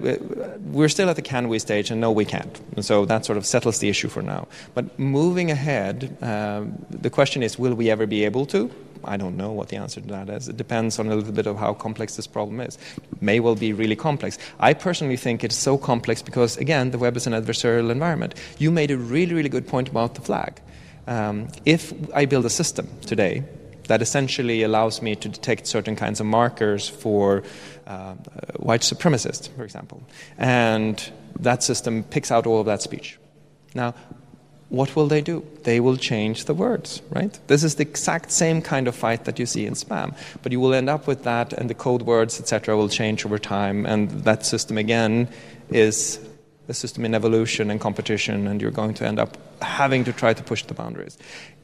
we're 0.60 0.88
still 0.88 1.08
at 1.08 1.16
the 1.16 1.22
can 1.22 1.48
we 1.48 1.58
stage, 1.58 1.90
and 1.90 2.00
no, 2.00 2.12
we 2.12 2.24
can't. 2.24 2.60
And 2.76 2.84
so 2.84 3.04
that 3.06 3.24
sort 3.24 3.38
of 3.38 3.46
settles 3.46 3.78
the 3.78 3.88
issue 3.88 4.08
for 4.08 4.22
now. 4.22 4.46
But 4.74 4.98
moving 4.98 5.50
ahead, 5.50 6.16
um, 6.22 6.84
the 6.90 7.10
question 7.10 7.42
is 7.42 7.58
will 7.58 7.74
we 7.74 7.90
ever 7.90 8.06
be 8.06 8.24
able 8.24 8.46
to? 8.46 8.70
I 9.04 9.16
don't 9.16 9.36
know 9.36 9.52
what 9.66 9.70
the 9.70 9.82
answer 9.82 10.00
to 10.00 10.06
that 10.06 10.28
is. 10.28 10.48
It 10.48 10.56
depends 10.56 10.98
on 10.98 11.08
a 11.08 11.14
little 11.14 11.32
bit 11.32 11.46
of 11.46 11.58
how 11.58 11.74
complex 11.74 12.16
this 12.16 12.26
problem 12.26 12.60
is. 12.60 12.78
May 13.20 13.40
well 13.40 13.56
be 13.56 13.72
really 13.72 13.96
complex. 13.96 14.38
I 14.60 14.74
personally 14.74 15.16
think 15.16 15.42
it's 15.42 15.56
so 15.56 15.76
complex 15.76 16.22
because, 16.22 16.56
again, 16.58 16.90
the 16.92 16.98
web 16.98 17.16
is 17.16 17.26
an 17.26 17.32
adversarial 17.32 17.90
environment. 17.90 18.34
You 18.58 18.70
made 18.70 18.90
a 18.92 18.96
really, 18.96 19.34
really 19.34 19.48
good 19.48 19.66
point 19.66 19.88
about 19.88 20.14
the 20.14 20.20
flag. 20.20 20.60
Um, 21.08 21.48
if 21.64 21.92
I 22.14 22.26
build 22.26 22.44
a 22.44 22.50
system 22.50 22.86
today 23.06 23.42
that 23.88 24.02
essentially 24.02 24.62
allows 24.62 25.02
me 25.02 25.14
to 25.16 25.28
detect 25.28 25.66
certain 25.66 25.96
kinds 25.96 26.20
of 26.20 26.26
markers 26.26 26.88
for 26.88 27.42
uh, 27.86 28.14
white 28.56 28.82
supremacists, 28.82 29.48
for 29.56 29.64
example, 29.64 30.00
and 30.38 31.12
that 31.40 31.62
system 31.62 32.02
picks 32.02 32.30
out 32.30 32.46
all 32.46 32.60
of 32.60 32.66
that 32.66 32.82
speech. 32.82 33.18
Now, 33.74 33.94
what 34.68 34.96
will 34.96 35.06
they 35.06 35.20
do? 35.20 35.46
They 35.62 35.78
will 35.80 35.96
change 35.96 36.46
the 36.46 36.54
words, 36.54 37.00
right? 37.10 37.38
This 37.46 37.62
is 37.62 37.76
the 37.76 37.82
exact 37.82 38.32
same 38.32 38.60
kind 38.60 38.88
of 38.88 38.96
fight 38.96 39.24
that 39.24 39.38
you 39.38 39.46
see 39.46 39.64
in 39.64 39.74
spam. 39.74 40.16
But 40.42 40.52
you 40.52 40.60
will 40.60 40.74
end 40.74 40.90
up 40.90 41.06
with 41.06 41.22
that, 41.22 41.52
and 41.52 41.70
the 41.70 41.74
code 41.74 42.02
words, 42.02 42.40
etc., 42.40 42.76
will 42.76 42.88
change 42.88 43.24
over 43.24 43.38
time, 43.38 43.86
and 43.86 44.10
that 44.24 44.44
system 44.44 44.76
again 44.76 45.28
is 45.70 46.20
a 46.68 46.74
system 46.74 47.04
in 47.04 47.14
evolution 47.14 47.70
and 47.70 47.80
competition, 47.80 48.46
and 48.48 48.60
you're 48.60 48.72
going 48.72 48.94
to 48.94 49.06
end 49.06 49.18
up 49.18 49.36
having 49.62 50.04
to 50.04 50.12
try 50.12 50.34
to 50.34 50.42
push 50.42 50.64
the 50.64 50.74
boundaries. 50.74 51.16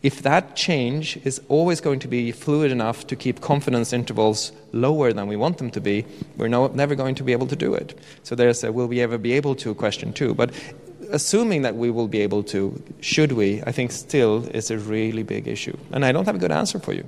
If 0.03 0.23
that 0.23 0.57
change 0.57 1.19
is 1.25 1.41
always 1.49 1.81
going 1.81 1.99
to 2.01 2.09
be 2.09 2.33
fluid 2.33 2.71
enough 2.71 3.07
to 3.09 3.17
keep 3.17 3.41
confidence 3.41 3.93
intervals 3.93 4.53
lower 4.73 5.13
than 5.13 5.27
we 5.27 5.37
want 5.37 5.59
them 5.59 5.71
to 5.73 5.81
be, 5.81 6.07
we're 6.37 6.49
no, 6.49 6.69
never 6.69 6.95
going 6.95 7.15
to 7.17 7.25
be 7.25 7.33
able 7.33 7.47
to 7.49 7.57
do 7.57 7.75
it. 7.75 7.99
So 8.23 8.35
there's 8.35 8.65
a 8.65 8.73
will 8.73 8.87
we 8.87 9.01
ever 9.01 9.19
be 9.19 9.33
able 9.33 9.55
to 9.57 9.75
question 9.75 10.13
too. 10.13 10.35
But 10.35 10.53
assuming 11.13 11.63
that 11.63 11.77
we 11.77 11.91
will 11.91 12.09
be 12.09 12.21
able 12.21 12.43
to, 12.45 12.83
should 13.01 13.33
we, 13.33 13.63
I 13.67 13.73
think 13.73 13.93
still 13.93 14.47
is 14.49 14.71
a 14.71 14.79
really 14.79 15.23
big 15.23 15.47
issue. 15.47 15.77
And 15.93 16.05
I 16.05 16.13
don't 16.13 16.25
have 16.25 16.37
a 16.37 16.39
good 16.39 16.53
answer 16.53 16.79
for 16.79 16.93
you. 16.93 17.05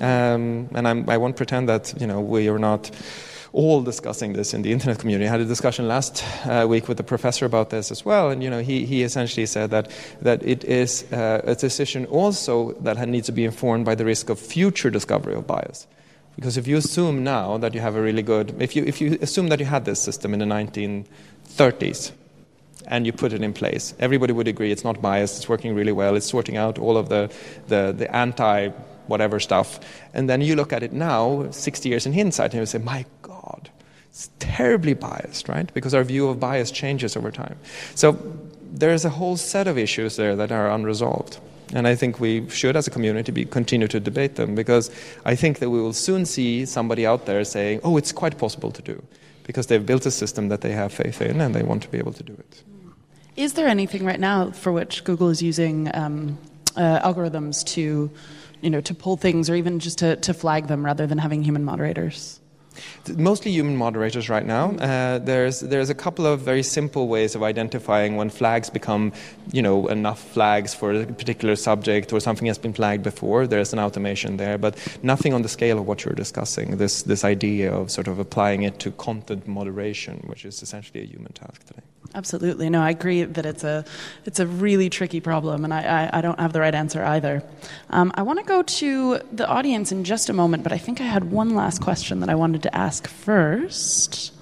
Um, 0.00 0.68
and 0.74 0.86
I'm, 0.86 1.08
I 1.08 1.16
will 1.16 1.28
not 1.28 1.36
pretend 1.36 1.68
that 1.68 1.94
you 2.00 2.06
know, 2.06 2.20
we 2.20 2.48
are 2.48 2.58
not 2.58 2.90
all 3.52 3.82
discussing 3.82 4.34
this 4.34 4.52
in 4.52 4.62
the 4.62 4.72
internet 4.72 4.98
community. 4.98 5.26
I 5.26 5.30
had 5.30 5.40
a 5.40 5.44
discussion 5.44 5.88
last 5.88 6.22
uh, 6.46 6.66
week 6.68 6.86
with 6.86 7.00
a 7.00 7.02
professor 7.02 7.46
about 7.46 7.70
this 7.70 7.90
as 7.90 8.04
well, 8.04 8.30
and 8.30 8.42
you 8.42 8.50
know, 8.50 8.60
he, 8.60 8.84
he 8.84 9.02
essentially 9.02 9.46
said 9.46 9.70
that, 9.70 9.90
that 10.20 10.42
it 10.42 10.64
is 10.64 11.10
uh, 11.12 11.40
a 11.44 11.54
decision 11.54 12.04
also 12.06 12.72
that 12.72 13.08
needs 13.08 13.26
to 13.26 13.32
be 13.32 13.44
informed 13.44 13.86
by 13.86 13.94
the 13.94 14.04
risk 14.04 14.28
of 14.28 14.38
future 14.38 14.90
discovery 14.90 15.34
of 15.34 15.46
bias. 15.46 15.86
Because 16.36 16.56
if 16.56 16.68
you 16.68 16.76
assume 16.76 17.24
now 17.24 17.58
that 17.58 17.74
you 17.74 17.80
have 17.80 17.96
a 17.96 18.02
really 18.02 18.22
good, 18.22 18.54
if 18.62 18.76
you, 18.76 18.84
if 18.84 19.00
you 19.00 19.18
assume 19.20 19.48
that 19.48 19.58
you 19.58 19.66
had 19.66 19.84
this 19.86 20.00
system 20.00 20.32
in 20.34 20.38
the 20.38 20.44
1930s, 20.44 22.12
and 22.88 23.06
you 23.06 23.12
put 23.12 23.32
it 23.32 23.42
in 23.42 23.52
place. 23.52 23.94
Everybody 23.98 24.32
would 24.32 24.48
agree 24.48 24.72
it's 24.72 24.84
not 24.84 25.00
biased, 25.00 25.36
it's 25.36 25.48
working 25.48 25.74
really 25.74 25.92
well, 25.92 26.16
it's 26.16 26.26
sorting 26.26 26.56
out 26.56 26.78
all 26.78 26.96
of 26.96 27.08
the, 27.08 27.32
the, 27.68 27.94
the 27.96 28.14
anti 28.14 28.70
whatever 29.06 29.40
stuff. 29.40 29.80
And 30.12 30.28
then 30.28 30.40
you 30.40 30.54
look 30.54 30.72
at 30.72 30.82
it 30.82 30.92
now, 30.92 31.50
60 31.50 31.88
years 31.88 32.06
in 32.06 32.12
hindsight, 32.12 32.52
and 32.52 32.60
you 32.60 32.66
say, 32.66 32.78
my 32.78 33.04
God, 33.22 33.70
it's 34.10 34.30
terribly 34.38 34.94
biased, 34.94 35.48
right? 35.48 35.72
Because 35.72 35.94
our 35.94 36.04
view 36.04 36.28
of 36.28 36.38
bias 36.38 36.70
changes 36.70 37.16
over 37.16 37.30
time. 37.30 37.56
So 37.94 38.18
there's 38.70 39.04
a 39.04 39.10
whole 39.10 39.36
set 39.36 39.66
of 39.66 39.78
issues 39.78 40.16
there 40.16 40.36
that 40.36 40.52
are 40.52 40.70
unresolved. 40.70 41.38
And 41.74 41.86
I 41.86 41.94
think 41.94 42.18
we 42.18 42.48
should, 42.48 42.76
as 42.76 42.86
a 42.86 42.90
community, 42.90 43.32
be, 43.32 43.44
continue 43.44 43.88
to 43.88 44.00
debate 44.00 44.36
them 44.36 44.54
because 44.54 44.90
I 45.26 45.34
think 45.34 45.58
that 45.58 45.68
we 45.68 45.80
will 45.80 45.92
soon 45.92 46.24
see 46.24 46.64
somebody 46.64 47.06
out 47.06 47.26
there 47.26 47.44
saying, 47.44 47.80
oh, 47.84 47.98
it's 47.98 48.12
quite 48.12 48.38
possible 48.38 48.70
to 48.72 48.80
do 48.80 49.02
because 49.44 49.66
they've 49.66 49.84
built 49.84 50.06
a 50.06 50.10
system 50.10 50.48
that 50.48 50.62
they 50.62 50.72
have 50.72 50.92
faith 50.92 51.20
in 51.20 51.40
and 51.40 51.54
they 51.54 51.62
want 51.62 51.82
to 51.82 51.88
be 51.88 51.98
able 51.98 52.12
to 52.12 52.22
do 52.22 52.32
it. 52.32 52.62
Is 53.38 53.52
there 53.52 53.68
anything 53.68 54.04
right 54.04 54.18
now 54.18 54.50
for 54.50 54.72
which 54.72 55.04
Google 55.04 55.28
is 55.28 55.40
using 55.40 55.88
um, 55.94 56.36
uh, 56.76 56.98
algorithms 57.08 57.64
to, 57.66 58.10
you 58.62 58.70
know, 58.70 58.80
to 58.80 58.92
pull 58.92 59.16
things 59.16 59.48
or 59.48 59.54
even 59.54 59.78
just 59.78 59.98
to, 59.98 60.16
to 60.16 60.34
flag 60.34 60.66
them 60.66 60.84
rather 60.84 61.06
than 61.06 61.18
having 61.18 61.44
human 61.44 61.64
moderators? 61.64 62.40
Mostly 63.16 63.52
human 63.52 63.76
moderators 63.76 64.28
right 64.28 64.44
now. 64.44 64.70
Uh, 64.72 65.18
there's 65.18 65.60
there's 65.60 65.88
a 65.88 65.94
couple 65.94 66.26
of 66.26 66.40
very 66.40 66.64
simple 66.64 67.06
ways 67.06 67.36
of 67.36 67.44
identifying 67.44 68.16
when 68.16 68.28
flags 68.28 68.70
become, 68.70 69.12
you 69.52 69.62
know, 69.62 69.86
enough 69.86 70.20
flags 70.20 70.74
for 70.74 70.92
a 70.92 71.06
particular 71.06 71.54
subject 71.54 72.12
or 72.12 72.18
something 72.18 72.46
has 72.46 72.58
been 72.58 72.72
flagged 72.72 73.04
before. 73.04 73.46
There's 73.46 73.72
an 73.72 73.78
automation 73.78 74.36
there, 74.36 74.58
but 74.58 74.76
nothing 75.04 75.32
on 75.32 75.42
the 75.42 75.48
scale 75.48 75.78
of 75.78 75.86
what 75.86 76.04
you're 76.04 76.14
discussing. 76.14 76.76
This 76.76 77.02
this 77.02 77.24
idea 77.24 77.72
of 77.72 77.92
sort 77.92 78.08
of 78.08 78.18
applying 78.18 78.62
it 78.62 78.80
to 78.80 78.90
content 78.90 79.46
moderation, 79.46 80.24
which 80.26 80.44
is 80.44 80.60
essentially 80.60 81.02
a 81.02 81.06
human 81.06 81.32
task 81.32 81.64
today. 81.64 81.87
Absolutely. 82.14 82.70
No, 82.70 82.80
I 82.80 82.90
agree 82.90 83.24
that 83.24 83.44
it's 83.44 83.64
a, 83.64 83.84
it's 84.24 84.40
a 84.40 84.46
really 84.46 84.88
tricky 84.88 85.20
problem, 85.20 85.64
and 85.64 85.74
I, 85.74 85.82
I, 85.82 86.18
I 86.18 86.20
don't 86.22 86.40
have 86.40 86.54
the 86.54 86.60
right 86.60 86.74
answer 86.74 87.04
either. 87.04 87.42
Um, 87.90 88.12
I 88.14 88.22
want 88.22 88.38
to 88.38 88.44
go 88.44 88.62
to 88.62 89.18
the 89.30 89.46
audience 89.46 89.92
in 89.92 90.04
just 90.04 90.30
a 90.30 90.32
moment, 90.32 90.62
but 90.62 90.72
I 90.72 90.78
think 90.78 91.00
I 91.00 91.04
had 91.04 91.30
one 91.30 91.54
last 91.54 91.82
question 91.82 92.20
that 92.20 92.30
I 92.30 92.34
wanted 92.34 92.62
to 92.62 92.74
ask 92.74 93.06
first. 93.06 94.32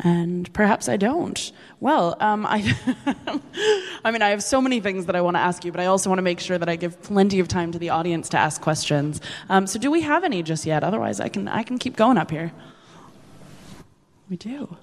And 0.00 0.52
perhaps 0.52 0.88
I 0.88 0.96
don't. 0.96 1.52
Well, 1.80 2.16
um, 2.20 2.44
I, 2.46 2.74
I 4.04 4.10
mean, 4.10 4.20
I 4.20 4.30
have 4.30 4.42
so 4.42 4.60
many 4.60 4.80
things 4.80 5.06
that 5.06 5.16
I 5.16 5.22
want 5.22 5.36
to 5.36 5.40
ask 5.40 5.64
you, 5.64 5.72
but 5.72 5.80
I 5.80 5.86
also 5.86 6.10
want 6.10 6.18
to 6.18 6.22
make 6.22 6.40
sure 6.40 6.58
that 6.58 6.68
I 6.68 6.76
give 6.76 7.00
plenty 7.02 7.40
of 7.40 7.48
time 7.48 7.72
to 7.72 7.78
the 7.78 7.90
audience 7.90 8.28
to 8.30 8.38
ask 8.38 8.60
questions. 8.60 9.20
Um, 9.48 9.66
so, 9.66 9.78
do 9.78 9.90
we 9.90 10.02
have 10.02 10.24
any 10.24 10.42
just 10.42 10.66
yet? 10.66 10.84
Otherwise, 10.84 11.20
I 11.20 11.28
can, 11.28 11.48
I 11.48 11.62
can 11.62 11.78
keep 11.78 11.96
going 11.96 12.18
up 12.18 12.30
here. 12.30 12.52
We 14.28 14.36
do. 14.36 14.76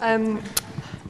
Um, 0.00 0.42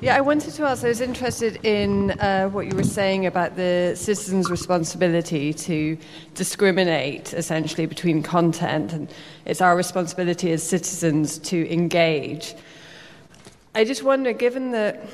yeah, 0.01 0.17
I 0.17 0.21
wanted 0.21 0.55
to 0.55 0.65
ask. 0.65 0.85
I 0.85 0.89
was 0.89 1.01
interested 1.01 1.65
in 1.65 2.13
uh, 2.13 2.49
what 2.49 2.67
you 2.67 2.77
were 2.77 2.85
saying 2.85 3.27
about 3.27 3.57
the 3.57 3.95
citizens' 3.97 4.49
responsibility 4.51 5.53
to 5.53 5.99
discriminate 6.35 7.35
essentially 7.35 7.85
between 7.85 8.23
content, 8.23 8.93
and 8.93 9.13
it's 9.45 9.61
our 9.61 9.77
responsibility 9.77 10.53
as 10.53 10.63
citizens 10.63 11.39
to 11.39 11.71
engage. 11.71 12.55
I 13.75 13.85
just 13.85 14.03
wonder, 14.03 14.33
given 14.33 14.71
that 14.71 15.05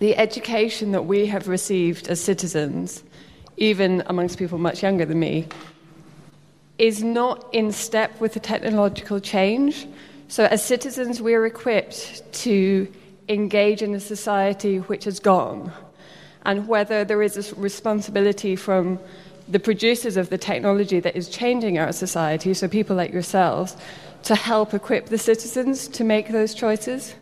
the 0.00 0.16
education 0.16 0.92
that 0.92 1.06
we 1.06 1.26
have 1.26 1.48
received 1.48 2.08
as 2.08 2.20
citizens, 2.20 3.04
even 3.56 4.02
amongst 4.06 4.36
people 4.38 4.58
much 4.58 4.82
younger 4.82 5.04
than 5.04 5.20
me, 5.20 5.46
is 6.80 7.02
not 7.02 7.46
in 7.52 7.70
step 7.70 8.18
with 8.20 8.32
the 8.32 8.40
technological 8.40 9.20
change. 9.20 9.86
So, 10.28 10.46
as 10.46 10.64
citizens, 10.64 11.20
we're 11.20 11.44
equipped 11.44 12.22
to 12.44 12.88
engage 13.28 13.82
in 13.82 13.94
a 13.94 14.00
society 14.00 14.78
which 14.78 15.04
has 15.04 15.20
gone, 15.20 15.70
and 16.46 16.66
whether 16.66 17.04
there 17.04 17.22
is 17.22 17.36
a 17.36 17.54
responsibility 17.56 18.56
from 18.56 18.98
the 19.46 19.60
producers 19.60 20.16
of 20.16 20.30
the 20.30 20.38
technology 20.38 21.00
that 21.00 21.14
is 21.14 21.28
changing 21.28 21.78
our 21.78 21.92
society, 21.92 22.54
so 22.54 22.66
people 22.66 22.96
like 22.96 23.12
yourselves, 23.12 23.76
to 24.22 24.34
help 24.34 24.72
equip 24.72 25.06
the 25.06 25.18
citizens 25.18 25.86
to 25.88 26.02
make 26.02 26.28
those 26.28 26.54
choices. 26.54 27.14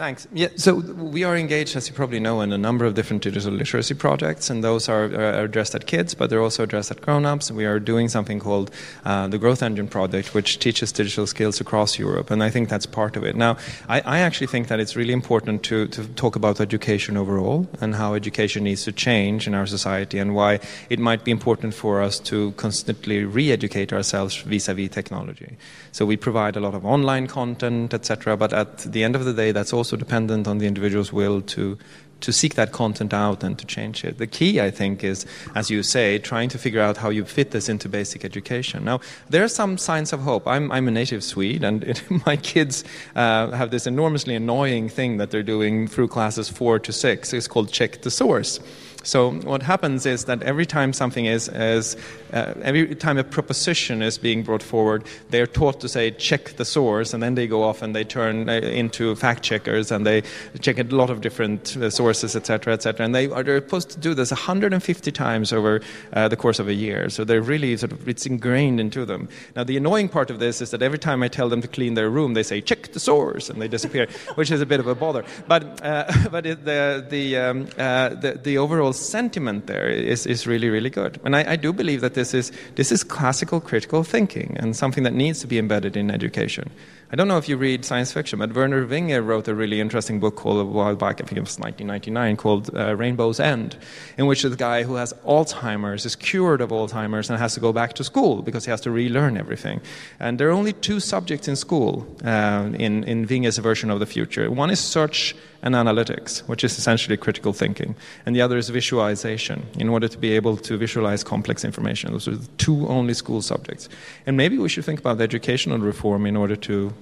Thanks. 0.00 0.26
Yeah, 0.32 0.48
so 0.56 0.76
we 0.76 1.24
are 1.24 1.36
engaged, 1.36 1.76
as 1.76 1.86
you 1.86 1.94
probably 1.94 2.20
know, 2.20 2.40
in 2.40 2.54
a 2.54 2.56
number 2.56 2.86
of 2.86 2.94
different 2.94 3.22
digital 3.22 3.52
literacy 3.52 3.92
projects, 3.92 4.48
and 4.48 4.64
those 4.64 4.88
are, 4.88 5.04
are 5.04 5.44
addressed 5.44 5.74
at 5.74 5.84
kids, 5.84 6.14
but 6.14 6.30
they're 6.30 6.40
also 6.40 6.62
addressed 6.62 6.90
at 6.90 7.02
grown-ups. 7.02 7.52
We 7.52 7.66
are 7.66 7.78
doing 7.78 8.08
something 8.08 8.38
called 8.38 8.70
uh, 9.04 9.28
the 9.28 9.36
Growth 9.36 9.62
Engine 9.62 9.88
Project, 9.88 10.32
which 10.32 10.58
teaches 10.58 10.90
digital 10.90 11.26
skills 11.26 11.60
across 11.60 11.98
Europe, 11.98 12.30
and 12.30 12.42
I 12.42 12.48
think 12.48 12.70
that's 12.70 12.86
part 12.86 13.14
of 13.14 13.24
it. 13.24 13.36
Now, 13.36 13.58
I, 13.90 14.00
I 14.00 14.18
actually 14.20 14.46
think 14.46 14.68
that 14.68 14.80
it's 14.80 14.96
really 14.96 15.12
important 15.12 15.64
to, 15.64 15.86
to 15.88 16.06
talk 16.14 16.34
about 16.34 16.62
education 16.62 17.18
overall 17.18 17.68
and 17.82 17.94
how 17.94 18.14
education 18.14 18.64
needs 18.64 18.84
to 18.84 18.92
change 18.92 19.46
in 19.46 19.52
our 19.52 19.66
society, 19.66 20.18
and 20.18 20.34
why 20.34 20.60
it 20.88 20.98
might 20.98 21.24
be 21.24 21.30
important 21.30 21.74
for 21.74 22.00
us 22.00 22.18
to 22.20 22.52
constantly 22.52 23.24
re-educate 23.24 23.92
ourselves 23.92 24.34
vis-a-vis 24.36 24.88
technology. 24.88 25.58
So 25.92 26.06
we 26.06 26.16
provide 26.16 26.56
a 26.56 26.60
lot 26.60 26.74
of 26.74 26.86
online 26.86 27.26
content, 27.26 27.92
etc., 27.92 28.38
but 28.38 28.54
at 28.54 28.78
the 28.78 29.04
end 29.04 29.14
of 29.14 29.26
the 29.26 29.34
day, 29.34 29.52
that's 29.52 29.74
also 29.74 29.89
also 29.90 29.96
dependent 29.96 30.46
on 30.46 30.58
the 30.58 30.66
individual's 30.66 31.12
will 31.12 31.42
to 31.42 31.76
to 32.20 32.32
seek 32.32 32.54
that 32.54 32.70
content 32.70 33.14
out 33.14 33.42
and 33.42 33.58
to 33.58 33.64
change 33.64 34.04
it. 34.04 34.18
The 34.18 34.26
key, 34.26 34.60
I 34.60 34.70
think, 34.70 35.02
is, 35.02 35.24
as 35.54 35.70
you 35.70 35.82
say, 35.82 36.18
trying 36.18 36.50
to 36.50 36.58
figure 36.58 36.82
out 36.82 36.98
how 36.98 37.08
you 37.08 37.24
fit 37.24 37.50
this 37.50 37.66
into 37.66 37.88
basic 37.88 38.26
education. 38.26 38.84
Now, 38.84 39.00
there 39.30 39.42
are 39.42 39.48
some 39.48 39.78
signs 39.78 40.12
of 40.12 40.20
hope. 40.20 40.46
I'm, 40.46 40.70
I'm 40.70 40.86
a 40.86 40.90
native 40.90 41.24
Swede, 41.24 41.64
and 41.64 41.82
it, 41.82 42.02
my 42.26 42.36
kids 42.36 42.84
uh, 43.16 43.50
have 43.52 43.70
this 43.70 43.86
enormously 43.86 44.34
annoying 44.34 44.90
thing 44.90 45.16
that 45.16 45.30
they're 45.30 45.42
doing 45.42 45.88
through 45.88 46.08
classes 46.08 46.50
four 46.50 46.78
to 46.80 46.92
six. 46.92 47.32
It's 47.32 47.48
called 47.48 47.72
check 47.72 48.02
the 48.02 48.10
source. 48.10 48.60
So 49.02 49.32
what 49.32 49.62
happens 49.62 50.06
is 50.06 50.26
that 50.26 50.42
every 50.42 50.66
time 50.66 50.92
something 50.92 51.26
is, 51.26 51.48
is 51.48 51.96
uh, 52.32 52.54
every 52.62 52.94
time 52.94 53.18
a 53.18 53.24
proposition 53.24 54.02
is 54.02 54.18
being 54.18 54.42
brought 54.42 54.62
forward, 54.62 55.04
they 55.30 55.40
are 55.40 55.46
taught 55.46 55.80
to 55.80 55.88
say 55.88 56.10
check 56.10 56.56
the 56.56 56.64
source, 56.64 57.14
and 57.14 57.22
then 57.22 57.34
they 57.34 57.46
go 57.46 57.62
off 57.62 57.82
and 57.82 57.94
they 57.96 58.04
turn 58.04 58.48
uh, 58.48 58.52
into 58.52 59.14
fact 59.16 59.42
checkers 59.42 59.90
and 59.90 60.06
they 60.06 60.22
check 60.60 60.78
a 60.78 60.84
lot 60.84 61.10
of 61.10 61.20
different 61.20 61.76
uh, 61.76 61.90
sources, 61.90 62.36
etc., 62.36 62.74
etc. 62.74 63.04
And 63.04 63.14
they 63.14 63.28
are 63.28 63.42
they're 63.42 63.60
supposed 63.60 63.90
to 63.90 63.98
do 63.98 64.14
this 64.14 64.30
150 64.30 65.12
times 65.12 65.52
over 65.52 65.80
uh, 66.12 66.28
the 66.28 66.36
course 66.36 66.58
of 66.58 66.68
a 66.68 66.74
year. 66.74 67.08
So 67.08 67.24
they're 67.24 67.42
really 67.42 67.76
sort 67.76 67.92
of 67.92 68.08
it's 68.08 68.26
ingrained 68.26 68.80
into 68.80 69.04
them. 69.04 69.28
Now 69.56 69.64
the 69.64 69.76
annoying 69.76 70.08
part 70.08 70.30
of 70.30 70.38
this 70.38 70.60
is 70.60 70.70
that 70.70 70.82
every 70.82 70.98
time 70.98 71.22
I 71.22 71.28
tell 71.28 71.48
them 71.48 71.62
to 71.62 71.68
clean 71.68 71.94
their 71.94 72.10
room, 72.10 72.34
they 72.34 72.42
say 72.42 72.60
check 72.60 72.92
the 72.92 73.00
source, 73.00 73.48
and 73.48 73.60
they 73.60 73.68
disappear, 73.68 74.08
which 74.34 74.50
is 74.50 74.60
a 74.60 74.66
bit 74.66 74.80
of 74.80 74.86
a 74.86 74.94
bother. 74.94 75.24
But 75.48 75.84
uh, 75.84 76.12
but 76.30 76.46
it, 76.46 76.64
the 76.64 77.06
the, 77.08 77.36
um, 77.36 77.68
uh, 77.78 78.10
the 78.10 78.32
the 78.42 78.58
overall 78.58 78.89
sentiment 78.92 79.66
there 79.66 79.88
is, 79.88 80.26
is 80.26 80.46
really, 80.46 80.68
really 80.68 80.90
good. 80.90 81.20
And 81.24 81.36
I, 81.36 81.52
I, 81.52 81.56
do 81.56 81.72
believe 81.72 82.00
that 82.00 82.14
this 82.14 82.34
is, 82.34 82.52
this 82.76 82.92
is 82.92 83.04
classical 83.04 83.60
critical 83.60 84.04
thinking 84.04 84.56
and 84.60 84.76
something 84.76 85.04
that 85.04 85.14
needs 85.14 85.40
to 85.40 85.46
be 85.46 85.58
embedded 85.58 85.96
in 85.96 86.10
education. 86.10 86.70
I 87.12 87.16
don't 87.16 87.26
know 87.26 87.38
if 87.38 87.48
you 87.48 87.56
read 87.56 87.84
science 87.84 88.12
fiction, 88.12 88.38
but 88.38 88.50
Vernor 88.50 88.86
Vinge 88.86 89.26
wrote 89.26 89.48
a 89.48 89.54
really 89.54 89.80
interesting 89.80 90.20
book 90.20 90.36
called 90.36 90.60
a 90.60 90.64
while 90.64 90.94
back, 90.94 91.20
I 91.20 91.24
think 91.24 91.38
it 91.38 91.40
was 91.40 91.58
1999, 91.58 92.36
called 92.36 92.70
uh, 92.72 92.94
Rainbow's 92.94 93.40
End, 93.40 93.76
in 94.16 94.26
which 94.26 94.42
the 94.42 94.54
guy 94.54 94.84
who 94.84 94.94
has 94.94 95.12
Alzheimer's 95.26 96.06
is 96.06 96.14
cured 96.14 96.60
of 96.60 96.70
Alzheimer's 96.70 97.28
and 97.28 97.36
has 97.40 97.54
to 97.54 97.60
go 97.60 97.72
back 97.72 97.94
to 97.94 98.04
school 98.04 98.42
because 98.42 98.64
he 98.64 98.70
has 98.70 98.80
to 98.82 98.92
relearn 98.92 99.36
everything. 99.36 99.80
And 100.20 100.38
there 100.38 100.46
are 100.50 100.52
only 100.52 100.72
two 100.72 101.00
subjects 101.00 101.48
in 101.48 101.56
school 101.56 102.06
uh, 102.24 102.70
in, 102.74 103.02
in 103.02 103.26
Vinge's 103.26 103.58
version 103.58 103.90
of 103.90 103.98
the 103.98 104.06
future. 104.06 104.48
One 104.48 104.70
is 104.70 104.78
search 104.78 105.34
and 105.62 105.74
analytics, 105.74 106.40
which 106.48 106.64
is 106.64 106.78
essentially 106.78 107.16
critical 107.16 107.52
thinking, 107.52 107.94
and 108.24 108.34
the 108.34 108.40
other 108.40 108.56
is 108.56 108.68
visualization, 108.68 109.66
in 109.78 109.88
order 109.88 110.08
to 110.08 110.16
be 110.16 110.32
able 110.32 110.56
to 110.56 110.78
visualize 110.78 111.22
complex 111.24 111.64
information. 111.64 112.12
Those 112.12 112.28
are 112.28 112.36
the 112.36 112.48
two 112.56 112.88
only 112.88 113.14
school 113.14 113.42
subjects. 113.42 113.88
And 114.26 114.36
maybe 114.36 114.58
we 114.58 114.68
should 114.68 114.84
think 114.84 115.00
about 115.00 115.20
educational 115.20 115.78
reform 115.78 116.24
in 116.24 116.36
order 116.36 116.56
to 116.56 116.92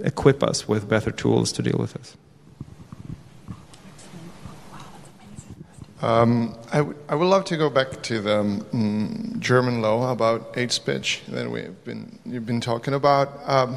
equip 0.00 0.42
us 0.42 0.68
with 0.68 0.88
better 0.88 1.10
tools 1.10 1.52
to 1.52 1.62
deal 1.62 1.78
with 1.78 1.94
this. 1.94 2.16
Um, 6.00 6.54
I, 6.72 6.78
w- 6.78 6.96
I 7.08 7.16
would 7.16 7.26
love 7.26 7.44
to 7.46 7.56
go 7.56 7.68
back 7.68 8.02
to 8.04 8.20
the 8.20 8.38
um, 8.38 9.36
German 9.40 9.82
law 9.82 10.12
about 10.12 10.54
hate 10.54 10.70
speech 10.70 11.22
that 11.26 11.50
we've 11.50 11.84
been 11.84 12.20
you've 12.24 12.46
been 12.46 12.60
talking 12.60 12.94
about. 12.94 13.32
Um, 13.44 13.76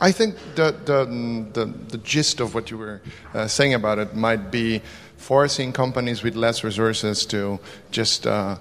I 0.00 0.10
think 0.10 0.34
the, 0.56 0.72
the, 0.72 1.04
the, 1.52 1.66
the, 1.66 1.98
gist 1.98 2.40
of 2.40 2.54
what 2.54 2.70
you 2.70 2.76
were 2.76 3.00
uh, 3.32 3.46
saying 3.46 3.72
about 3.72 4.00
it 4.00 4.16
might 4.16 4.50
be 4.50 4.82
forcing 5.16 5.72
companies 5.72 6.24
with 6.24 6.34
less 6.34 6.64
resources 6.64 7.24
to 7.26 7.60
just 7.92 8.26
uh, 8.26 8.58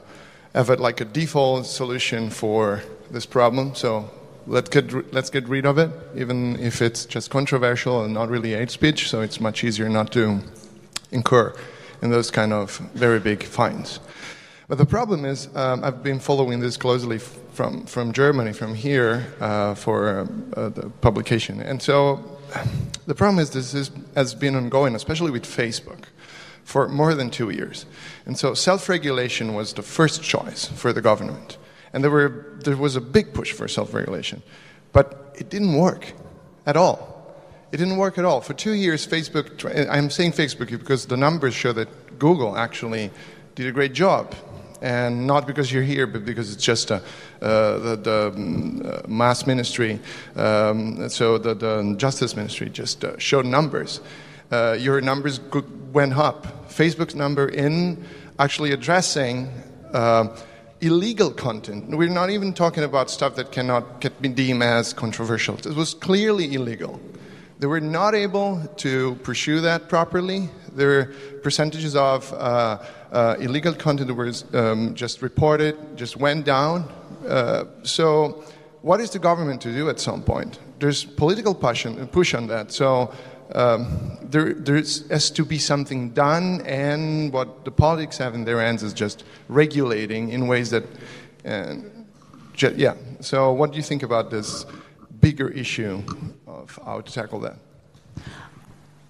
have 0.53 0.69
it 0.69 0.79
like 0.79 1.01
a 1.01 1.05
default 1.05 1.65
solution 1.65 2.29
for 2.29 2.83
this 3.09 3.25
problem. 3.25 3.73
So 3.73 4.09
let's 4.47 4.69
get, 4.69 5.13
let's 5.13 5.29
get 5.29 5.47
rid 5.47 5.65
of 5.65 5.77
it, 5.77 5.91
even 6.15 6.59
if 6.59 6.81
it's 6.81 7.05
just 7.05 7.29
controversial 7.29 8.03
and 8.03 8.13
not 8.13 8.29
really 8.29 8.51
hate 8.51 8.71
speech, 8.71 9.09
so 9.09 9.21
it's 9.21 9.39
much 9.39 9.63
easier 9.63 9.89
not 9.89 10.11
to 10.13 10.39
incur 11.11 11.53
in 12.01 12.09
those 12.09 12.31
kind 12.31 12.51
of 12.51 12.77
very 12.93 13.19
big 13.19 13.43
fines. 13.43 13.99
But 14.67 14.77
the 14.77 14.85
problem 14.85 15.25
is, 15.25 15.49
um, 15.55 15.83
I've 15.83 16.03
been 16.03 16.19
following 16.19 16.59
this 16.59 16.77
closely 16.77 17.19
from, 17.19 17.85
from 17.85 18.11
Germany, 18.11 18.53
from 18.53 18.75
here, 18.75 19.33
uh, 19.39 19.75
for 19.75 20.27
uh, 20.55 20.69
the 20.69 20.89
publication. 21.01 21.61
And 21.61 21.81
so 21.81 22.39
the 23.07 23.15
problem 23.15 23.39
is, 23.39 23.51
this 23.51 23.73
is, 23.73 23.91
has 24.15 24.33
been 24.33 24.55
ongoing, 24.55 24.95
especially 24.95 25.31
with 25.31 25.43
Facebook, 25.43 26.05
for 26.63 26.87
more 26.87 27.13
than 27.13 27.29
two 27.29 27.49
years. 27.49 27.85
And 28.25 28.37
so 28.37 28.53
self 28.53 28.89
regulation 28.89 29.53
was 29.53 29.73
the 29.73 29.81
first 29.81 30.23
choice 30.23 30.65
for 30.65 30.93
the 30.93 31.01
government. 31.01 31.57
And 31.93 32.03
there, 32.03 32.11
were, 32.11 32.57
there 32.63 32.75
was 32.75 32.95
a 32.95 33.01
big 33.01 33.33
push 33.33 33.51
for 33.51 33.67
self 33.67 33.93
regulation. 33.93 34.41
But 34.91 35.35
it 35.37 35.49
didn't 35.49 35.75
work 35.75 36.13
at 36.65 36.75
all. 36.75 37.13
It 37.71 37.77
didn't 37.77 37.97
work 37.97 38.17
at 38.17 38.25
all. 38.25 38.41
For 38.41 38.53
two 38.53 38.73
years, 38.73 39.05
Facebook, 39.07 39.89
I'm 39.89 40.09
saying 40.09 40.33
Facebook 40.33 40.69
because 40.69 41.07
the 41.07 41.17
numbers 41.17 41.55
show 41.55 41.73
that 41.73 42.19
Google 42.19 42.55
actually 42.55 43.09
did 43.55 43.67
a 43.67 43.71
great 43.71 43.93
job. 43.93 44.35
And 44.81 45.25
not 45.25 45.47
because 45.47 45.71
you're 45.71 45.81
here, 45.83 46.05
but 46.05 46.25
because 46.25 46.53
it's 46.53 46.63
just 46.63 46.91
a, 46.91 47.01
uh, 47.41 47.79
the, 47.79 47.95
the 47.95 48.33
um, 48.35 48.81
uh, 48.85 48.99
Maas 49.07 49.47
ministry, 49.47 49.97
um, 50.35 51.07
so 51.07 51.37
the, 51.37 51.53
the, 51.53 51.95
justice 51.97 52.35
ministry 52.35 52.69
just 52.69 53.05
uh, 53.05 53.17
showed 53.17 53.45
numbers. 53.45 54.01
Uh, 54.51 54.75
your 54.77 54.99
numbers 54.99 55.39
went 55.93 56.13
up. 56.13 56.69
Facebook's 56.69 57.15
number 57.15 57.47
in 57.47 58.03
actually 58.39 58.73
addressing 58.73 59.47
uh, 59.93 60.35
illegal 60.83 61.31
content. 61.31 61.89
We're 61.95 62.09
not 62.09 62.29
even 62.29 62.53
talking 62.53 62.83
about 62.83 63.09
stuff 63.09 63.35
that 63.35 63.51
cannot 63.51 64.01
get 64.01 64.21
be 64.21 64.29
deemed 64.29 64.63
as 64.63 64.93
controversial. 64.93 65.55
It 65.55 65.75
was 65.75 65.93
clearly 65.93 66.53
illegal. 66.53 66.99
They 67.59 67.67
were 67.67 67.79
not 67.79 68.13
able 68.13 68.61
to 68.77 69.15
pursue 69.23 69.61
that 69.61 69.87
properly. 69.87 70.49
Their 70.75 71.13
percentages 71.43 71.95
of 71.95 72.31
uh, 72.33 72.79
uh, 73.11 73.35
illegal 73.39 73.73
content 73.73 74.07
that 74.07 74.15
was 74.15 74.43
um, 74.53 74.95
just 74.95 75.21
reported 75.21 75.77
just 75.95 76.17
went 76.17 76.45
down. 76.45 76.91
Uh, 77.25 77.65
so, 77.83 78.43
what 78.81 78.99
is 78.99 79.11
the 79.11 79.19
government 79.19 79.61
to 79.61 79.71
do 79.71 79.89
at 79.89 79.99
some 79.99 80.21
point? 80.23 80.59
There's 80.79 81.05
political 81.05 81.55
push 81.55 81.85
on, 81.85 82.05
push 82.07 82.33
on 82.33 82.47
that. 82.47 82.71
So, 82.73 83.13
um, 83.53 84.17
there 84.23 84.75
has 84.75 85.31
to 85.31 85.45
be 85.45 85.59
something 85.59 86.11
done, 86.11 86.61
and 86.61 87.31
what 87.31 87.65
the 87.65 87.71
politics 87.71 88.17
have 88.17 88.33
in 88.33 88.45
their 88.45 88.59
hands 88.59 88.83
is 88.83 88.93
just 88.93 89.23
regulating 89.47 90.29
in 90.29 90.47
ways 90.47 90.69
that, 90.71 90.83
uh, 91.45 91.75
yeah. 92.75 92.95
So, 93.19 93.51
what 93.51 93.71
do 93.71 93.77
you 93.77 93.83
think 93.83 94.03
about 94.03 94.31
this 94.31 94.65
bigger 95.19 95.49
issue 95.49 96.03
of 96.47 96.79
how 96.85 97.01
to 97.01 97.13
tackle 97.13 97.39
that? 97.41 97.57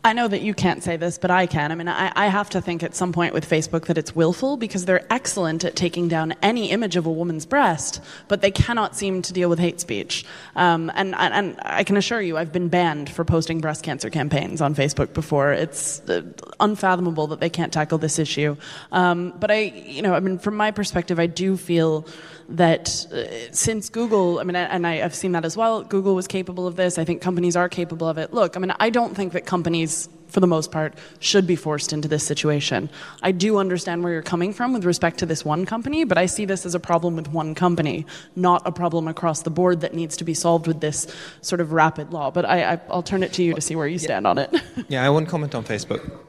I 0.06 0.12
know 0.12 0.28
that 0.28 0.42
you 0.42 0.54
can't 0.54 0.84
say 0.84 0.98
this, 0.98 1.18
but 1.18 1.32
I 1.32 1.46
can. 1.46 1.72
I 1.72 1.76
mean, 1.76 1.88
I, 1.88 2.12
I, 2.14 2.28
have 2.28 2.50
to 2.50 2.60
think 2.60 2.84
at 2.84 2.94
some 2.94 3.14
point 3.14 3.34
with 3.34 3.50
Facebook 3.50 3.86
that 3.86 3.98
it's 3.98 4.14
willful 4.14 4.58
because 4.58 4.84
they're 4.84 5.06
excellent 5.10 5.64
at 5.64 5.78
taking 5.78 6.10
down 6.10 6.34
any 6.42 6.72
image 6.72 6.98
of 6.98 7.06
a 7.06 7.12
woman's 7.12 7.46
breast, 7.46 8.02
but 8.28 8.42
they 8.42 8.52
cannot 8.52 8.98
seem 8.98 9.22
to 9.22 9.32
deal 9.32 9.48
with 9.48 9.60
hate 9.60 9.80
speech. 9.80 10.26
Um, 10.58 10.92
and, 10.94 11.16
and, 11.16 11.58
I 11.64 11.86
can 11.86 11.96
assure 11.96 12.22
you, 12.22 12.38
I've 12.38 12.52
been 12.52 12.68
banned 12.68 13.10
for 13.10 13.24
posting 13.24 13.62
breast 13.62 13.84
cancer 13.84 14.10
campaigns 14.10 14.60
on 14.60 14.76
Facebook 14.76 15.14
before. 15.14 15.54
It's 15.54 16.02
uh, 16.10 16.24
unfathomable 16.60 17.28
that 17.28 17.40
they 17.40 17.50
can't 17.50 17.72
tackle 17.72 17.98
this 17.98 18.20
issue. 18.20 18.58
Um, 18.92 19.34
but 19.40 19.52
I, 19.52 19.62
you 19.62 20.02
know, 20.02 20.14
I 20.14 20.20
mean, 20.20 20.38
from 20.38 20.58
my 20.58 20.72
perspective, 20.72 21.18
I 21.18 21.28
do 21.28 21.56
feel 21.56 22.06
that 22.50 23.06
uh, 23.12 23.52
since 23.52 23.90
Google, 23.90 24.40
I 24.40 24.44
mean, 24.44 24.56
and 24.56 24.86
I, 24.86 24.96
have 24.98 25.16
seen 25.16 25.32
that 25.34 25.46
as 25.46 25.56
well, 25.56 25.84
Google 25.84 26.16
was 26.16 26.28
capable 26.28 26.68
of 26.68 26.76
this. 26.76 26.98
I 26.98 27.06
think 27.06 27.22
companies 27.22 27.56
are 27.56 27.70
capable 27.70 28.08
of 28.08 28.18
it. 28.18 28.34
Look, 28.34 28.56
I 28.56 28.60
mean, 28.60 28.74
I 28.80 28.90
don't 28.90 29.16
think 29.16 29.34
that 29.34 29.46
companies, 29.46 30.10
for 30.28 30.40
the 30.40 30.48
most 30.48 30.72
part, 30.72 30.94
should 31.20 31.48
be 31.48 31.56
forced 31.56 31.94
into 31.94 32.08
this 32.08 32.24
situation. 32.24 32.90
I 33.22 33.32
do 33.32 33.58
understand 33.58 34.04
where 34.04 34.14
you're 34.14 34.22
coming 34.22 34.54
from 34.54 34.74
with 34.74 34.86
respect 34.86 35.20
to 35.20 35.26
this 35.26 35.46
one 35.46 35.66
company, 35.66 36.04
but 36.04 36.18
I 36.18 36.26
see 36.26 36.46
this 36.46 36.66
as 36.66 36.76
a 36.76 36.80
problem 36.80 37.16
with 37.16 37.30
one 37.30 37.56
company, 37.56 38.06
not 38.36 38.62
a 38.66 38.72
problem 38.72 39.08
across 39.08 39.44
the 39.44 39.50
board 39.50 39.82
that 39.82 39.94
needs 39.94 40.18
to 40.18 40.24
be 40.24 40.34
solved 40.34 40.68
with 40.68 40.82
this 40.82 41.08
sort 41.42 41.62
of 41.62 41.72
rapid 41.72 42.12
law. 42.12 42.32
But 42.32 42.46
I, 42.46 42.80
will 42.90 43.04
turn 43.04 43.24
it 43.24 43.34
to 43.34 43.44
you 43.44 43.54
to 43.54 43.62
see 43.62 43.76
where 43.76 43.88
you 43.88 44.00
stand 44.00 44.28
on 44.28 44.38
it. 44.38 44.54
yeah, 44.90 45.06
I 45.06 45.10
won't 45.10 45.30
comment 45.30 45.56
on 45.56 45.64
Facebook. 45.64 46.20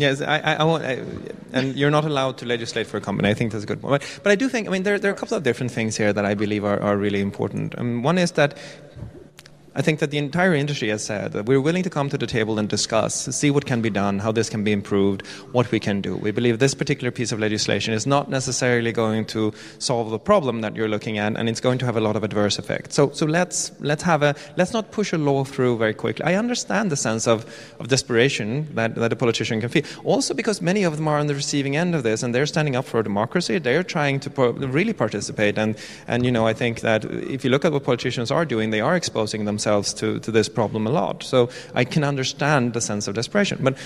Yes, 0.00 0.22
I, 0.22 0.38
I, 0.38 0.52
I 0.54 0.64
won't, 0.64 0.82
I, 0.82 1.02
and 1.52 1.76
you're 1.76 1.90
not 1.90 2.06
allowed 2.06 2.38
to 2.38 2.46
legislate 2.46 2.86
for 2.86 2.96
a 2.96 3.00
company. 3.00 3.28
I 3.28 3.34
think 3.34 3.52
that's 3.52 3.64
a 3.64 3.66
good 3.66 3.82
point. 3.82 4.00
But, 4.00 4.20
but 4.22 4.32
I 4.32 4.34
do 4.34 4.48
think, 4.48 4.66
I 4.66 4.70
mean, 4.70 4.82
there, 4.82 4.98
there 4.98 5.10
are 5.10 5.14
a 5.14 5.16
couple 5.16 5.36
of 5.36 5.42
different 5.42 5.72
things 5.72 5.96
here 5.96 6.12
that 6.12 6.24
I 6.24 6.34
believe 6.34 6.64
are, 6.64 6.80
are 6.80 6.96
really 6.96 7.20
important. 7.20 7.78
Um, 7.78 8.02
one 8.02 8.16
is 8.16 8.32
that 8.32 8.56
I 9.74 9.82
think 9.82 10.00
that 10.00 10.10
the 10.10 10.18
entire 10.18 10.52
industry 10.52 10.88
has 10.88 11.04
said 11.04 11.32
that 11.32 11.46
we're 11.46 11.60
willing 11.60 11.84
to 11.84 11.90
come 11.90 12.08
to 12.08 12.18
the 12.18 12.26
table 12.26 12.58
and 12.58 12.68
discuss, 12.68 13.14
see 13.36 13.52
what 13.52 13.66
can 13.66 13.80
be 13.80 13.90
done, 13.90 14.18
how 14.18 14.32
this 14.32 14.50
can 14.50 14.64
be 14.64 14.72
improved, 14.72 15.24
what 15.52 15.70
we 15.70 15.78
can 15.78 16.00
do. 16.00 16.16
We 16.16 16.32
believe 16.32 16.58
this 16.58 16.74
particular 16.74 17.12
piece 17.12 17.30
of 17.30 17.38
legislation 17.38 17.94
is 17.94 18.04
not 18.04 18.28
necessarily 18.28 18.90
going 18.90 19.26
to 19.26 19.52
solve 19.78 20.10
the 20.10 20.18
problem 20.18 20.62
that 20.62 20.74
you're 20.74 20.88
looking 20.88 21.18
at, 21.18 21.36
and 21.36 21.48
it's 21.48 21.60
going 21.60 21.78
to 21.78 21.86
have 21.86 21.96
a 21.96 22.00
lot 22.00 22.16
of 22.16 22.24
adverse 22.24 22.58
effects. 22.58 22.96
So, 22.96 23.10
so 23.12 23.26
let's 23.26 23.70
let's 23.78 24.02
have 24.02 24.24
a 24.24 24.34
let's 24.56 24.72
not 24.72 24.90
push 24.90 25.12
a 25.12 25.18
law 25.18 25.44
through 25.44 25.78
very 25.78 25.94
quickly. 25.94 26.24
I 26.24 26.34
understand 26.34 26.90
the 26.90 26.96
sense 26.96 27.28
of, 27.28 27.46
of 27.78 27.86
desperation 27.86 28.74
that, 28.74 28.96
that 28.96 29.12
a 29.12 29.16
politician 29.16 29.60
can 29.60 29.68
feel. 29.68 29.84
Also, 30.02 30.34
because 30.34 30.60
many 30.60 30.82
of 30.82 30.96
them 30.96 31.06
are 31.06 31.18
on 31.18 31.28
the 31.28 31.34
receiving 31.34 31.76
end 31.76 31.94
of 31.94 32.02
this, 32.02 32.24
and 32.24 32.34
they're 32.34 32.46
standing 32.46 32.74
up 32.74 32.86
for 32.86 33.04
democracy. 33.04 33.58
They're 33.58 33.84
trying 33.84 34.18
to 34.20 34.30
po- 34.30 34.50
really 34.50 34.94
participate, 34.94 35.58
and 35.58 35.76
and 36.08 36.24
you 36.24 36.32
know 36.32 36.44
I 36.44 36.54
think 36.54 36.80
that 36.80 37.04
if 37.04 37.44
you 37.44 37.50
look 37.50 37.64
at 37.64 37.72
what 37.72 37.84
politicians 37.84 38.32
are 38.32 38.44
doing, 38.44 38.70
they 38.70 38.80
are 38.80 38.96
exposing 38.96 39.44
them 39.44 39.60
themselves 39.70 39.94
to, 39.94 40.18
to 40.20 40.30
this 40.30 40.48
problem 40.48 40.86
a 40.86 40.90
lot. 40.90 41.22
So 41.22 41.48
I 41.74 41.84
can 41.84 42.04
understand 42.04 42.72
the 42.72 42.80
sense 42.80 43.08
of 43.08 43.14
desperation. 43.14 43.58
But 43.62 43.76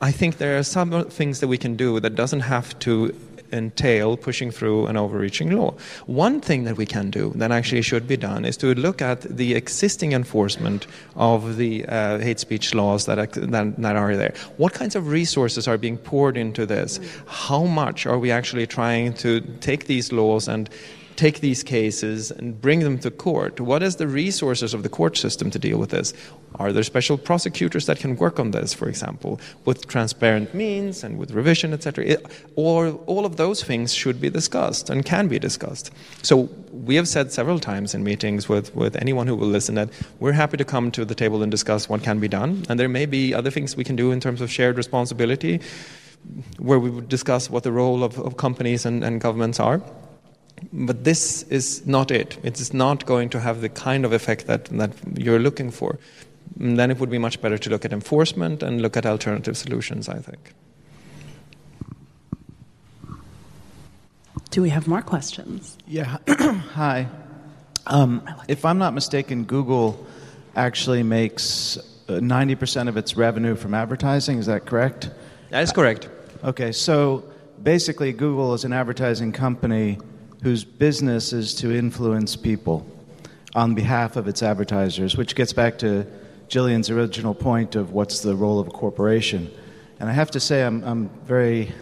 I 0.00 0.12
think 0.12 0.38
there 0.38 0.58
are 0.58 0.64
some 0.64 1.04
things 1.10 1.40
that 1.40 1.48
we 1.48 1.58
can 1.58 1.76
do 1.76 2.00
that 2.00 2.14
doesn't 2.14 2.40
have 2.40 2.78
to 2.80 3.14
entail 3.52 4.16
pushing 4.16 4.52
through 4.52 4.86
an 4.86 4.96
overreaching 4.96 5.50
law. 5.50 5.74
One 6.06 6.40
thing 6.40 6.64
that 6.64 6.76
we 6.76 6.86
can 6.86 7.10
do 7.10 7.32
that 7.34 7.50
actually 7.50 7.82
should 7.82 8.06
be 8.06 8.16
done 8.16 8.44
is 8.44 8.56
to 8.58 8.74
look 8.74 9.02
at 9.02 9.22
the 9.22 9.56
existing 9.56 10.12
enforcement 10.12 10.86
of 11.16 11.56
the 11.56 11.84
uh, 11.86 12.18
hate 12.18 12.38
speech 12.38 12.74
laws 12.74 13.06
that, 13.06 13.32
that, 13.32 13.76
that, 13.76 13.96
are 13.96 14.16
there. 14.16 14.34
What 14.56 14.72
kinds 14.72 14.94
of 14.94 15.08
resources 15.08 15.66
are 15.66 15.78
being 15.78 15.98
poured 15.98 16.36
into 16.36 16.64
this? 16.64 17.00
How 17.26 17.64
much 17.64 18.06
are 18.06 18.18
we 18.20 18.30
actually 18.30 18.66
trying 18.68 19.14
to 19.14 19.40
take 19.60 19.86
these 19.86 20.12
laws 20.12 20.48
and 20.48 20.70
take 21.20 21.40
these 21.40 21.62
cases 21.62 22.30
and 22.30 22.58
bring 22.58 22.80
them 22.80 22.98
to 22.98 23.10
court? 23.10 23.60
What 23.60 23.82
is 23.82 23.96
the 23.96 24.08
resources 24.08 24.72
of 24.72 24.82
the 24.82 24.88
court 24.88 25.18
system 25.18 25.50
to 25.50 25.58
deal 25.58 25.78
with 25.78 25.90
this? 25.90 26.14
Are 26.54 26.72
there 26.72 26.82
special 26.82 27.18
prosecutors 27.18 27.84
that 27.86 27.98
can 27.98 28.16
work 28.16 28.40
on 28.40 28.52
this, 28.52 28.72
for 28.72 28.88
example, 28.88 29.38
with 29.66 29.86
transparent 29.86 30.54
means 30.54 31.04
and 31.04 31.18
with 31.18 31.32
revision, 31.32 31.74
etc.? 31.74 32.16
Or 32.56 32.92
all 33.06 33.26
of 33.26 33.36
those 33.36 33.62
things 33.62 33.92
should 33.92 34.18
be 34.18 34.30
discussed 34.30 34.88
and 34.88 35.04
can 35.04 35.28
be 35.28 35.38
discussed. 35.38 35.90
So 36.22 36.48
we 36.72 36.96
have 36.96 37.06
said 37.06 37.30
several 37.32 37.60
times 37.60 37.94
in 37.94 38.02
meetings 38.02 38.48
with, 38.48 38.74
with 38.74 38.96
anyone 38.96 39.26
who 39.26 39.36
will 39.36 39.52
listen 39.58 39.74
that 39.74 39.90
we're 40.20 40.32
happy 40.32 40.56
to 40.56 40.64
come 40.64 40.90
to 40.92 41.04
the 41.04 41.14
table 41.14 41.42
and 41.42 41.50
discuss 41.50 41.86
what 41.86 42.02
can 42.02 42.18
be 42.18 42.28
done. 42.28 42.64
And 42.70 42.80
there 42.80 42.88
may 42.88 43.04
be 43.04 43.34
other 43.34 43.50
things 43.50 43.76
we 43.76 43.84
can 43.84 43.96
do 43.96 44.10
in 44.10 44.20
terms 44.20 44.40
of 44.40 44.50
shared 44.50 44.78
responsibility, 44.78 45.60
where 46.58 46.78
we 46.78 46.88
would 46.88 47.08
discuss 47.10 47.50
what 47.50 47.62
the 47.62 47.72
role 47.72 48.02
of, 48.02 48.18
of 48.18 48.38
companies 48.38 48.86
and, 48.86 49.04
and 49.04 49.20
governments 49.20 49.60
are. 49.60 49.82
But 50.72 51.04
this 51.04 51.42
is 51.44 51.86
not 51.86 52.10
it. 52.10 52.38
It 52.42 52.60
is 52.60 52.72
not 52.72 53.06
going 53.06 53.30
to 53.30 53.40
have 53.40 53.60
the 53.60 53.68
kind 53.68 54.04
of 54.04 54.12
effect 54.12 54.46
that, 54.46 54.66
that 54.66 54.92
you're 55.16 55.38
looking 55.38 55.70
for. 55.70 55.98
And 56.58 56.78
then 56.78 56.90
it 56.90 56.98
would 56.98 57.10
be 57.10 57.18
much 57.18 57.40
better 57.40 57.58
to 57.58 57.70
look 57.70 57.84
at 57.84 57.92
enforcement 57.92 58.62
and 58.62 58.82
look 58.82 58.96
at 58.96 59.06
alternative 59.06 59.56
solutions, 59.56 60.08
I 60.08 60.18
think. 60.18 60.54
Do 64.50 64.62
we 64.62 64.70
have 64.70 64.88
more 64.88 65.02
questions? 65.02 65.78
Yeah. 65.86 66.18
Hi. 66.28 67.08
Um, 67.86 68.28
if 68.48 68.64
I'm 68.64 68.78
not 68.78 68.94
mistaken, 68.94 69.44
Google 69.44 70.04
actually 70.56 71.02
makes 71.02 71.78
90% 72.08 72.86
uh, 72.86 72.88
of 72.88 72.96
its 72.96 73.16
revenue 73.16 73.54
from 73.54 73.74
advertising. 73.74 74.38
Is 74.38 74.46
that 74.46 74.66
correct? 74.66 75.10
That 75.50 75.62
is 75.62 75.72
correct. 75.72 76.08
Okay, 76.42 76.72
so 76.72 77.24
basically, 77.62 78.12
Google 78.12 78.54
is 78.54 78.64
an 78.64 78.72
advertising 78.72 79.32
company 79.32 79.98
whose 80.42 80.64
business 80.64 81.32
is 81.32 81.54
to 81.56 81.70
influence 81.72 82.36
people 82.36 82.86
on 83.54 83.74
behalf 83.74 84.16
of 84.16 84.28
its 84.28 84.42
advertisers, 84.42 85.16
which 85.16 85.34
gets 85.34 85.52
back 85.52 85.78
to 85.78 86.06
Jillian's 86.48 86.90
original 86.90 87.34
point 87.34 87.76
of 87.76 87.92
what's 87.92 88.20
the 88.20 88.34
role 88.34 88.58
of 88.58 88.68
a 88.68 88.70
corporation. 88.70 89.50
And 89.98 90.08
I 90.08 90.12
have 90.12 90.30
to 90.32 90.40
say, 90.40 90.62
I'm, 90.62 90.82
I'm 90.84 91.08
very 91.24 91.72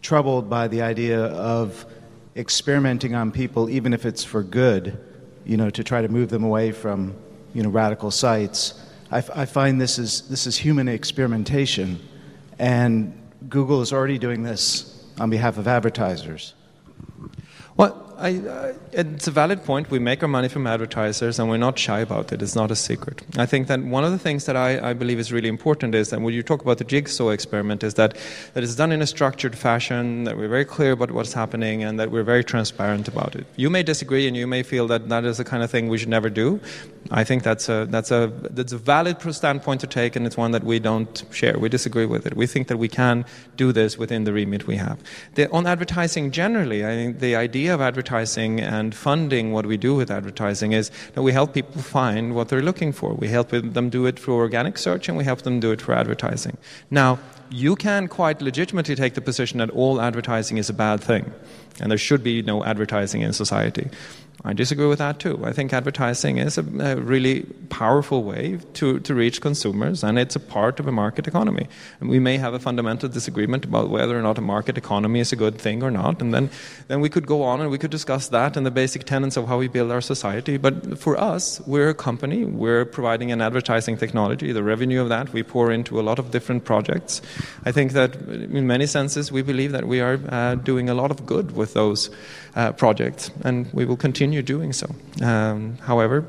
troubled 0.00 0.48
by 0.48 0.68
the 0.68 0.82
idea 0.82 1.26
of 1.26 1.84
experimenting 2.36 3.14
on 3.14 3.30
people, 3.30 3.68
even 3.68 3.92
if 3.92 4.06
it's 4.06 4.24
for 4.24 4.42
good, 4.42 4.98
you 5.44 5.56
know, 5.56 5.68
to 5.70 5.84
try 5.84 6.00
to 6.00 6.08
move 6.08 6.30
them 6.30 6.44
away 6.44 6.72
from, 6.72 7.14
you 7.54 7.62
know, 7.62 7.68
radical 7.68 8.10
sites. 8.10 8.80
I, 9.10 9.18
f- 9.18 9.30
I 9.34 9.44
find 9.44 9.80
this 9.80 9.98
is, 9.98 10.22
this 10.28 10.46
is 10.46 10.56
human 10.56 10.88
experimentation, 10.88 12.00
and 12.58 13.12
Google 13.48 13.82
is 13.82 13.92
already 13.92 14.18
doing 14.18 14.42
this 14.42 15.04
on 15.20 15.28
behalf 15.28 15.58
of 15.58 15.68
advertisers. 15.68 16.54
Well, 17.76 18.11
I, 18.18 18.36
uh, 18.36 18.72
it's 18.92 19.26
a 19.26 19.30
valid 19.30 19.64
point. 19.64 19.90
We 19.90 19.98
make 19.98 20.22
our 20.22 20.28
money 20.28 20.48
from 20.48 20.66
advertisers, 20.66 21.38
and 21.38 21.48
we're 21.48 21.56
not 21.56 21.78
shy 21.78 22.00
about 22.00 22.32
it. 22.32 22.42
It's 22.42 22.54
not 22.54 22.70
a 22.70 22.76
secret. 22.76 23.22
I 23.36 23.46
think 23.46 23.68
that 23.68 23.80
one 23.80 24.04
of 24.04 24.12
the 24.12 24.18
things 24.18 24.44
that 24.46 24.56
I, 24.56 24.90
I, 24.90 24.92
believe 24.92 25.18
is 25.18 25.32
really 25.32 25.48
important 25.48 25.94
is 25.94 26.10
that 26.10 26.20
when 26.20 26.34
you 26.34 26.42
talk 26.42 26.62
about 26.62 26.78
the 26.78 26.84
jigsaw 26.84 27.30
experiment, 27.30 27.82
is 27.82 27.94
that 27.94 28.16
that 28.54 28.62
it's 28.62 28.74
done 28.74 28.92
in 28.92 29.02
a 29.02 29.06
structured 29.06 29.56
fashion, 29.56 30.24
that 30.24 30.36
we're 30.36 30.48
very 30.48 30.64
clear 30.64 30.92
about 30.92 31.10
what's 31.10 31.32
happening, 31.32 31.82
and 31.82 31.98
that 31.98 32.10
we're 32.10 32.22
very 32.22 32.44
transparent 32.44 33.08
about 33.08 33.34
it. 33.34 33.46
You 33.56 33.70
may 33.70 33.82
disagree, 33.82 34.28
and 34.28 34.36
you 34.36 34.46
may 34.46 34.62
feel 34.62 34.86
that 34.88 35.08
that 35.08 35.24
is 35.24 35.38
the 35.38 35.44
kind 35.44 35.62
of 35.62 35.70
thing 35.70 35.88
we 35.88 35.98
should 35.98 36.08
never 36.08 36.30
do. 36.30 36.60
I 37.10 37.24
think 37.24 37.42
that's 37.42 37.68
a 37.68 37.86
that's 37.90 38.10
a 38.10 38.32
that's 38.50 38.72
a 38.72 38.78
valid 38.78 39.16
standpoint 39.34 39.80
to 39.80 39.86
take, 39.86 40.16
and 40.16 40.26
it's 40.26 40.36
one 40.36 40.52
that 40.52 40.64
we 40.64 40.78
don't 40.78 41.24
share. 41.30 41.58
We 41.58 41.68
disagree 41.68 42.06
with 42.06 42.26
it. 42.26 42.36
We 42.36 42.46
think 42.46 42.68
that 42.68 42.76
we 42.76 42.88
can 42.88 43.24
do 43.56 43.72
this 43.72 43.98
within 43.98 44.24
the 44.24 44.32
remit 44.32 44.66
we 44.66 44.76
have. 44.76 44.98
The, 45.34 45.50
on 45.50 45.66
advertising 45.66 46.30
generally, 46.30 46.84
I 46.84 46.90
think 46.90 47.18
the 47.18 47.36
idea 47.36 47.74
of 47.74 47.80
advertising 47.80 48.01
and 48.10 48.94
funding 48.94 49.52
what 49.52 49.66
we 49.66 49.76
do 49.76 49.94
with 49.94 50.10
advertising 50.10 50.72
is 50.72 50.90
that 51.14 51.22
we 51.22 51.32
help 51.32 51.54
people 51.54 51.80
find 51.80 52.34
what 52.34 52.48
they're 52.48 52.62
looking 52.62 52.92
for. 52.92 53.14
We 53.14 53.28
help 53.28 53.50
them 53.50 53.90
do 53.90 54.06
it 54.06 54.18
through 54.18 54.36
organic 54.36 54.78
search, 54.78 55.08
and 55.08 55.16
we 55.16 55.24
help 55.24 55.42
them 55.42 55.60
do 55.60 55.70
it 55.72 55.80
for 55.80 55.94
advertising. 55.94 56.56
Now, 56.90 57.18
you 57.50 57.76
can 57.76 58.08
quite 58.08 58.40
legitimately 58.40 58.94
take 58.94 59.14
the 59.14 59.20
position 59.20 59.58
that 59.58 59.70
all 59.70 60.00
advertising 60.00 60.58
is 60.58 60.70
a 60.70 60.72
bad 60.72 61.00
thing, 61.00 61.32
and 61.80 61.90
there 61.90 61.98
should 61.98 62.22
be 62.22 62.42
no 62.42 62.64
advertising 62.64 63.22
in 63.22 63.32
society. 63.32 63.90
I 64.44 64.52
disagree 64.54 64.86
with 64.86 64.98
that 64.98 65.20
too. 65.20 65.40
I 65.44 65.52
think 65.52 65.72
advertising 65.72 66.38
is 66.38 66.58
a, 66.58 66.62
a, 66.80 66.96
really 66.96 67.46
powerful 67.68 68.24
way 68.24 68.58
to, 68.74 68.98
to 68.98 69.14
reach 69.14 69.40
consumers, 69.40 70.02
and 70.02 70.18
it's 70.18 70.34
a 70.34 70.40
part 70.40 70.80
of 70.80 70.88
a 70.88 70.92
market 70.92 71.28
economy. 71.28 71.68
And 72.00 72.10
we 72.10 72.18
may 72.18 72.38
have 72.38 72.52
a 72.52 72.58
fundamental 72.58 73.08
disagreement 73.08 73.64
about 73.64 73.88
whether 73.88 74.18
or 74.18 74.22
not 74.22 74.38
a 74.38 74.40
market 74.40 74.76
economy 74.76 75.20
is 75.20 75.32
a 75.32 75.36
good 75.36 75.58
thing 75.58 75.84
or 75.84 75.92
not, 75.92 76.20
and 76.20 76.34
then, 76.34 76.50
then 76.88 77.00
we 77.00 77.08
could 77.08 77.24
go 77.24 77.44
on 77.44 77.60
and 77.60 77.70
we 77.70 77.78
could 77.78 77.92
discuss 77.92 78.28
that 78.28 78.56
and 78.56 78.66
the 78.66 78.72
basic 78.72 79.04
tenets 79.04 79.36
of 79.36 79.46
how 79.46 79.58
we 79.58 79.68
build 79.68 79.92
our 79.92 80.00
society. 80.00 80.56
But 80.56 80.98
for 80.98 81.16
us, 81.16 81.60
we're 81.60 81.90
a 81.90 81.94
company, 81.94 82.44
we're 82.44 82.84
providing 82.84 83.30
an 83.30 83.40
advertising 83.40 83.96
technology. 83.96 84.50
The 84.50 84.64
revenue 84.64 85.02
of 85.02 85.08
that 85.08 85.32
we 85.32 85.44
pour 85.44 85.70
into 85.70 86.00
a 86.00 86.02
lot 86.02 86.18
of 86.18 86.32
different 86.32 86.64
projects. 86.64 87.22
I 87.64 87.70
think 87.70 87.92
that 87.92 88.16
in 88.16 88.66
many 88.66 88.86
senses, 88.86 89.30
we 89.30 89.42
believe 89.42 89.70
that 89.70 89.86
we 89.86 90.00
are 90.00 90.18
uh, 90.28 90.56
doing 90.56 90.88
a 90.88 90.94
lot 90.94 91.12
of 91.12 91.24
good 91.26 91.54
with 91.54 91.74
those 91.74 92.10
uh, 92.54 92.72
projects, 92.72 93.30
and 93.44 93.72
we 93.72 93.84
will 93.84 93.96
continue 93.96 94.31
doing 94.40 94.72
so. 94.72 94.94
Um, 95.20 95.76
however, 95.82 96.24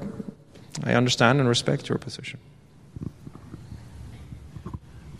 I 0.83 0.95
understand 0.95 1.39
and 1.39 1.47
respect 1.47 1.87
your 1.87 1.97
position. 1.97 2.39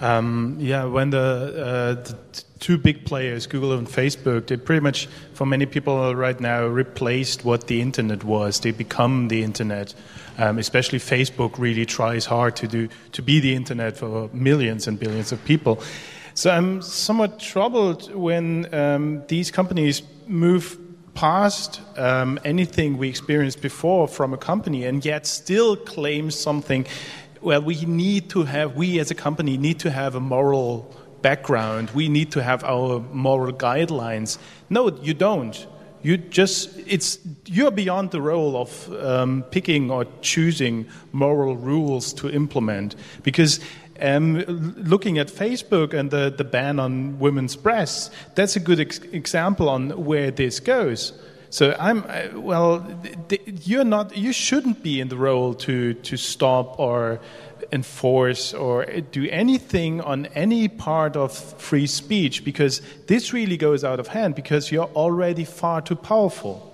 Um, 0.04 0.58
yeah, 0.60 0.84
when 0.84 1.12
the, 1.12 1.18
uh, 1.18 2.04
the, 2.04 2.18
two 2.60 2.78
big 2.78 3.06
players, 3.06 3.48
Google 3.48 3.74
and 3.74 3.88
Facebook, 3.88 4.48
they 4.48 4.58
pretty 4.58 4.82
much, 4.82 5.08
for 5.34 5.46
many 5.46 5.66
people 5.66 6.14
right 6.14 6.40
now, 6.40 6.66
replaced 6.66 7.46
what 7.46 7.68
the 7.68 7.80
internet 7.80 8.24
was. 8.24 8.60
They 8.60 8.72
become 8.72 9.30
the 9.30 9.44
internet. 9.44 9.94
Um, 10.38 10.58
especially 10.58 11.00
Facebook 11.00 11.58
really 11.58 11.86
tries 11.86 12.26
hard 12.26 12.56
to 12.58 12.68
do 12.68 12.90
to 13.12 13.22
be 13.22 13.40
the 13.40 13.54
internet 13.54 13.96
for 13.96 14.30
millions 14.34 14.88
and 14.88 15.00
billions 15.00 15.32
of 15.32 15.44
people. 15.46 15.82
So 16.34 16.50
I'm 16.50 16.82
somewhat 16.82 17.40
troubled 17.40 18.14
when 18.14 18.74
um, 18.74 19.24
these 19.28 19.52
companies 19.52 20.02
move 20.28 20.78
past 21.14 21.82
um, 21.98 22.40
anything 22.44 22.98
we 22.98 23.10
experienced 23.10 23.62
before 23.62 24.08
from 24.08 24.34
a 24.34 24.38
company 24.38 24.86
and 24.86 25.06
yet 25.06 25.28
still 25.28 25.76
claim 25.76 26.32
something 26.32 26.86
well 27.42 27.62
we 27.62 27.86
need 27.86 28.30
to 28.30 28.44
have 28.44 28.76
we 28.76 29.00
as 29.00 29.12
a 29.12 29.16
company 29.16 29.58
need 29.58 29.80
to 29.80 29.92
have 29.92 30.16
a 30.16 30.20
moral 30.20 30.92
background. 31.24 31.90
We 31.92 32.08
need 32.10 32.32
to 32.34 32.44
have 32.44 32.64
our 32.64 33.00
moral 33.12 33.54
guidelines. 33.54 34.38
No 34.70 34.96
you 35.02 35.16
don't. 35.16 35.66
You 36.04 36.18
just 36.18 36.78
it's 36.86 37.18
you're 37.46 37.72
beyond 37.72 38.12
the 38.12 38.22
role 38.22 38.58
of 38.58 38.72
um, 39.02 39.44
picking 39.50 39.90
or 39.90 40.06
choosing 40.22 40.86
moral 41.14 41.56
rules 41.56 42.14
to 42.16 42.30
implement 42.30 42.96
because 43.24 43.60
um, 44.02 44.40
looking 44.78 45.18
at 45.18 45.28
Facebook 45.28 45.94
and 45.94 46.12
the, 46.12 46.34
the 46.36 46.44
ban 46.44 46.80
on 46.80 47.20
women's 47.20 47.56
breasts, 47.56 48.10
that's 48.36 48.56
a 48.56 48.60
good 48.60 48.80
ex- 48.80 49.00
example 49.12 49.70
on 49.70 50.06
where 50.06 50.32
this 50.32 50.60
goes. 50.60 51.14
So 51.50 51.76
I'm 51.80 52.04
well. 52.42 52.84
You're 53.46 53.84
not. 53.84 54.18
You 54.18 54.34
shouldn't 54.34 54.82
be 54.82 55.00
in 55.00 55.10
the 55.10 55.18
role 55.18 55.54
to 55.54 55.94
to 55.94 56.18
stop 56.18 56.80
or 56.80 57.20
enforce 57.72 58.56
or 58.56 58.86
do 58.86 59.30
anything 59.30 60.02
on 60.02 60.26
any 60.28 60.68
part 60.68 61.16
of 61.16 61.32
free 61.32 61.86
speech 61.86 62.44
because 62.44 62.82
this 63.06 63.34
really 63.34 63.58
goes 63.58 63.84
out 63.84 64.00
of 64.00 64.08
hand 64.08 64.34
because 64.34 64.72
you're 64.72 64.90
already 64.96 65.46
far 65.46 65.82
too 65.82 65.96
powerful. 65.96 66.73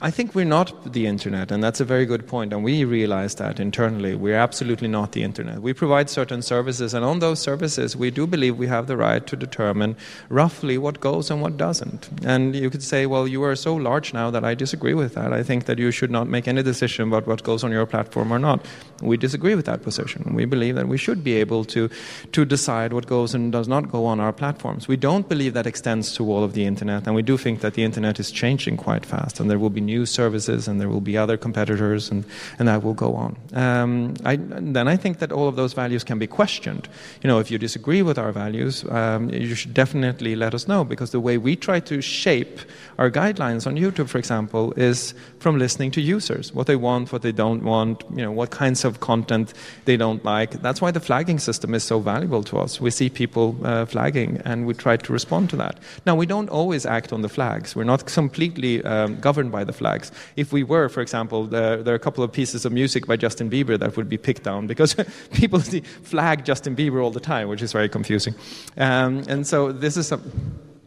I 0.00 0.12
think 0.12 0.32
we're 0.32 0.44
not 0.44 0.92
the 0.92 1.08
internet, 1.08 1.50
and 1.50 1.60
that's 1.60 1.80
a 1.80 1.84
very 1.84 2.06
good 2.06 2.28
point. 2.28 2.52
And 2.52 2.62
we 2.62 2.84
realize 2.84 3.34
that 3.34 3.58
internally. 3.58 4.14
We're 4.14 4.36
absolutely 4.36 4.86
not 4.86 5.10
the 5.10 5.24
internet. 5.24 5.60
We 5.60 5.72
provide 5.72 6.08
certain 6.08 6.40
services, 6.40 6.94
and 6.94 7.04
on 7.04 7.18
those 7.18 7.40
services, 7.40 7.96
we 7.96 8.12
do 8.12 8.24
believe 8.24 8.56
we 8.56 8.68
have 8.68 8.86
the 8.86 8.96
right 8.96 9.26
to 9.26 9.34
determine 9.34 9.96
roughly 10.28 10.78
what 10.78 11.00
goes 11.00 11.32
and 11.32 11.42
what 11.42 11.56
doesn't. 11.56 12.08
And 12.24 12.54
you 12.54 12.70
could 12.70 12.84
say, 12.84 13.06
well, 13.06 13.26
you 13.26 13.42
are 13.42 13.56
so 13.56 13.74
large 13.74 14.14
now 14.14 14.30
that 14.30 14.44
I 14.44 14.54
disagree 14.54 14.94
with 14.94 15.14
that. 15.14 15.32
I 15.32 15.42
think 15.42 15.64
that 15.64 15.80
you 15.80 15.90
should 15.90 16.12
not 16.12 16.28
make 16.28 16.46
any 16.46 16.62
decision 16.62 17.08
about 17.08 17.26
what 17.26 17.42
goes 17.42 17.64
on 17.64 17.72
your 17.72 17.84
platform 17.84 18.30
or 18.30 18.38
not. 18.38 18.64
We 19.02 19.16
disagree 19.16 19.56
with 19.56 19.66
that 19.66 19.82
position. 19.82 20.32
We 20.32 20.44
believe 20.44 20.76
that 20.76 20.86
we 20.86 20.96
should 20.96 21.24
be 21.24 21.34
able 21.34 21.64
to, 21.64 21.90
to 22.30 22.44
decide 22.44 22.92
what 22.92 23.06
goes 23.06 23.34
and 23.34 23.50
does 23.50 23.66
not 23.66 23.90
go 23.90 24.06
on 24.06 24.20
our 24.20 24.32
platforms. 24.32 24.86
We 24.86 24.96
don't 24.96 25.28
believe 25.28 25.54
that 25.54 25.66
extends 25.66 26.14
to 26.14 26.30
all 26.30 26.44
of 26.44 26.52
the 26.52 26.66
internet, 26.66 27.06
and 27.06 27.16
we 27.16 27.22
do 27.22 27.36
think 27.36 27.62
that 27.62 27.74
the 27.74 27.82
internet 27.82 28.20
is 28.20 28.30
changing 28.30 28.76
quite 28.76 29.04
fast, 29.04 29.40
and 29.40 29.50
there 29.50 29.58
will 29.58 29.70
be 29.70 29.87
new 29.92 30.04
services 30.06 30.68
and 30.68 30.74
there 30.80 30.90
will 30.94 31.06
be 31.12 31.16
other 31.24 31.36
competitors 31.46 32.10
and, 32.12 32.24
and 32.58 32.68
that 32.68 32.80
will 32.84 32.98
go 33.06 33.10
on. 33.24 33.30
Um, 33.64 33.92
I, 34.30 34.36
then 34.76 34.86
I 34.94 34.96
think 34.96 35.14
that 35.22 35.30
all 35.32 35.48
of 35.48 35.56
those 35.60 35.72
values 35.82 36.04
can 36.04 36.18
be 36.18 36.28
questioned. 36.40 36.84
You 37.22 37.28
know, 37.30 37.38
if 37.42 37.50
you 37.50 37.58
disagree 37.58 38.02
with 38.08 38.18
our 38.24 38.32
values, 38.32 38.84
um, 39.00 39.30
you 39.30 39.54
should 39.60 39.74
definitely 39.74 40.36
let 40.44 40.52
us 40.54 40.64
know 40.72 40.84
because 40.84 41.10
the 41.10 41.24
way 41.28 41.38
we 41.38 41.56
try 41.56 41.78
to 41.80 41.96
shape 42.02 42.56
our 42.98 43.10
guidelines 43.10 43.66
on 43.66 43.72
YouTube, 43.76 44.08
for 44.08 44.18
example, 44.18 44.64
is 44.76 45.14
from 45.38 45.58
listening 45.58 45.90
to 45.92 46.00
users, 46.00 46.52
what 46.52 46.66
they 46.66 46.76
want, 46.76 47.12
what 47.12 47.22
they 47.22 47.32
don't 47.44 47.62
want, 47.62 48.04
you 48.16 48.24
know, 48.24 48.32
what 48.40 48.50
kinds 48.50 48.84
of 48.84 49.00
content 49.00 49.54
they 49.84 49.96
don't 49.96 50.24
like. 50.24 50.50
That's 50.62 50.80
why 50.82 50.90
the 50.90 51.00
flagging 51.00 51.38
system 51.38 51.74
is 51.74 51.84
so 51.84 52.00
valuable 52.00 52.42
to 52.50 52.58
us. 52.58 52.80
We 52.80 52.90
see 52.90 53.08
people 53.08 53.56
uh, 53.64 53.86
flagging 53.86 54.30
and 54.44 54.66
we 54.66 54.74
try 54.74 54.96
to 54.96 55.12
respond 55.12 55.50
to 55.50 55.56
that. 55.56 55.74
Now, 56.06 56.14
we 56.16 56.26
don't 56.26 56.50
always 56.50 56.86
act 56.86 57.12
on 57.12 57.22
the 57.22 57.28
flags. 57.28 57.76
We're 57.76 57.92
not 57.94 58.06
completely 58.06 58.82
um, 58.84 59.20
governed 59.20 59.52
by 59.52 59.64
the 59.64 59.72
flags. 59.78 60.12
If 60.36 60.52
we 60.52 60.62
were, 60.62 60.88
for 60.88 61.00
example, 61.00 61.46
there, 61.46 61.82
there, 61.82 61.94
are 61.94 61.96
a 61.96 62.06
couple 62.08 62.24
of 62.24 62.32
pieces 62.32 62.64
of 62.64 62.72
music 62.72 63.06
by 63.06 63.16
Justin 63.16 63.48
Bieber 63.50 63.78
that 63.78 63.96
would 63.96 64.08
be 64.08 64.18
picked 64.18 64.42
down 64.42 64.66
because 64.66 64.94
people 65.32 65.60
flag 66.02 66.44
Justin 66.44 66.76
Bieber 66.76 67.02
all 67.02 67.10
the 67.10 67.20
time, 67.20 67.48
which 67.48 67.62
is 67.62 67.72
very 67.72 67.88
confusing. 67.88 68.34
Um, 68.76 69.24
and 69.28 69.46
so 69.46 69.72
this 69.72 69.96
is 69.96 70.08
some. 70.08 70.22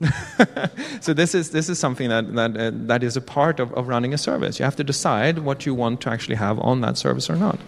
so 1.02 1.14
this 1.14 1.36
is 1.36 1.52
this 1.52 1.70
is 1.70 1.78
something 1.78 2.10
that 2.10 2.34
that 2.34 2.58
uh, 2.58 2.72
that 2.88 3.04
is 3.04 3.16
a 3.16 3.22
part 3.22 3.60
of, 3.60 3.72
of 3.74 3.88
running 3.88 4.16
a 4.16 4.18
service. 4.18 4.58
You 4.58 4.66
have 4.66 4.76
to 4.78 4.84
decide 4.84 5.40
what 5.40 5.68
you 5.68 5.76
want 5.76 6.02
to 6.02 6.10
actually 6.10 6.38
have 6.38 6.60
on 6.60 6.82
that 6.82 6.98
service 6.98 7.30
or 7.30 7.36
not. 7.36 7.60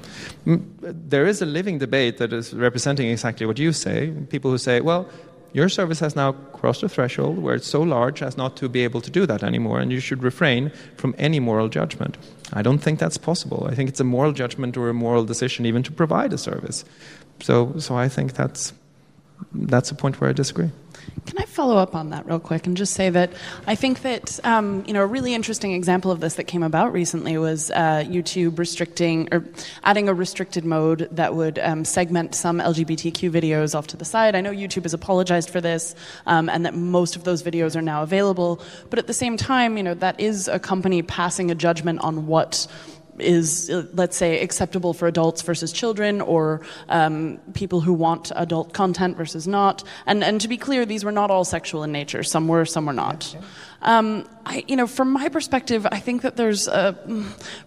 There 0.45 1.27
is 1.27 1.43
a 1.43 1.45
living 1.45 1.77
debate 1.77 2.17
that 2.17 2.33
is 2.33 2.51
representing 2.53 3.11
exactly 3.11 3.45
what 3.45 3.59
you 3.59 3.71
say. 3.71 4.11
People 4.29 4.49
who 4.49 4.57
say, 4.57 4.81
well, 4.81 5.07
your 5.53 5.69
service 5.69 5.99
has 5.99 6.15
now 6.15 6.31
crossed 6.31 6.83
a 6.83 6.89
threshold 6.89 7.37
where 7.37 7.55
it's 7.55 7.67
so 7.67 7.81
large 7.81 8.21
as 8.21 8.35
not 8.37 8.57
to 8.57 8.67
be 8.67 8.83
able 8.83 9.01
to 9.01 9.11
do 9.11 9.25
that 9.25 9.43
anymore, 9.43 9.79
and 9.79 9.91
you 9.91 9.99
should 9.99 10.23
refrain 10.23 10.71
from 10.97 11.15
any 11.17 11.39
moral 11.39 11.69
judgment. 11.69 12.17
I 12.51 12.61
don't 12.61 12.79
think 12.79 12.99
that's 12.99 13.17
possible. 13.17 13.67
I 13.69 13.75
think 13.75 13.89
it's 13.89 13.99
a 13.99 14.03
moral 14.03 14.33
judgment 14.33 14.75
or 14.77 14.89
a 14.89 14.93
moral 14.93 15.23
decision 15.25 15.65
even 15.65 15.83
to 15.83 15.91
provide 15.91 16.33
a 16.33 16.37
service. 16.37 16.83
So, 17.41 17.77
so 17.79 17.95
I 17.95 18.09
think 18.09 18.33
that's, 18.33 18.73
that's 19.53 19.91
a 19.91 19.95
point 19.95 20.19
where 20.19 20.29
I 20.29 20.33
disagree. 20.33 20.71
Can 21.25 21.37
I 21.37 21.45
follow 21.45 21.77
up 21.77 21.95
on 21.95 22.09
that 22.09 22.25
real 22.25 22.39
quick 22.39 22.67
and 22.67 22.75
just 22.75 22.93
say 22.93 23.09
that 23.09 23.31
I 23.65 23.75
think 23.75 24.01
that 24.01 24.39
um, 24.43 24.83
you 24.85 24.93
know 24.93 25.01
a 25.01 25.05
really 25.05 25.33
interesting 25.33 25.71
example 25.71 26.11
of 26.11 26.19
this 26.19 26.35
that 26.35 26.45
came 26.45 26.63
about 26.63 26.91
recently 26.91 27.37
was 27.37 27.71
uh, 27.71 28.03
YouTube 28.05 28.59
restricting 28.59 29.29
or 29.31 29.45
adding 29.83 30.09
a 30.09 30.13
restricted 30.13 30.65
mode 30.65 31.07
that 31.11 31.33
would 31.33 31.59
um, 31.59 31.85
segment 31.85 32.35
some 32.35 32.59
LGBTQ 32.59 33.31
videos 33.31 33.73
off 33.73 33.87
to 33.87 33.97
the 33.97 34.05
side. 34.05 34.35
I 34.35 34.41
know 34.41 34.51
YouTube 34.51 34.83
has 34.83 34.93
apologized 34.93 35.49
for 35.49 35.61
this 35.61 35.95
um, 36.25 36.49
and 36.49 36.65
that 36.65 36.73
most 36.75 37.15
of 37.15 37.23
those 37.23 37.41
videos 37.41 37.75
are 37.75 37.81
now 37.81 38.03
available, 38.03 38.61
but 38.89 38.99
at 38.99 39.07
the 39.07 39.13
same 39.13 39.37
time, 39.37 39.77
you 39.77 39.83
know 39.83 39.93
that 39.93 40.19
is 40.19 40.47
a 40.47 40.59
company 40.59 41.01
passing 41.01 41.51
a 41.51 41.55
judgment 41.55 42.01
on 42.01 42.27
what 42.27 42.67
is, 43.19 43.69
uh, 43.69 43.85
let's 43.93 44.17
say, 44.17 44.41
acceptable 44.41 44.93
for 44.93 45.07
adults 45.07 45.41
versus 45.41 45.71
children, 45.71 46.21
or 46.21 46.61
um, 46.89 47.39
people 47.53 47.81
who 47.81 47.93
want 47.93 48.31
adult 48.35 48.73
content 48.73 49.17
versus 49.17 49.47
not. 49.47 49.83
And, 50.05 50.23
and 50.23 50.41
to 50.41 50.47
be 50.47 50.57
clear, 50.57 50.85
these 50.85 51.05
were 51.05 51.11
not 51.11 51.31
all 51.31 51.45
sexual 51.45 51.83
in 51.83 51.91
nature. 51.91 52.23
Some 52.23 52.47
were, 52.47 52.65
some 52.65 52.85
were 52.85 52.93
not. 52.93 53.35
Um, 53.83 54.27
I, 54.45 54.65
you 54.67 54.75
know, 54.75 54.87
from 54.87 55.11
my 55.11 55.29
perspective, 55.29 55.87
I 55.89 55.99
think 55.99 56.21
that 56.23 56.35
there's 56.35 56.67
a, 56.67 56.97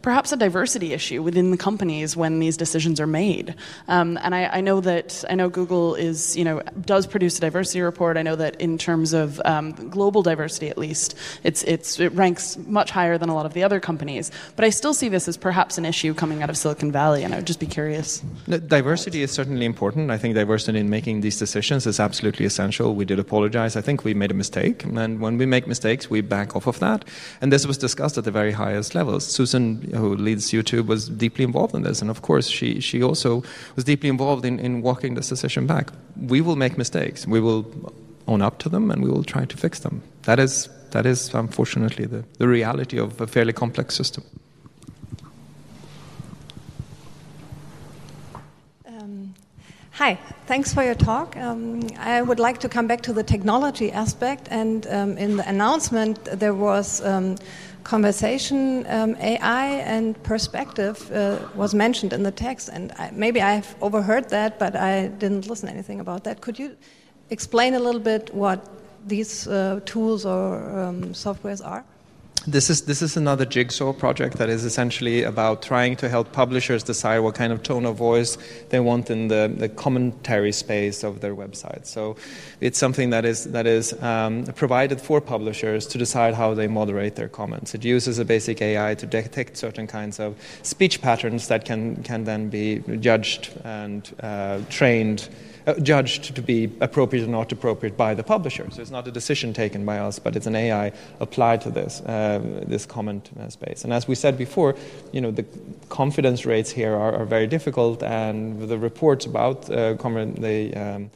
perhaps 0.03 0.33
a 0.33 0.37
diversity 0.37 0.93
issue 0.93 1.23
within 1.23 1.51
the 1.51 1.57
companies 1.57 2.17
when 2.17 2.39
these 2.39 2.57
decisions 2.57 3.01
are 3.01 3.07
made. 3.07 3.55
Um, 3.89 4.19
and 4.23 4.35
I, 4.35 4.47
I, 4.47 4.61
know 4.61 4.81
that 4.81 5.25
I 5.31 5.35
know 5.35 5.49
Google 5.49 5.95
is, 5.95 6.37
you 6.37 6.45
know, 6.45 6.61
does 6.83 7.07
produce 7.07 7.39
a 7.39 7.41
diversity 7.41 7.81
report. 7.81 8.19
I 8.19 8.23
know 8.23 8.37
that 8.37 8.61
in 8.61 8.77
terms 8.77 9.15
of 9.15 9.41
um, 9.45 9.73
global 9.89 10.23
diversity, 10.23 10.69
at 10.69 10.77
least, 10.77 11.15
it's, 11.43 11.63
it's, 11.65 11.99
it 11.99 12.13
ranks 12.13 12.59
much 12.59 12.91
higher 12.91 13.17
than 13.17 13.31
a 13.31 13.35
lot 13.35 13.47
of 13.47 13.55
the 13.55 13.63
other 13.63 13.81
companies. 13.81 14.31
But 14.55 14.67
I 14.67 14.71
still 14.71 14.93
see 14.93 15.09
this 15.09 15.29
as 15.29 15.39
perhaps 15.39 15.79
an 15.79 15.87
issue 15.87 16.13
coming 16.13 16.43
out 16.43 16.51
of 16.51 16.59
Silicon 16.59 16.93
Valley, 16.93 17.23
and 17.25 17.33
I 17.33 17.39
would 17.39 17.47
just 17.47 17.61
be 17.61 17.67
curious. 17.67 18.19
Diversity 18.49 19.23
is 19.23 19.31
certainly 19.31 19.65
important. 19.65 20.11
I 20.11 20.19
think 20.19 20.35
diversity 20.35 20.79
in 20.79 20.91
making 20.91 21.23
these 21.23 21.39
decisions 21.39 21.87
is 21.87 22.01
absolutely 22.01 22.45
essential. 22.45 22.95
We 22.95 23.07
did 23.07 23.19
apologize. 23.19 23.77
I 23.77 23.81
think 23.81 24.05
we 24.05 24.13
made 24.13 24.31
a 24.31 24.35
mistake, 24.35 24.85
and 24.85 25.21
when 25.21 25.39
we 25.39 25.47
make 25.47 25.67
mistakes, 25.67 26.06
we 26.11 26.21
back 26.21 26.57
off 26.57 26.67
of 26.67 26.79
that. 26.81 27.05
And 27.41 27.53
this 27.53 27.67
was 27.67 27.79
discussed 27.79 28.19
at 28.19 28.25
the 28.25 28.31
very 28.31 28.53
highest 28.53 28.95
levels. 28.95 29.27
Susan, 29.27 29.91
who 29.93 30.17
leads 30.17 30.51
YouTube, 30.51 30.87
was 30.87 31.09
deeply 31.09 31.45
involved 31.45 31.75
in 31.75 31.83
this. 31.83 32.01
And 32.01 32.11
of 32.11 32.23
course, 32.23 32.49
she, 32.49 32.81
she 32.81 33.03
also 33.03 33.43
was 33.75 33.85
deeply 33.85 34.09
involved 34.09 34.45
in, 34.45 34.59
in 34.59 34.83
walking 34.83 35.15
this 35.15 35.29
decision 35.29 35.67
back. 35.67 35.91
We 36.21 36.41
will 36.41 36.57
make 36.57 36.77
mistakes. 36.79 37.27
We 37.27 37.41
will 37.41 37.65
own 38.29 38.43
up 38.43 38.59
to 38.59 38.69
them 38.69 38.91
and 38.91 39.03
we 39.03 39.11
will 39.11 39.25
try 39.25 39.45
to 39.45 39.57
fix 39.57 39.81
them. 39.81 40.03
That 40.23 40.39
is, 40.39 40.69
that 40.91 41.07
is 41.07 41.33
unfortunately 41.35 42.07
the, 42.07 42.25
the 42.39 42.49
reality 42.49 42.99
of 42.99 43.21
a 43.21 43.27
fairly 43.27 43.53
complex 43.53 43.95
system. 43.95 44.25
Um, 48.87 49.35
hi, 49.97 50.19
thanks 50.45 50.75
for 50.75 50.83
your 50.83 50.95
talk. 50.95 51.39
Um, 51.39 51.81
I 51.99 52.21
would 52.21 52.39
like 52.39 52.59
to 52.59 52.69
come 52.69 52.87
back 52.87 53.01
to 53.03 53.15
the 53.15 53.23
technology 53.23 53.91
aspect. 53.91 54.47
And 54.51 54.87
um, 54.89 55.17
in 55.17 55.39
the 55.39 55.49
announcement, 55.49 56.23
there 56.27 56.53
was 56.53 57.03
um, 57.03 57.37
conversation, 57.83 58.85
um, 58.89 59.17
AI, 59.17 59.67
and 59.95 60.23
perspective 60.23 61.11
uh, 61.13 61.39
was 61.55 61.75
mentioned 61.75 62.13
in 62.13 62.23
the 62.23 62.31
text. 62.31 62.69
And 62.69 62.93
I, 62.99 63.11
maybe 63.11 63.41
I've 63.41 63.75
overheard 63.81 64.29
that, 64.29 64.59
but 64.59 64.77
I 64.77 65.09
didn't 65.09 65.49
listen 65.49 65.67
anything 65.67 66.01
about 66.01 66.25
that. 66.25 66.43
Could 66.43 66.59
you 66.59 66.77
explain 67.31 67.73
a 67.73 67.81
little 67.81 68.03
bit 68.03 68.35
what 68.35 68.69
these 69.07 69.49
uh, 69.49 69.81
tools 69.87 70.27
or 70.27 70.79
um, 70.79 71.15
softwares 71.15 71.67
are? 71.67 71.87
This 72.49 72.71
is 72.71 72.83
this 72.83 73.03
is 73.03 73.17
another 73.17 73.45
jigsaw 73.45 73.93
project 73.93 74.39
that 74.39 74.49
is 74.49 74.65
essentially 74.65 75.25
about 75.25 75.63
trying 75.63 75.97
to 75.97 76.09
help 76.09 76.33
publishers 76.33 76.85
decide 76.85 77.19
what 77.19 77.35
kind 77.35 77.53
of 77.53 77.65
tone 77.65 77.85
of 77.85 77.97
voice 77.97 78.39
they 78.69 78.79
want 78.79 79.11
in 79.11 79.27
the, 79.27 79.53
the 79.57 79.69
commentary 79.69 80.53
space 80.53 81.03
of 81.03 81.21
their 81.21 81.35
website. 81.35 81.87
So 81.87 82.17
it's 82.61 82.79
something 82.79 83.11
that 83.11 83.25
is 83.25 83.47
that 83.47 83.67
is 83.67 84.01
um, 84.01 84.45
provided 84.55 85.01
for 85.01 85.21
publishers 85.21 85.89
to 85.89 85.99
decide 85.99 86.35
how 86.35 86.55
they 86.55 86.69
moderate 86.69 87.17
their 87.17 87.29
comments. 87.29 87.75
It 87.75 87.85
uses 87.85 88.21
a 88.21 88.25
basic 88.25 88.63
AI 88.63 88.95
to 88.95 89.07
detect 89.07 89.57
certain 89.57 89.89
kinds 89.89 90.21
of 90.21 90.37
speech 90.63 91.03
patterns 91.03 91.49
that 91.49 91.65
can 91.65 92.01
can 92.05 92.25
then 92.25 92.49
be 92.49 92.79
judged 93.01 93.51
and 93.65 94.09
uh, 94.21 94.61
trained 94.71 95.29
uh, 95.67 95.75
judged 95.81 96.35
to 96.37 96.43
be 96.43 96.71
appropriate 96.81 97.25
or 97.25 97.31
not 97.31 97.53
appropriate 97.53 97.97
by 97.97 98.15
the 98.15 98.23
publisher. 98.23 98.67
So 98.71 98.81
it's 98.83 98.91
not 98.91 99.07
a 99.09 99.11
decision 99.11 99.53
taken 99.53 99.85
by 99.85 99.99
us, 99.99 100.19
but 100.19 100.37
it's 100.37 100.47
an 100.47 100.55
AI 100.55 100.93
applied 101.21 101.61
to 101.63 101.71
this 101.71 102.01
uh, 102.03 102.41
this 102.67 102.87
comment 102.87 103.31
uh, 103.39 103.49
space. 103.49 103.85
And 103.85 103.93
as 103.93 104.07
we 104.09 104.15
said 104.15 104.39
before, 104.39 104.77
you 105.13 105.21
know 105.21 105.31
the 105.31 105.45
confidence 105.89 106.47
rates 106.47 106.71
here 106.71 106.95
are, 106.95 107.15
are 107.15 107.25
very 107.25 107.47
difficult, 107.47 108.03
and 108.03 108.69
the 108.69 108.79
reports 108.79 109.27
about 109.27 109.71
uh, 109.71 109.97
comment, 109.97 110.41
the 110.41 110.75
um, 110.75 111.11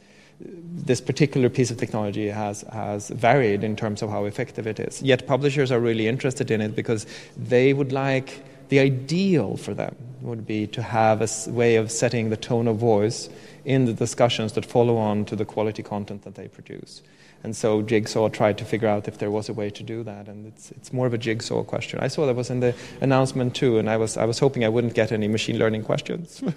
this 0.73 1.01
particular 1.01 1.49
piece 1.49 1.71
of 1.71 1.77
technology 1.77 2.27
has, 2.27 2.61
has 2.73 3.09
varied 3.09 3.63
in 3.63 3.75
terms 3.75 4.01
of 4.01 4.09
how 4.09 4.25
effective 4.25 4.65
it 4.65 4.79
is. 4.79 5.01
Yet 5.01 5.27
publishers 5.27 5.71
are 5.71 5.79
really 5.79 6.07
interested 6.07 6.49
in 6.49 6.61
it 6.61 6.75
because 6.75 7.05
they 7.37 7.73
would 7.73 7.91
like 7.91 8.43
the 8.69 8.79
ideal 8.79 9.57
for 9.57 9.73
them 9.73 9.95
would 10.21 10.45
be 10.45 10.67
to 10.67 10.81
have 10.81 11.21
a 11.21 11.29
way 11.49 11.75
of 11.75 11.91
setting 11.91 12.29
the 12.29 12.37
tone 12.37 12.67
of 12.67 12.77
voice 12.77 13.29
in 13.65 13.85
the 13.85 13.93
discussions 13.93 14.53
that 14.53 14.65
follow 14.65 14.97
on 14.97 15.25
to 15.25 15.35
the 15.35 15.45
quality 15.45 15.83
content 15.83 16.23
that 16.23 16.35
they 16.35 16.47
produce. 16.47 17.01
And 17.43 17.55
so 17.55 17.81
Jigsaw 17.81 18.29
tried 18.29 18.59
to 18.59 18.65
figure 18.65 18.87
out 18.87 19.07
if 19.07 19.17
there 19.17 19.31
was 19.31 19.49
a 19.49 19.53
way 19.53 19.71
to 19.71 19.81
do 19.81 20.03
that, 20.03 20.27
and 20.27 20.45
it's, 20.45 20.71
it's 20.71 20.93
more 20.93 21.07
of 21.07 21.13
a 21.13 21.17
jigsaw 21.17 21.63
question. 21.63 21.99
I 21.99 22.07
saw 22.07 22.27
that 22.27 22.35
was 22.35 22.51
in 22.51 22.59
the 22.59 22.75
announcement 23.01 23.55
too, 23.55 23.79
and 23.79 23.89
I 23.89 23.97
was, 23.97 24.15
I 24.15 24.25
was 24.25 24.37
hoping 24.37 24.63
I 24.63 24.69
wouldn't 24.69 24.93
get 24.93 25.11
any 25.11 25.27
machine 25.27 25.57
learning 25.57 25.83
questions. 25.83 26.43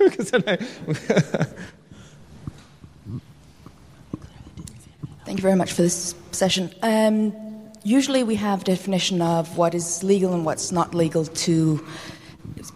Thank 5.24 5.38
you 5.38 5.42
very 5.42 5.56
much 5.56 5.72
for 5.72 5.80
this 5.80 6.14
session. 6.32 6.70
Um, 6.82 7.34
usually 7.82 8.22
we 8.22 8.34
have 8.34 8.64
definition 8.64 9.22
of 9.22 9.56
what 9.56 9.74
is 9.74 10.04
legal 10.04 10.34
and 10.34 10.44
what's 10.44 10.70
not 10.70 10.94
legal 10.94 11.24
to 11.24 11.86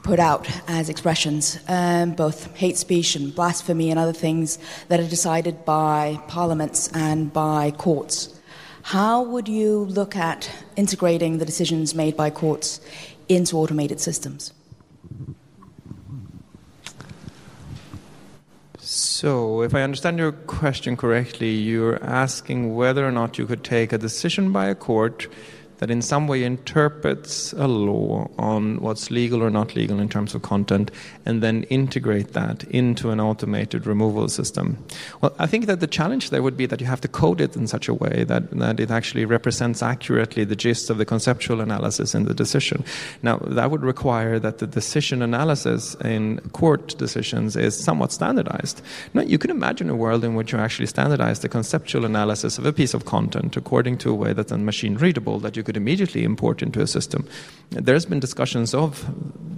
put 0.02 0.18
out 0.18 0.48
as 0.68 0.88
expressions, 0.88 1.58
um, 1.68 2.12
both 2.12 2.54
hate 2.56 2.76
speech 2.76 3.16
and 3.16 3.34
blasphemy 3.34 3.90
and 3.90 3.98
other 3.98 4.12
things 4.12 4.58
that 4.88 5.00
are 5.00 5.08
decided 5.08 5.64
by 5.64 6.20
parliaments 6.28 6.88
and 6.94 7.32
by 7.32 7.70
courts. 7.72 8.34
How 8.82 9.22
would 9.22 9.48
you 9.48 9.80
look 9.84 10.16
at 10.16 10.50
integrating 10.76 11.38
the 11.38 11.44
decisions 11.44 11.94
made 11.94 12.16
by 12.16 12.30
courts 12.30 12.80
into 13.28 13.56
automated 13.56 14.00
systems? 14.00 14.52
So, 18.78 19.62
if 19.62 19.74
I 19.74 19.82
understand 19.82 20.18
your 20.18 20.32
question 20.32 20.96
correctly, 20.96 21.50
you're 21.50 22.02
asking 22.02 22.74
whether 22.74 23.06
or 23.06 23.12
not 23.12 23.36
you 23.36 23.46
could 23.46 23.62
take 23.62 23.92
a 23.92 23.98
decision 23.98 24.52
by 24.52 24.68
a 24.68 24.74
court 24.74 25.26
that 25.78 25.90
in 25.90 26.02
some 26.02 26.28
way 26.28 26.44
interprets 26.44 27.52
a 27.54 27.66
law 27.66 28.30
on 28.38 28.80
what's 28.80 29.10
legal 29.10 29.42
or 29.42 29.50
not 29.50 29.74
legal 29.74 29.98
in 29.98 30.08
terms 30.08 30.34
of 30.34 30.42
content 30.42 30.90
and 31.24 31.42
then 31.42 31.62
integrate 31.64 32.32
that 32.34 32.64
into 32.64 33.10
an 33.10 33.20
automated 33.20 33.86
removal 33.86 34.28
system. 34.28 34.76
Well, 35.20 35.34
I 35.38 35.46
think 35.46 35.66
that 35.66 35.80
the 35.80 35.86
challenge 35.86 36.30
there 36.30 36.42
would 36.42 36.56
be 36.56 36.66
that 36.66 36.80
you 36.80 36.86
have 36.86 37.00
to 37.00 37.08
code 37.08 37.40
it 37.40 37.56
in 37.56 37.66
such 37.66 37.88
a 37.88 37.94
way 37.94 38.24
that, 38.24 38.50
that 38.50 38.80
it 38.80 38.90
actually 38.90 39.24
represents 39.24 39.82
accurately 39.82 40.44
the 40.44 40.56
gist 40.56 40.90
of 40.90 40.98
the 40.98 41.04
conceptual 41.04 41.60
analysis 41.60 42.14
in 42.14 42.24
the 42.24 42.34
decision. 42.34 42.84
Now, 43.22 43.38
that 43.38 43.70
would 43.70 43.82
require 43.82 44.38
that 44.38 44.58
the 44.58 44.66
decision 44.66 45.22
analysis 45.22 45.94
in 46.04 46.40
court 46.52 46.98
decisions 46.98 47.56
is 47.56 47.76
somewhat 47.82 48.12
standardized. 48.12 48.82
Now, 49.14 49.22
you 49.22 49.38
can 49.38 49.50
imagine 49.50 49.88
a 49.88 49.96
world 49.96 50.24
in 50.24 50.34
which 50.34 50.52
you 50.52 50.58
actually 50.58 50.86
standardize 50.86 51.40
the 51.40 51.48
conceptual 51.48 52.04
analysis 52.04 52.58
of 52.58 52.66
a 52.66 52.72
piece 52.72 52.94
of 52.94 53.04
content 53.04 53.56
according 53.56 53.98
to 53.98 54.10
a 54.10 54.14
way 54.14 54.32
that's 54.32 54.52
machine 54.68 54.96
readable 54.96 55.38
that 55.40 55.56
you 55.56 55.62
could 55.68 55.76
immediately 55.76 56.24
import 56.24 56.62
into 56.62 56.80
a 56.80 56.86
system. 56.86 57.28
There's 57.68 58.06
been 58.06 58.20
discussions 58.20 58.72
of 58.72 59.04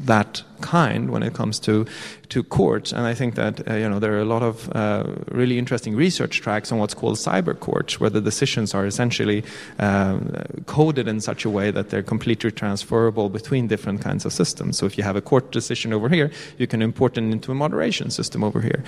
that 0.07 0.43
kind 0.61 1.11
when 1.11 1.23
it 1.23 1.35
comes 1.35 1.61
to 1.61 1.87
to 2.31 2.43
courts, 2.43 2.93
and 2.93 3.07
I 3.07 3.15
think 3.15 3.35
that 3.37 3.55
uh, 3.69 3.75
you 3.75 3.89
know 3.89 4.01
there 4.01 4.15
are 4.15 4.23
a 4.23 4.33
lot 4.35 4.43
of 4.43 4.69
uh, 4.75 5.05
really 5.31 5.57
interesting 5.57 5.95
research 5.95 6.41
tracks 6.41 6.73
on 6.73 6.79
what's 6.81 6.95
called 6.95 7.17
cyber 7.17 7.55
courts, 7.55 8.01
where 8.01 8.11
the 8.11 8.21
decisions 8.21 8.75
are 8.75 8.87
essentially 8.87 9.45
uh, 9.79 10.19
coded 10.67 11.07
in 11.07 11.21
such 11.21 11.45
a 11.45 11.51
way 11.51 11.71
that 11.71 11.91
they're 11.91 12.09
completely 12.15 12.51
transferable 12.51 13.29
between 13.29 13.69
different 13.69 14.01
kinds 14.03 14.25
of 14.27 14.33
systems. 14.33 14.79
So 14.79 14.87
if 14.87 14.99
you 14.99 15.05
have 15.05 15.19
a 15.19 15.23
court 15.23 15.53
decision 15.53 15.93
over 15.93 16.09
here, 16.09 16.31
you 16.59 16.67
can 16.67 16.83
import 16.83 17.19
it 17.19 17.23
into 17.23 17.53
a 17.53 17.55
moderation 17.55 18.11
system 18.11 18.43
over 18.43 18.61
here. 18.61 18.83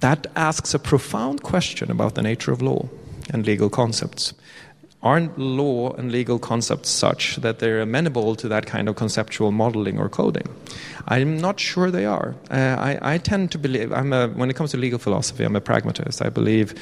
That 0.00 0.26
asks 0.34 0.74
a 0.74 0.78
profound 0.78 1.42
question 1.42 1.90
about 1.90 2.14
the 2.14 2.22
nature 2.22 2.52
of 2.54 2.62
law 2.62 2.88
and 3.34 3.46
legal 3.46 3.68
concepts 3.68 4.34
aren't 5.02 5.38
law 5.38 5.92
and 5.94 6.10
legal 6.10 6.38
concepts 6.38 6.88
such 6.88 7.36
that 7.36 7.58
they're 7.58 7.80
amenable 7.80 8.34
to 8.34 8.48
that 8.48 8.66
kind 8.66 8.88
of 8.88 8.96
conceptual 8.96 9.52
modeling 9.52 9.98
or 9.98 10.08
coding? 10.08 10.48
I'm 11.08 11.38
not 11.38 11.60
sure 11.60 11.90
they 11.90 12.04
are. 12.04 12.34
Uh, 12.50 12.76
I, 12.78 13.14
I, 13.14 13.18
tend 13.18 13.52
to 13.52 13.58
believe, 13.58 13.92
I'm 13.92 14.12
a, 14.12 14.28
when 14.28 14.50
it 14.50 14.56
comes 14.56 14.72
to 14.72 14.76
legal 14.76 14.98
philosophy, 14.98 15.44
I'm 15.44 15.54
a 15.54 15.60
pragmatist. 15.60 16.20
I 16.20 16.30
believe 16.30 16.74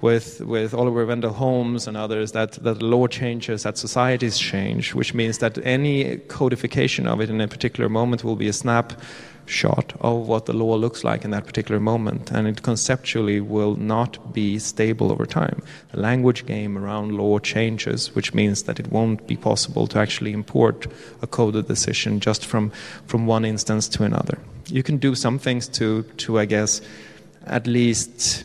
with, 0.00 0.40
with 0.42 0.72
Oliver 0.74 1.04
Wendell 1.04 1.32
Holmes 1.32 1.88
and 1.88 1.96
others 1.96 2.32
that, 2.32 2.52
that 2.62 2.80
law 2.80 3.08
changes, 3.08 3.64
that 3.64 3.78
societies 3.78 4.38
change, 4.38 4.94
which 4.94 5.14
means 5.14 5.38
that 5.38 5.58
any 5.66 6.18
codification 6.18 7.08
of 7.08 7.20
it 7.20 7.30
in 7.30 7.40
a 7.40 7.48
particular 7.48 7.88
moment 7.88 8.22
will 8.22 8.36
be 8.36 8.46
a 8.46 8.52
snap 8.52 8.92
shot 9.46 9.92
of 10.00 10.28
what 10.28 10.46
the 10.46 10.52
law 10.52 10.74
looks 10.74 11.04
like 11.04 11.24
in 11.24 11.30
that 11.30 11.46
particular 11.46 11.80
moment, 11.80 12.30
and 12.30 12.46
it 12.46 12.62
conceptually 12.62 13.40
will 13.40 13.76
not 13.76 14.32
be 14.32 14.58
stable 14.58 15.10
over 15.12 15.26
time. 15.26 15.62
The 15.92 16.00
language 16.00 16.46
game 16.46 16.78
around 16.78 17.12
law 17.12 17.38
changes, 17.38 18.14
which 18.14 18.34
means 18.34 18.64
that 18.64 18.80
it 18.80 18.90
won't 18.90 19.26
be 19.26 19.36
possible 19.36 19.86
to 19.88 19.98
actually 19.98 20.32
import 20.32 20.86
a 21.20 21.26
coded 21.26 21.68
decision 21.68 22.20
just 22.20 22.44
from, 22.44 22.70
from 23.06 23.26
one 23.26 23.44
instance 23.44 23.88
to 23.88 24.04
another. 24.04 24.38
You 24.66 24.82
can 24.82 24.98
do 24.98 25.14
some 25.14 25.38
things 25.38 25.68
to, 25.68 26.02
to 26.18 26.38
I 26.38 26.44
guess, 26.44 26.80
at 27.46 27.66
least 27.66 28.44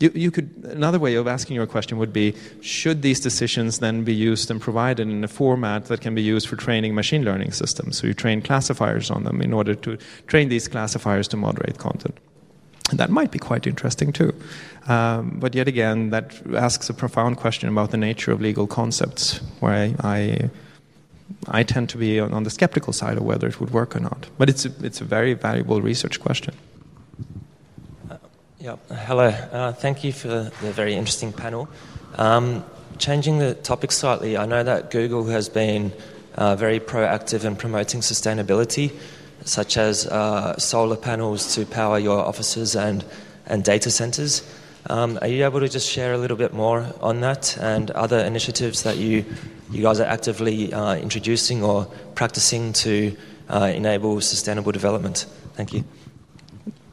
you, 0.00 0.10
you 0.14 0.30
could, 0.30 0.50
another 0.64 0.98
way 0.98 1.14
of 1.14 1.26
asking 1.26 1.56
your 1.56 1.66
question 1.66 1.98
would 1.98 2.12
be 2.12 2.34
should 2.60 3.02
these 3.02 3.20
decisions 3.20 3.78
then 3.78 4.04
be 4.04 4.14
used 4.14 4.50
and 4.50 4.60
provided 4.60 5.08
in 5.08 5.22
a 5.22 5.28
format 5.28 5.86
that 5.86 6.00
can 6.00 6.14
be 6.14 6.22
used 6.22 6.48
for 6.48 6.56
training 6.56 6.94
machine 6.94 7.24
learning 7.24 7.52
systems? 7.52 7.98
So 7.98 8.08
you 8.08 8.14
train 8.14 8.42
classifiers 8.42 9.10
on 9.10 9.24
them 9.24 9.40
in 9.40 9.52
order 9.52 9.74
to 9.76 9.98
train 10.26 10.48
these 10.48 10.68
classifiers 10.68 11.28
to 11.28 11.36
moderate 11.36 11.78
content. 11.78 12.18
And 12.90 12.98
that 12.98 13.10
might 13.10 13.30
be 13.30 13.38
quite 13.38 13.66
interesting 13.66 14.12
too. 14.12 14.34
Um, 14.88 15.38
but 15.40 15.54
yet 15.54 15.68
again, 15.68 16.10
that 16.10 16.34
asks 16.54 16.90
a 16.90 16.94
profound 16.94 17.36
question 17.36 17.68
about 17.68 17.90
the 17.90 17.96
nature 17.96 18.32
of 18.32 18.40
legal 18.40 18.66
concepts, 18.66 19.38
where 19.60 19.74
I, 19.74 19.94
I, 20.02 20.50
I 21.48 21.62
tend 21.62 21.88
to 21.90 21.98
be 21.98 22.20
on, 22.20 22.34
on 22.34 22.42
the 22.42 22.50
skeptical 22.50 22.92
side 22.92 23.16
of 23.16 23.22
whether 23.22 23.46
it 23.46 23.58
would 23.60 23.70
work 23.70 23.96
or 23.96 24.00
not. 24.00 24.26
But 24.36 24.50
it's 24.50 24.66
a, 24.66 24.72
it's 24.82 25.00
a 25.00 25.04
very 25.04 25.34
valuable 25.34 25.80
research 25.80 26.20
question. 26.20 26.54
Yeah, 28.64 28.76
hello. 28.90 29.26
Uh, 29.26 29.72
thank 29.74 30.04
you 30.04 30.10
for 30.10 30.28
the 30.28 30.72
very 30.72 30.94
interesting 30.94 31.34
panel. 31.34 31.68
Um, 32.16 32.64
changing 32.96 33.38
the 33.38 33.52
topic 33.52 33.92
slightly, 33.92 34.38
I 34.38 34.46
know 34.46 34.62
that 34.62 34.90
Google 34.90 35.26
has 35.26 35.50
been 35.50 35.92
uh, 36.36 36.56
very 36.56 36.80
proactive 36.80 37.44
in 37.44 37.56
promoting 37.56 38.00
sustainability, 38.00 38.98
such 39.44 39.76
as 39.76 40.06
uh, 40.06 40.56
solar 40.56 40.96
panels 40.96 41.54
to 41.56 41.66
power 41.66 41.98
your 41.98 42.18
offices 42.20 42.74
and, 42.74 43.04
and 43.44 43.62
data 43.62 43.90
centers. 43.90 44.42
Um, 44.88 45.18
are 45.20 45.28
you 45.28 45.44
able 45.44 45.60
to 45.60 45.68
just 45.68 45.86
share 45.86 46.14
a 46.14 46.18
little 46.18 46.38
bit 46.38 46.54
more 46.54 46.86
on 47.02 47.20
that 47.20 47.58
and 47.58 47.90
other 47.90 48.20
initiatives 48.20 48.82
that 48.84 48.96
you, 48.96 49.26
you 49.72 49.82
guys 49.82 50.00
are 50.00 50.08
actively 50.08 50.72
uh, 50.72 50.94
introducing 50.96 51.62
or 51.62 51.84
practicing 52.14 52.72
to 52.72 53.14
uh, 53.50 53.70
enable 53.74 54.22
sustainable 54.22 54.72
development? 54.72 55.26
Thank 55.52 55.74
you. 55.74 55.84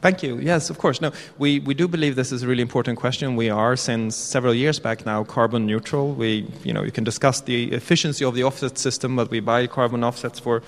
Thank 0.02 0.24
you. 0.24 0.38
Yes, 0.40 0.68
of 0.68 0.78
course. 0.78 1.00
No, 1.00 1.12
we, 1.38 1.60
we 1.60 1.74
do 1.74 1.86
believe 1.86 2.16
this 2.16 2.32
is 2.32 2.42
a 2.42 2.48
really 2.48 2.62
important 2.62 2.98
question. 2.98 3.36
We 3.36 3.50
are, 3.50 3.76
since 3.76 4.16
several 4.16 4.52
years 4.52 4.80
back 4.80 5.06
now, 5.06 5.22
carbon 5.22 5.64
neutral. 5.64 6.12
We, 6.12 6.50
you 6.64 6.72
know, 6.72 6.82
you 6.82 6.90
can 6.90 7.04
discuss 7.04 7.40
the 7.42 7.70
efficiency 7.70 8.24
of 8.24 8.34
the 8.34 8.42
offset 8.42 8.78
system, 8.78 9.14
but 9.14 9.30
we 9.30 9.38
buy 9.38 9.68
carbon 9.68 10.02
offsets 10.02 10.40
for 10.40 10.64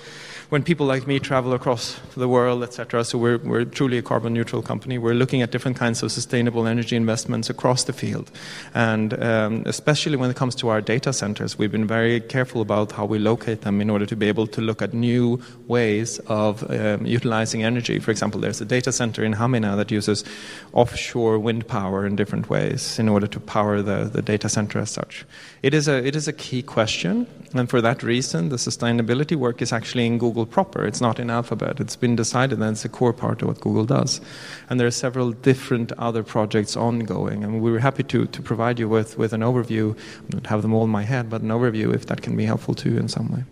when 0.51 0.62
people 0.62 0.87
like 0.87 1.09
me 1.09 1.18
travel 1.18 1.53
across 1.53 1.99
the 2.16 2.28
world, 2.28 2.62
etc. 2.62 3.05
So 3.05 3.18
we're, 3.18 3.39
we're 3.39 3.64
truly 3.64 3.99
a 3.99 4.03
carbon 4.03 4.35
neutral 4.35 4.62
company. 4.62 4.99
We're 4.99 5.14
looking 5.14 5.43
at 5.43 5.51
different 5.51 5.76
kinds 5.76 6.05
of 6.05 6.12
sustainable 6.12 6.68
energy 6.68 6.95
investments 6.95 7.51
across 7.51 7.82
the 7.82 7.93
field. 7.93 8.30
And 8.72 9.20
um, 9.20 9.64
especially 9.66 10.16
when 10.16 10.30
it 10.30 10.37
comes 10.37 10.55
to 10.57 10.68
our 10.68 10.80
data 10.80 11.12
centers, 11.12 11.59
we've 11.59 11.72
been 11.72 11.89
very 11.89 12.20
careful 12.20 12.61
about 12.61 12.93
how 12.93 13.05
we 13.05 13.18
locate 13.18 13.62
them 13.62 13.80
in 13.80 13.91
order 13.91 14.07
to 14.07 14.14
be 14.14 14.28
able 14.28 14.47
to 14.47 14.61
look 14.61 14.80
at 14.80 14.95
new 14.95 15.41
ways 15.66 16.20
of 16.28 16.70
um, 16.70 17.05
utilizing 17.05 17.64
energy. 17.64 17.99
For 17.99 18.12
example, 18.12 18.41
there's 18.41 18.61
a 18.61 18.64
data 18.64 18.93
center 18.93 19.24
in 19.25 19.35
Hamina 19.35 19.77
that 19.77 19.91
uses 19.91 20.25
offshore 20.72 21.39
wind 21.39 21.66
power 21.66 22.07
in 22.07 22.16
different 22.16 22.49
ways 22.49 22.99
in 22.99 23.09
order 23.09 23.27
to 23.27 23.41
power 23.41 23.83
the, 23.83 24.05
the 24.05 24.22
data 24.22 24.49
center 24.49 24.79
as 24.79 24.91
such. 24.91 25.25
It 25.62 25.75
is, 25.75 25.89
a, 25.89 26.07
it 26.07 26.14
is 26.14 26.29
a 26.29 26.33
key 26.33 26.62
question, 26.62 27.27
and 27.55 27.68
for 27.68 27.81
that 27.81 28.03
reason, 28.03 28.49
the 28.49 28.57
sustainability 28.57 29.37
work 29.37 29.62
is 29.62 29.72
actually 29.72 30.07
in 30.07 30.18
Google 30.18 30.47
proper. 30.47 30.85
It's 30.85 31.01
not 31.01 31.18
in 31.18 31.31
Alphabet. 31.31 31.81
It's 31.81 31.97
been 31.97 32.16
decided 32.16 32.59
that 32.59 32.72
it's 32.72 32.85
a 32.85 32.89
core 32.89 33.12
part 33.12 33.43
of 33.43 33.49
what 33.49 33.61
Google 33.61 33.85
does. 33.85 34.20
And 34.68 34.79
there 34.79 34.87
are 34.87 34.93
several 34.93 35.33
different 35.33 35.93
other 35.93 36.22
projects 36.22 36.77
ongoing, 36.77 37.45
and 37.45 37.61
we 37.61 37.70
were 37.70 37.79
happy 37.79 38.03
to, 38.05 38.27
to 38.27 38.43
provide 38.43 38.79
you 38.79 38.89
with, 38.89 39.16
with 39.16 39.33
an 39.33 39.41
overview. 39.41 39.97
I 39.97 40.31
don't 40.31 40.47
have 40.47 40.62
them 40.62 40.75
all 40.75 40.85
in 40.85 40.91
my 40.91 41.03
head, 41.03 41.31
but 41.31 41.43
an 41.43 41.49
overview 41.49 41.95
if 41.95 42.07
that 42.07 42.22
can 42.22 42.37
be 42.37 42.45
helpful 42.45 42.75
to 42.75 42.91
you 42.91 42.99
in 42.99 43.09
some 43.09 43.31
way. 43.33 43.45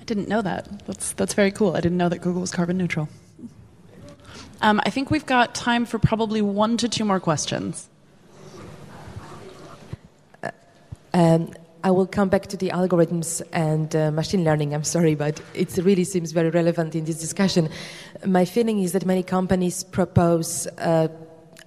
I 0.00 0.04
didn't 0.04 0.28
know 0.28 0.42
that. 0.42 0.86
That's, 0.86 1.12
that's 1.12 1.34
very 1.34 1.50
cool. 1.50 1.76
I 1.76 1.80
didn't 1.80 1.98
know 1.98 2.08
that 2.08 2.20
Google 2.20 2.40
was 2.40 2.50
carbon 2.50 2.78
neutral. 2.78 3.08
Um, 4.62 4.80
I 4.84 4.90
think 4.90 5.10
we've 5.10 5.26
got 5.26 5.54
time 5.54 5.84
for 5.84 5.98
probably 5.98 6.40
one 6.40 6.76
to 6.78 6.88
two 6.88 7.04
more 7.04 7.20
questions. 7.20 7.88
Um, 11.12 11.52
I 11.84 11.90
will 11.90 12.06
come 12.06 12.28
back 12.28 12.46
to 12.48 12.56
the 12.56 12.70
algorithms 12.70 13.42
and 13.52 13.94
uh, 13.94 14.10
machine 14.10 14.44
learning. 14.44 14.74
I'm 14.74 14.84
sorry, 14.84 15.14
but 15.14 15.40
it 15.54 15.76
really 15.76 16.04
seems 16.04 16.32
very 16.32 16.50
relevant 16.50 16.94
in 16.94 17.04
this 17.04 17.20
discussion. 17.20 17.68
My 18.26 18.44
feeling 18.44 18.82
is 18.82 18.92
that 18.92 19.06
many 19.06 19.22
companies 19.22 19.84
propose 19.84 20.66
uh, 20.78 21.08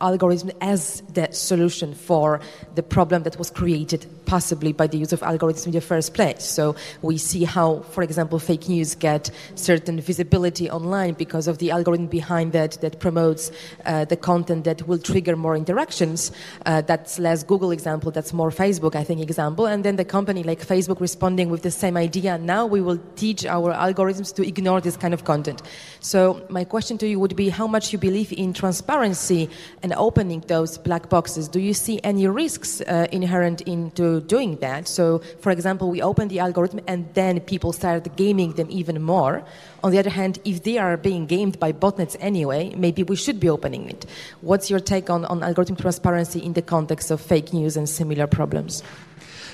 algorithm 0.02 0.52
as 0.62 1.02
the 1.14 1.28
solution 1.32 1.93
for 1.93 2.39
the 2.76 2.84
problem 2.84 3.24
that 3.24 3.38
was 3.38 3.50
created 3.50 4.06
possibly 4.26 4.72
by 4.72 4.86
the 4.86 4.97
use 4.97 5.12
of 5.12 5.22
algorithms 5.22 5.66
in 5.66 5.72
the 5.72 5.82
first 5.82 6.14
place. 6.14 6.43
So 6.43 6.76
we 7.02 7.18
see 7.18 7.45
how, 7.45 7.80
for 7.93 8.04
example, 8.04 8.38
fake 8.38 8.70
news 8.70 8.93
get 8.93 9.32
certain 9.56 10.00
visibility 10.00 10.70
online 10.70 11.16
because 11.16 11.47
of 11.47 11.58
the 11.58 11.72
algorithm 11.72 12.06
behind 12.06 12.52
that 12.52 12.74
that 12.82 13.00
promotes 13.00 13.52
uh, 13.86 14.06
the 14.06 14.16
content 14.16 14.66
that 14.66 14.88
will 14.88 15.00
trigger 15.00 15.36
more 15.36 15.56
interactions. 15.56 16.32
Uh, 16.66 16.82
that's 16.82 17.18
less 17.18 17.43
Google 17.43 17.72
example, 17.72 18.12
that's 18.12 18.32
more 18.32 18.52
Facebook, 18.52 18.95
I 18.95 19.04
think, 19.04 19.20
example. 19.20 19.66
And 19.66 19.84
then 19.84 19.95
the 19.95 20.06
company 20.06 20.43
like 20.43 20.60
Facebook 20.60 21.00
responding 21.00 21.50
with 21.50 21.64
the 21.64 21.72
same 21.72 21.97
idea. 21.97 22.38
Now 22.38 22.68
we 22.68 22.82
will 22.82 23.00
teach 23.16 23.45
our 23.45 23.74
algorithms 23.74 24.34
to 24.36 24.47
ignore 24.47 24.80
this 24.80 24.95
kind 24.95 25.14
of 25.14 25.24
content. 25.24 25.64
So 26.02 26.45
my 26.50 26.66
question 26.66 27.00
to 27.00 27.08
you 27.08 27.20
would 27.20 27.36
be 27.36 27.50
how 27.50 27.66
much 27.66 27.91
you 27.91 27.97
believe 27.97 28.32
in 28.32 28.54
transparency 28.54 29.50
and 29.82 29.89
opening 29.94 30.42
those 30.48 30.78
black 30.78 31.10
boxes. 31.10 31.48
Do 31.48 31.60
you 31.60 31.74
see 31.74 32.00
any 32.04 32.28
risks 32.28 32.82
uh, 32.82 33.08
inherent 33.12 33.62
into 33.62 34.22
doing 34.22 34.58
that? 34.58 34.88
So, 34.88 35.20
for 35.42 35.52
example, 35.52 35.90
we 35.90 36.02
open 36.02 36.28
the 36.28 36.40
algorithm 36.40 36.82
and 36.88 37.08
then 37.14 37.40
people 37.40 37.74
start 37.74 38.16
gaming 38.16 38.54
them 38.54 38.68
even 38.70 39.02
more. 39.02 39.44
On 39.84 39.92
the 39.92 40.00
other 40.00 40.10
hand, 40.10 40.40
if 40.46 40.64
they 40.64 40.78
are 40.78 40.98
being 40.98 41.26
gamed 41.26 41.60
by 41.60 41.72
botnets 41.72 42.16
anyway, 42.20 42.74
maybe 42.76 43.04
we 43.04 43.16
should 43.16 43.40
be 43.40 43.50
opening 43.50 43.90
it. 43.90 44.06
What's 44.42 44.70
your 44.70 44.80
take 44.80 45.10
on, 45.10 45.26
on 45.26 45.44
algorithm 45.44 45.76
transparency 45.76 46.40
in 46.40 46.54
the 46.54 46.62
context 46.62 47.12
of 47.12 47.22
fake 47.22 47.54
news 47.54 47.78
and 47.78 47.88
similar 47.88 48.28
problems? 48.28 48.84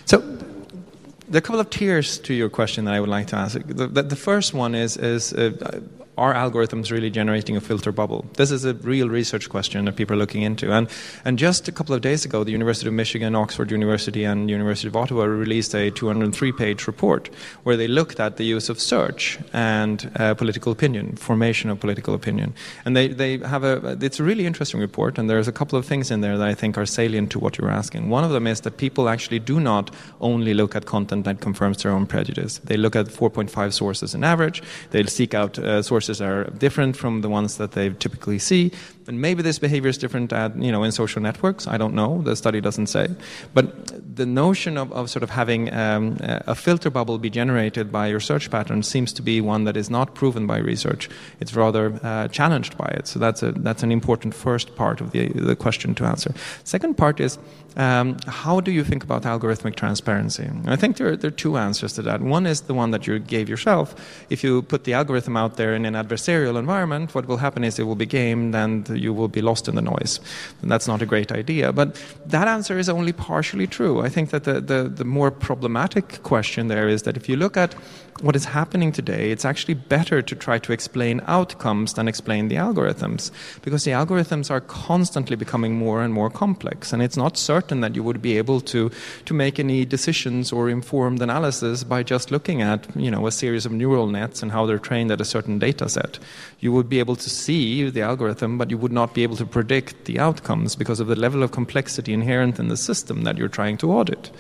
So, 0.06 0.20
there 1.28 1.40
are 1.40 1.40
a 1.40 1.42
couple 1.42 1.60
of 1.60 1.70
tiers 1.70 2.20
to 2.20 2.34
your 2.34 2.50
question 2.50 2.86
that 2.86 2.94
I 2.94 3.00
would 3.00 3.10
like 3.10 3.28
to 3.28 3.36
ask. 3.36 3.60
The, 3.60 3.88
the, 3.88 4.04
the 4.04 4.16
first 4.16 4.54
one 4.54 4.76
is, 4.76 4.96
is 4.96 5.34
uh, 5.34 5.82
are 6.18 6.34
algorithms 6.34 6.92
really 6.92 7.10
generating 7.10 7.58
a 7.58 7.62
filter 7.62 7.92
bubble? 7.92 8.26
This 8.34 8.52
is 8.52 8.66
a 8.66 8.74
real 8.76 9.10
research 9.10 9.50
question 9.50 9.86
that 9.86 9.96
people 9.96 10.16
are 10.16 10.20
looking 10.20 10.42
into. 10.42 10.72
And, 10.72 10.88
and 11.24 11.38
just 11.38 11.68
a 11.68 11.72
couple 11.72 11.94
of 11.94 12.02
days 12.02 12.26
ago, 12.26 12.44
the 12.44 12.52
University 12.52 12.88
of 12.88 12.94
Michigan, 12.94 13.36
Oxford 13.36 13.72
University, 13.72 14.24
and 14.24 14.50
University 14.50 14.88
of 14.88 14.96
Ottawa 14.96 15.26
released 15.26 15.74
a 15.76 15.92
203 15.92 16.52
page 16.52 16.88
report 16.88 17.30
where 17.64 17.78
they 17.78 17.88
looked 17.88 18.20
at 18.20 18.38
the 18.38 18.46
use 18.46 18.70
of 18.70 18.80
search 18.80 19.40
and 19.54 20.12
uh, 20.16 20.34
political 20.34 20.72
opinion, 20.72 21.16
formation 21.16 21.70
of 21.70 21.80
political 21.80 22.14
opinion. 22.14 22.54
And 22.86 22.96
they, 22.96 23.08
they 23.08 23.38
have 23.40 23.64
a, 23.64 23.98
it's 24.02 24.20
a 24.20 24.24
really 24.24 24.46
interesting 24.46 24.80
report, 24.80 25.18
and 25.18 25.30
there's 25.30 25.48
a 25.48 25.52
couple 25.52 25.78
of 25.78 25.86
things 25.86 26.12
in 26.12 26.22
there 26.22 26.38
that 26.38 26.48
I 26.48 26.54
think 26.54 26.78
are 26.78 26.86
salient 26.86 27.32
to 27.32 27.40
what 27.40 27.58
you're 27.58 27.72
asking. 27.72 28.10
One 28.10 28.24
of 28.24 28.32
them 28.32 28.48
is 28.48 28.62
that 28.62 28.78
people 28.78 29.10
actually 29.10 29.40
do 29.40 29.60
not 29.60 29.92
only 30.22 30.54
look 30.54 30.76
at 30.76 30.86
content 30.86 31.26
that 31.26 31.42
confirms 31.42 31.84
their 31.84 31.92
own 31.92 32.06
prejudice, 32.06 32.60
they 32.64 32.78
look 32.78 32.96
at 32.96 33.08
4.5 33.08 33.74
sources 33.74 34.16
in 34.16 34.24
average, 34.24 34.62
they'll 34.92 35.08
seek 35.08 35.34
out 35.34 35.60
uh, 35.60 35.82
sources 35.82 36.05
sources 36.06 36.22
are 36.22 36.46
different 36.58 36.96
from 36.96 37.22
the 37.22 37.30
ones 37.30 37.58
that 37.58 37.72
they 37.72 37.90
typically 37.90 38.40
see. 38.40 38.72
And 39.08 39.22
maybe 39.22 39.44
this 39.44 39.60
behavior 39.60 39.90
is 39.90 39.98
different 39.98 40.34
at, 40.34 40.56
you 40.58 40.72
know, 40.72 40.84
in 40.84 40.92
social 40.92 41.22
networks. 41.22 41.68
I 41.68 41.78
don't 41.78 41.94
know. 41.94 42.22
The 42.24 42.36
study 42.36 42.60
doesn't 42.60 42.88
say. 42.88 43.08
But 43.54 44.16
the 44.16 44.26
notion 44.26 44.78
of, 44.78 44.92
of 44.94 45.10
sort 45.10 45.24
of 45.24 45.30
having 45.30 45.72
um, 45.74 46.18
a 46.22 46.56
filter 46.56 46.90
bubble 46.90 47.18
be 47.18 47.30
generated 47.30 47.92
by 47.92 48.08
your 48.08 48.20
search 48.20 48.50
pattern 48.50 48.82
seems 48.84 49.14
to 49.14 49.22
be 49.22 49.42
one 49.42 49.66
that 49.66 49.78
is 49.78 49.90
not 49.90 50.16
proven 50.16 50.48
by 50.48 50.58
research. 50.58 51.10
It's 51.40 51.54
rather 51.54 52.00
uh, 52.02 52.30
challenged 52.30 52.78
by 52.78 52.88
it. 52.98 53.08
So 53.08 53.20
that's, 53.20 53.44
a, 53.44 53.52
that's 53.52 53.84
an 53.84 53.92
important 53.92 54.34
first 54.34 54.76
part 54.76 55.02
of 55.02 55.12
the, 55.12 55.28
the 55.28 55.56
question 55.56 55.94
to 55.96 56.06
answer. 56.06 56.34
Second 56.64 56.96
part 56.96 57.20
is 57.20 57.38
um, 57.78 58.18
how 58.26 58.62
do 58.62 58.72
you 58.72 58.84
think 58.84 59.04
about 59.04 59.24
algorithmic 59.24 59.76
transparency? 59.76 60.50
I 60.66 60.76
think 60.76 60.98
there 60.98 61.10
are, 61.10 61.16
there 61.16 61.28
are 61.28 61.32
two 61.32 61.58
answers 61.58 61.94
to 61.94 62.02
that. 62.04 62.22
One 62.22 62.46
is 62.46 62.62
the 62.62 62.74
one 62.74 62.92
that 62.92 63.06
you 63.06 63.20
gave 63.20 63.50
yourself. 63.50 63.96
If 64.30 64.44
you 64.44 64.62
put 64.62 64.86
the 64.86 64.94
algorithm 64.94 65.36
out 65.36 65.58
there 65.58 65.76
in 65.76 65.86
an 65.86 65.94
adversarial 65.94 66.58
environment, 66.58 67.14
what 67.14 67.28
will 67.28 67.38
happen 67.38 67.64
is 67.64 67.78
it 67.78 67.84
will 67.84 67.96
be 67.96 68.06
gamed 68.06 68.56
and 68.56 68.88
you 69.00 69.14
will 69.14 69.28
be 69.28 69.42
lost 69.42 69.68
in 69.68 69.76
the 69.76 69.82
noise. 69.82 70.20
And 70.62 70.72
that's 70.72 70.88
not 70.88 71.02
a 71.02 71.06
great 71.06 71.32
idea. 71.32 71.72
But 71.72 71.96
that 72.26 72.48
answer 72.48 72.78
is 72.78 72.90
only 72.90 73.14
partially 73.14 73.68
true. 73.68 74.02
I 74.02 74.10
think 74.10 74.30
that 74.30 74.44
the, 74.44 74.62
the, 74.62 74.90
the 74.90 75.06
more 75.06 75.32
problematic 75.32 76.24
question 76.24 76.68
there 76.68 76.88
is 76.88 77.04
that 77.04 77.18
if 77.18 77.30
you 77.30 77.36
look 77.36 77.58
at 77.58 77.76
what 78.22 78.36
is 78.36 78.46
happening 78.46 78.94
today, 78.94 79.30
it's 79.32 79.44
actually 79.44 79.74
better 79.74 80.22
to 80.22 80.36
try 80.36 80.58
to 80.60 80.72
explain 80.72 81.22
outcomes 81.28 81.94
than 81.94 82.08
explain 82.08 82.48
the 82.48 82.56
algorithms. 82.56 83.30
Because 83.62 83.84
the 83.84 83.92
algorithms 83.92 84.50
are 84.50 84.62
constantly 84.62 85.36
becoming 85.36 85.76
more 85.76 86.02
and 86.02 86.14
more 86.14 86.30
complex. 86.30 86.94
And 86.94 87.04
it's 87.04 87.18
not 87.18 87.38
certain 87.38 87.82
that 87.82 87.94
you 87.94 88.04
would 88.04 88.22
be 88.22 88.38
able 88.38 88.62
to, 88.62 88.90
to 89.26 89.34
make 89.34 89.60
any 89.60 89.84
decisions 89.84 90.54
or 90.54 90.70
informed 90.70 91.22
analysis 91.22 91.84
by 91.84 92.04
just 92.04 92.32
looking 92.32 92.62
at 92.62 92.88
you 92.96 93.12
know, 93.12 93.28
a 93.28 93.32
series 93.32 93.66
of 93.66 93.74
neural 93.74 94.08
nets 94.08 94.42
and 94.42 94.52
how 94.52 94.66
they're 94.66 94.80
trained 94.80 95.12
at 95.12 95.20
a 95.20 95.26
certain 95.26 95.60
data 95.60 95.90
set. 95.90 96.18
You 96.62 96.72
would 96.72 96.88
be 96.88 97.00
able 97.00 97.18
to 97.18 97.30
see 97.30 97.90
the 97.90 98.02
algorithm, 98.02 98.58
but 98.58 98.70
you 98.70 98.78
would 98.78 98.94
not 98.94 99.14
be 99.14 99.24
able 99.24 99.36
to 99.36 99.46
predict 99.46 100.06
the 100.06 100.20
outcomes 100.20 100.76
because 100.76 101.02
of 101.02 101.08
the 101.08 101.18
level 101.18 101.44
of 101.44 101.52
complexity 101.52 102.14
inherent 102.14 102.60
in 102.60 102.70
the 102.70 102.78
system 102.78 103.24
that 103.24 103.38
you're 103.38 103.50
trying 103.50 103.78
to 103.78 103.92
audit. 103.92 104.32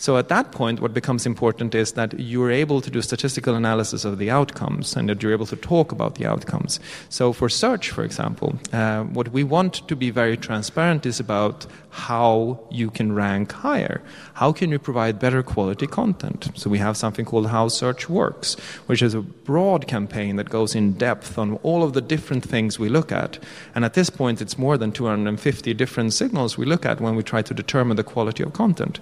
So 0.00 0.16
at 0.16 0.28
that 0.28 0.52
point, 0.52 0.80
what 0.80 0.94
becomes 0.94 1.26
important 1.26 1.74
is 1.74 1.92
that 1.92 2.18
you're 2.18 2.50
able 2.50 2.80
to 2.80 2.90
do 2.90 3.02
statistical 3.20 3.54
analysis 3.54 4.06
of 4.06 4.16
the 4.16 4.30
outcomes 4.30 4.96
and 4.96 5.08
that 5.08 5.22
you're 5.22 5.32
able 5.32 5.46
to 5.46 5.56
talk 5.56 5.92
about 5.92 6.14
the 6.14 6.24
outcomes. 6.24 6.80
So 7.10 7.34
for 7.34 7.50
search, 7.50 7.90
for 7.90 8.02
example, 8.02 8.58
uh, 8.72 9.02
what 9.04 9.28
we 9.28 9.44
want 9.44 9.86
to 9.88 9.94
be 9.94 10.10
very 10.10 10.38
transparent 10.38 11.04
is 11.04 11.20
about 11.20 11.66
how 11.90 12.58
you 12.70 12.90
can 12.90 13.12
rank 13.12 13.52
higher. 13.52 14.00
How 14.34 14.52
can 14.52 14.70
you 14.70 14.78
provide 14.78 15.18
better 15.18 15.42
quality 15.42 15.86
content? 15.86 16.50
So 16.54 16.70
we 16.70 16.78
have 16.78 16.96
something 16.96 17.26
called 17.26 17.48
How 17.48 17.68
Search 17.68 18.08
Works, 18.08 18.54
which 18.86 19.02
is 19.02 19.12
a 19.12 19.20
broad 19.20 19.86
campaign 19.86 20.36
that 20.36 20.48
goes 20.48 20.74
in 20.74 20.94
depth 20.94 21.36
on 21.36 21.54
all 21.62 21.82
of 21.82 21.92
the 21.92 22.00
different 22.00 22.44
things 22.44 22.78
we 22.78 22.88
look 22.88 23.12
at. 23.12 23.38
And 23.74 23.84
at 23.84 23.94
this 23.94 24.08
point, 24.08 24.40
it's 24.40 24.56
more 24.56 24.78
than 24.78 24.92
250 24.92 25.74
different 25.74 26.14
signals 26.14 26.56
we 26.56 26.64
look 26.64 26.86
at 26.86 27.00
when 27.00 27.16
we 27.16 27.22
try 27.22 27.42
to 27.42 27.52
determine 27.52 27.96
the 27.98 28.04
quality 28.04 28.42
of 28.42 28.54
content 28.54 28.98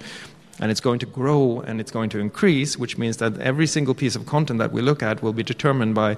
and 0.60 0.70
it's 0.70 0.80
going 0.80 0.98
to 0.98 1.06
grow 1.06 1.60
and 1.60 1.80
it's 1.80 1.90
going 1.90 2.10
to 2.10 2.18
increase, 2.18 2.76
which 2.76 2.98
means 2.98 3.18
that 3.18 3.38
every 3.38 3.66
single 3.66 3.94
piece 3.94 4.16
of 4.16 4.26
content 4.26 4.58
that 4.58 4.72
we 4.72 4.82
look 4.82 5.02
at 5.02 5.22
will 5.22 5.32
be 5.32 5.42
determined 5.42 5.94
by 5.94 6.16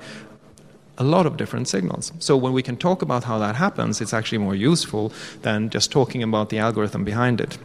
a 0.99 1.05
lot 1.05 1.27
of 1.27 1.37
different 1.37 1.67
signals. 1.67 2.13
So 2.19 2.37
when 2.37 2.53
we 2.53 2.63
can 2.63 2.77
talk 2.77 3.03
about 3.03 3.25
how 3.25 3.39
that 3.39 3.57
happens, 3.57 4.01
it's 4.01 4.13
actually 4.13 4.39
more 4.39 4.55
useful 4.55 5.13
than 5.43 5.71
just 5.71 5.91
talking 5.91 6.23
about 6.23 6.51
the 6.51 6.59
algorithm 6.59 7.05
behind 7.05 7.41
it. 7.41 7.59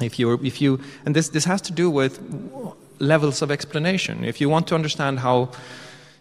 If 0.00 0.18
you, 0.18 0.32
if 0.42 0.62
you, 0.62 0.80
and 1.04 1.14
this, 1.14 1.28
this 1.28 1.44
has 1.44 1.60
to 1.62 1.72
do 1.72 1.90
with 1.90 2.18
levels 2.98 3.42
of 3.42 3.50
explanation. 3.50 4.24
If 4.24 4.40
you 4.40 4.48
want 4.48 4.66
to 4.68 4.74
understand 4.74 5.20
how 5.20 5.50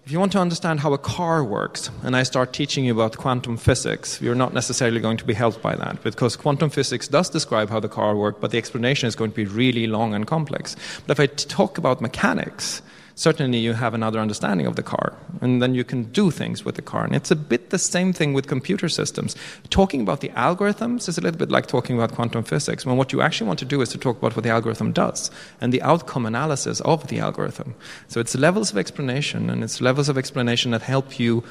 if 0.06 0.12
you 0.12 0.20
want 0.20 0.32
to 0.32 0.39
understand 0.39 0.80
how 0.80 0.93
a 0.93 0.97
car 0.97 1.43
works, 1.43 1.91
and 2.04 2.16
I 2.16 2.24
start 2.24 2.54
teaching 2.54 2.86
you 2.86 2.93
about 2.93 3.18
quantum 3.18 3.58
physics, 3.58 4.20
you're 4.22 4.36
not 4.36 4.54
necessarily 4.54 5.00
going 5.00 5.18
to 5.18 5.26
be 5.26 5.34
helped 5.34 5.62
by 5.62 5.76
that 5.76 6.02
because 6.04 6.36
quantum 6.36 6.70
physics 6.70 7.08
does 7.08 7.30
describe 7.30 7.70
how 7.70 7.80
the 7.80 7.89
car 7.89 8.16
works, 8.16 8.39
but 8.41 8.52
the 8.52 8.58
explanation 8.58 9.08
is 9.08 9.16
going 9.16 9.32
to 9.32 9.36
be 9.36 9.45
really 9.45 9.88
long 9.88 10.14
and 10.14 10.26
complex. 10.26 10.76
But 11.06 11.20
if 11.20 11.20
I 11.20 11.28
talk 11.28 11.78
about 11.78 12.02
mechanics, 12.02 12.82
certainly 13.20 13.59
you 13.59 13.74
have 13.74 13.93
another 13.93 14.17
understanding 14.17 14.65
of 14.65 14.78
the 14.78 14.82
car, 14.82 15.13
and 15.41 15.61
then 15.61 15.76
you 15.76 15.84
can 15.84 16.03
do 16.13 16.32
things 16.32 16.63
with 16.63 16.76
the 16.76 16.82
car. 16.82 17.03
And 17.03 17.13
it's 17.13 17.32
a 17.32 17.36
bit 17.36 17.70
the 17.70 17.78
same 17.78 18.13
thing 18.13 18.32
with 18.34 18.47
computer 18.47 18.88
systems. 18.88 19.36
Talking 19.70 20.01
about 20.01 20.22
the 20.22 20.30
algorithms 20.30 21.09
is 21.09 21.17
a 21.17 21.22
little 21.22 21.38
bit 21.38 21.51
like 21.51 21.67
talking 21.67 21.97
about 21.97 22.13
quantum 22.13 22.45
physics, 22.45 22.86
when 22.86 22.95
what 22.95 23.11
you 23.11 23.22
actually 23.22 23.47
want 23.47 23.59
to 23.59 23.65
do 23.65 23.82
is 23.82 23.89
to 23.89 23.97
talk 23.97 24.17
about 24.17 24.38
what 24.38 24.43
the 24.43 24.49
algorithm 24.49 24.93
does 24.93 25.32
and 25.59 25.74
the 25.74 25.82
outcome 25.82 26.26
analysis 26.26 26.80
of 26.82 27.07
the 27.07 27.20
algorithm. 27.20 27.76
So 28.07 28.22
it's 28.22 28.36
levels 28.36 28.72
of 28.72 28.78
explanation, 28.78 29.49
and 29.49 29.65
it's 29.65 29.82
levels 29.82 30.07
of 30.07 30.17
explanation 30.17 30.72
that 30.72 30.82
help 30.82 31.20
you 31.20 31.43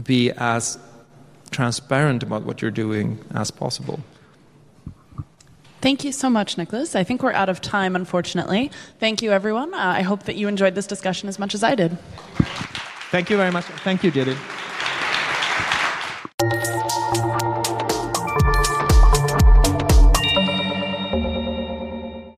be 0.00 0.30
as 0.36 0.78
transparent 1.50 2.22
about 2.22 2.44
what 2.44 2.62
you're 2.62 2.70
doing 2.70 3.18
as 3.34 3.50
possible. 3.50 3.98
Thank 5.86 6.02
you 6.02 6.10
so 6.10 6.28
much, 6.28 6.56
Nicklas. 6.56 6.96
I 6.96 7.04
think 7.04 7.22
we're 7.22 7.32
out 7.32 7.48
of 7.48 7.60
time, 7.60 7.94
unfortunately. 7.94 8.72
Thank 8.98 9.22
you, 9.22 9.30
everyone. 9.30 9.72
Uh, 9.72 9.78
I 9.78 10.02
hope 10.02 10.24
that 10.24 10.34
you 10.34 10.48
enjoyed 10.48 10.74
this 10.74 10.88
discussion 10.88 11.28
as 11.28 11.38
much 11.38 11.54
as 11.54 11.62
I 11.62 11.76
did. 11.76 11.96
Thank 13.12 13.30
you 13.30 13.36
very 13.36 13.52
much. 13.52 13.66
Thank 13.84 14.02
you, 14.02 14.10
Judith. 14.10 14.36